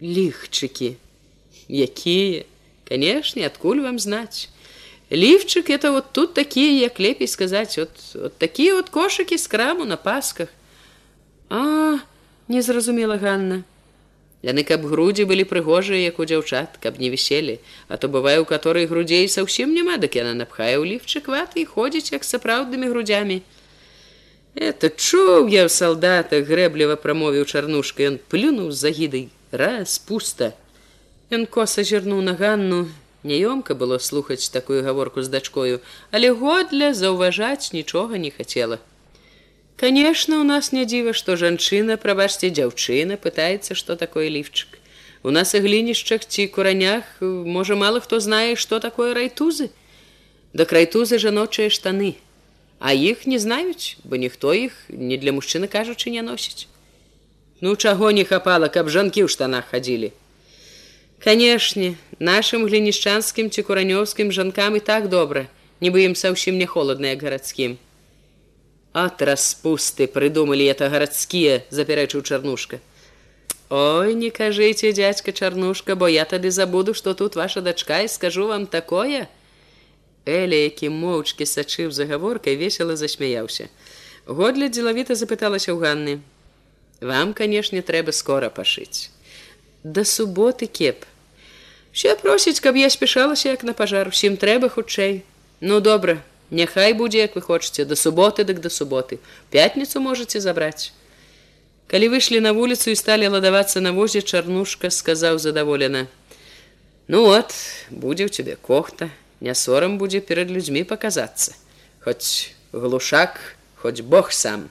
ліхчыкі? 0.00 0.96
Якія? 1.68 2.44
Канешне 2.88 3.44
адкуль 3.44 3.84
вам 3.84 3.98
знаць? 4.00 4.48
Ліфчык 5.12 5.68
это 5.68 5.92
вот 5.92 6.12
тут 6.12 6.34
такія 6.34 6.72
як 6.80 7.00
лепей 7.00 7.28
сказаць 7.28 7.76
вот, 7.76 7.92
вот 8.14 8.38
такія 8.38 8.74
вот 8.74 8.88
кошыкі 8.88 9.36
з 9.36 9.46
краму 9.46 9.84
на 9.84 9.96
пасках 9.96 10.48
а 11.48 12.00
не 12.48 12.62
зразумела 12.62 13.16
ганна 13.16 13.64
Яны 14.46 14.62
каб 14.62 14.86
грудзі 14.86 15.26
былі 15.26 15.42
прыгожыя, 15.50 15.98
як 15.98 16.18
у 16.22 16.24
дзяўчат, 16.24 16.78
каб 16.78 17.00
не 17.02 17.10
віселі, 17.10 17.58
а 17.88 17.96
то 17.98 18.06
бывае, 18.06 18.38
у 18.38 18.46
каторай 18.46 18.86
грудзей 18.86 19.26
саўсім 19.26 19.74
няма, 19.74 19.98
дык 19.98 20.14
яна 20.14 20.34
напхае 20.38 20.78
ў 20.78 20.94
ліфчык 20.94 21.26
ваты 21.26 21.66
і 21.66 21.66
ходзіць 21.66 22.14
як 22.14 22.22
сапраўднымі 22.22 22.86
грудзямі. 22.94 23.42
Это 24.54 24.90
чуў 24.94 25.50
я 25.50 25.66
ў 25.66 25.70
салдатах 25.70 26.46
грэбліва 26.46 26.94
прамовіў 27.02 27.50
чарнушка, 27.50 28.06
ён 28.06 28.22
плюнуў 28.30 28.70
з 28.70 28.78
загідай, 28.86 29.26
раз 29.50 29.98
пуста. 29.98 30.54
Ён 31.34 31.50
коса 31.50 31.82
зірнуў 31.82 32.22
на 32.22 32.38
ганну, 32.38 32.86
няёмка 33.26 33.74
было 33.74 33.98
слухаць 33.98 34.50
такую 34.54 34.86
гаворку 34.86 35.22
з 35.22 35.34
дачкою, 35.34 35.82
але 36.10 36.30
годля 36.30 36.94
заўважаць 36.94 37.74
нічога 37.74 38.22
не 38.22 38.30
хацела. 38.30 38.78
Конечно, 39.78 40.40
у 40.40 40.44
нас 40.44 40.72
не 40.74 40.84
дзіва, 40.84 41.14
што 41.14 41.38
жанчына, 41.38 41.96
прабачце 42.02 42.50
дзяўчына, 42.50 43.14
пытаецца, 43.16 43.78
што 43.78 43.94
такое 43.94 44.26
ліфчык. 44.26 44.74
У 45.22 45.30
нас 45.30 45.54
і 45.54 45.62
глінішчах 45.62 46.26
ці 46.26 46.50
куранях, 46.50 47.04
можа, 47.22 47.78
мала 47.78 48.02
хто 48.02 48.18
знае, 48.18 48.58
што 48.58 48.80
такое 48.82 49.14
райтузы. 49.14 49.70
Да 50.52 50.66
крайтузы 50.66 51.22
жаночыя 51.22 51.70
штаны, 51.70 52.18
А 52.78 52.92
іх 52.94 53.26
не 53.26 53.38
знаюць, 53.38 53.98
бо 54.04 54.16
ніхто 54.16 54.54
іх 54.54 54.86
не 54.88 55.16
для 55.18 55.32
мужчыны 55.32 55.66
кажучы 55.66 56.10
не 56.10 56.22
носіць. 56.22 56.68
Ну 57.60 57.74
чаго 57.74 58.10
не 58.10 58.24
хапала, 58.24 58.68
каб 58.70 58.86
жанкі 58.86 59.26
ў 59.26 59.28
штанах 59.28 59.74
хадзілі. 59.74 60.14
Канешне, 61.18 61.98
нашым 62.22 62.70
глінішчанскім 62.70 63.50
ці 63.50 63.66
куранёўскім 63.66 64.30
жанкам 64.30 64.78
і 64.78 64.80
так 64.80 65.10
добра, 65.10 65.50
нібы 65.82 66.06
ім 66.06 66.14
саўсім 66.14 66.54
не 66.54 66.70
холодна 66.70 67.18
гарадскім. 67.18 67.78
От 68.98 69.22
распусты 69.22 70.06
прыдумалі 70.10 70.64
это 70.66 70.88
гарадскія 70.90 71.58
запярэчыў 71.70 72.22
чарнушка 72.26 72.78
Ой 73.70 74.14
не 74.14 74.30
кажыце 74.38 74.90
дядзька 74.96 75.34
чарнушка 75.40 75.94
бо 75.94 76.08
я 76.10 76.24
тады 76.24 76.50
забуду 76.50 76.94
што 77.00 77.14
тут 77.14 77.36
ваша 77.36 77.60
дачка 77.60 78.00
і 78.02 78.08
скажу 78.08 78.46
вам 78.48 78.66
такое. 78.66 79.28
Эля 80.26 80.58
які 80.64 80.88
моўчкі 80.88 81.46
сачыў 81.46 81.92
загаворкай 81.92 82.56
весела 82.56 82.96
засмяяўся 82.96 83.68
годля 84.26 84.68
дзелавіта 84.72 85.14
запыталася 85.14 85.70
ў 85.72 85.78
ганны. 85.84 86.14
Вам 87.00 87.36
канешне 87.38 87.84
трэба 87.92 88.16
скора 88.16 88.50
пашыць 88.50 89.14
да 89.84 90.02
суботы 90.04 90.66
кеп. 90.66 91.06
Все 91.92 92.16
просіць 92.24 92.58
каб 92.58 92.76
я 92.76 92.90
спяшалася 92.90 93.54
як 93.54 93.62
на 93.62 93.78
пажар. 93.78 94.08
Усім 94.08 94.36
трэба 94.36 94.68
хутчэй. 94.68 95.22
Ну 95.60 95.78
добра 95.80 96.18
Няхай 96.50 96.92
будзе, 96.92 97.18
як 97.18 97.36
вы 97.36 97.42
хочаце, 97.42 97.84
да 97.84 97.96
суботы 97.96 98.44
дык 98.44 98.60
да 98.60 98.70
суботы. 98.70 99.20
Пятніцу 99.50 100.00
можаце 100.00 100.40
забраць. 100.40 100.92
Калі 101.88 102.08
выйшлі 102.08 102.40
на 102.40 102.52
вуліцу 102.52 102.90
і 102.92 102.96
сталі 102.96 103.28
ладавацца 103.28 103.80
на 103.80 103.92
возе, 103.92 104.22
чарнушка 104.22 104.88
сказаў 104.88 105.38
задаволена: 105.38 106.08
«Ну 107.08 107.28
от, 107.28 107.52
будзе 107.90 108.24
ў 108.24 108.30
цябе 108.32 108.56
кохта, 108.56 109.08
не 109.40 109.54
сорам 109.54 109.98
будзе 109.98 110.20
перад 110.20 110.50
людзьмі 110.50 110.84
паказацца. 110.84 111.52
Хоць 112.00 112.52
глушак, 112.72 113.56
хоць 113.76 114.00
Бог 114.00 114.32
сам. 114.32 114.68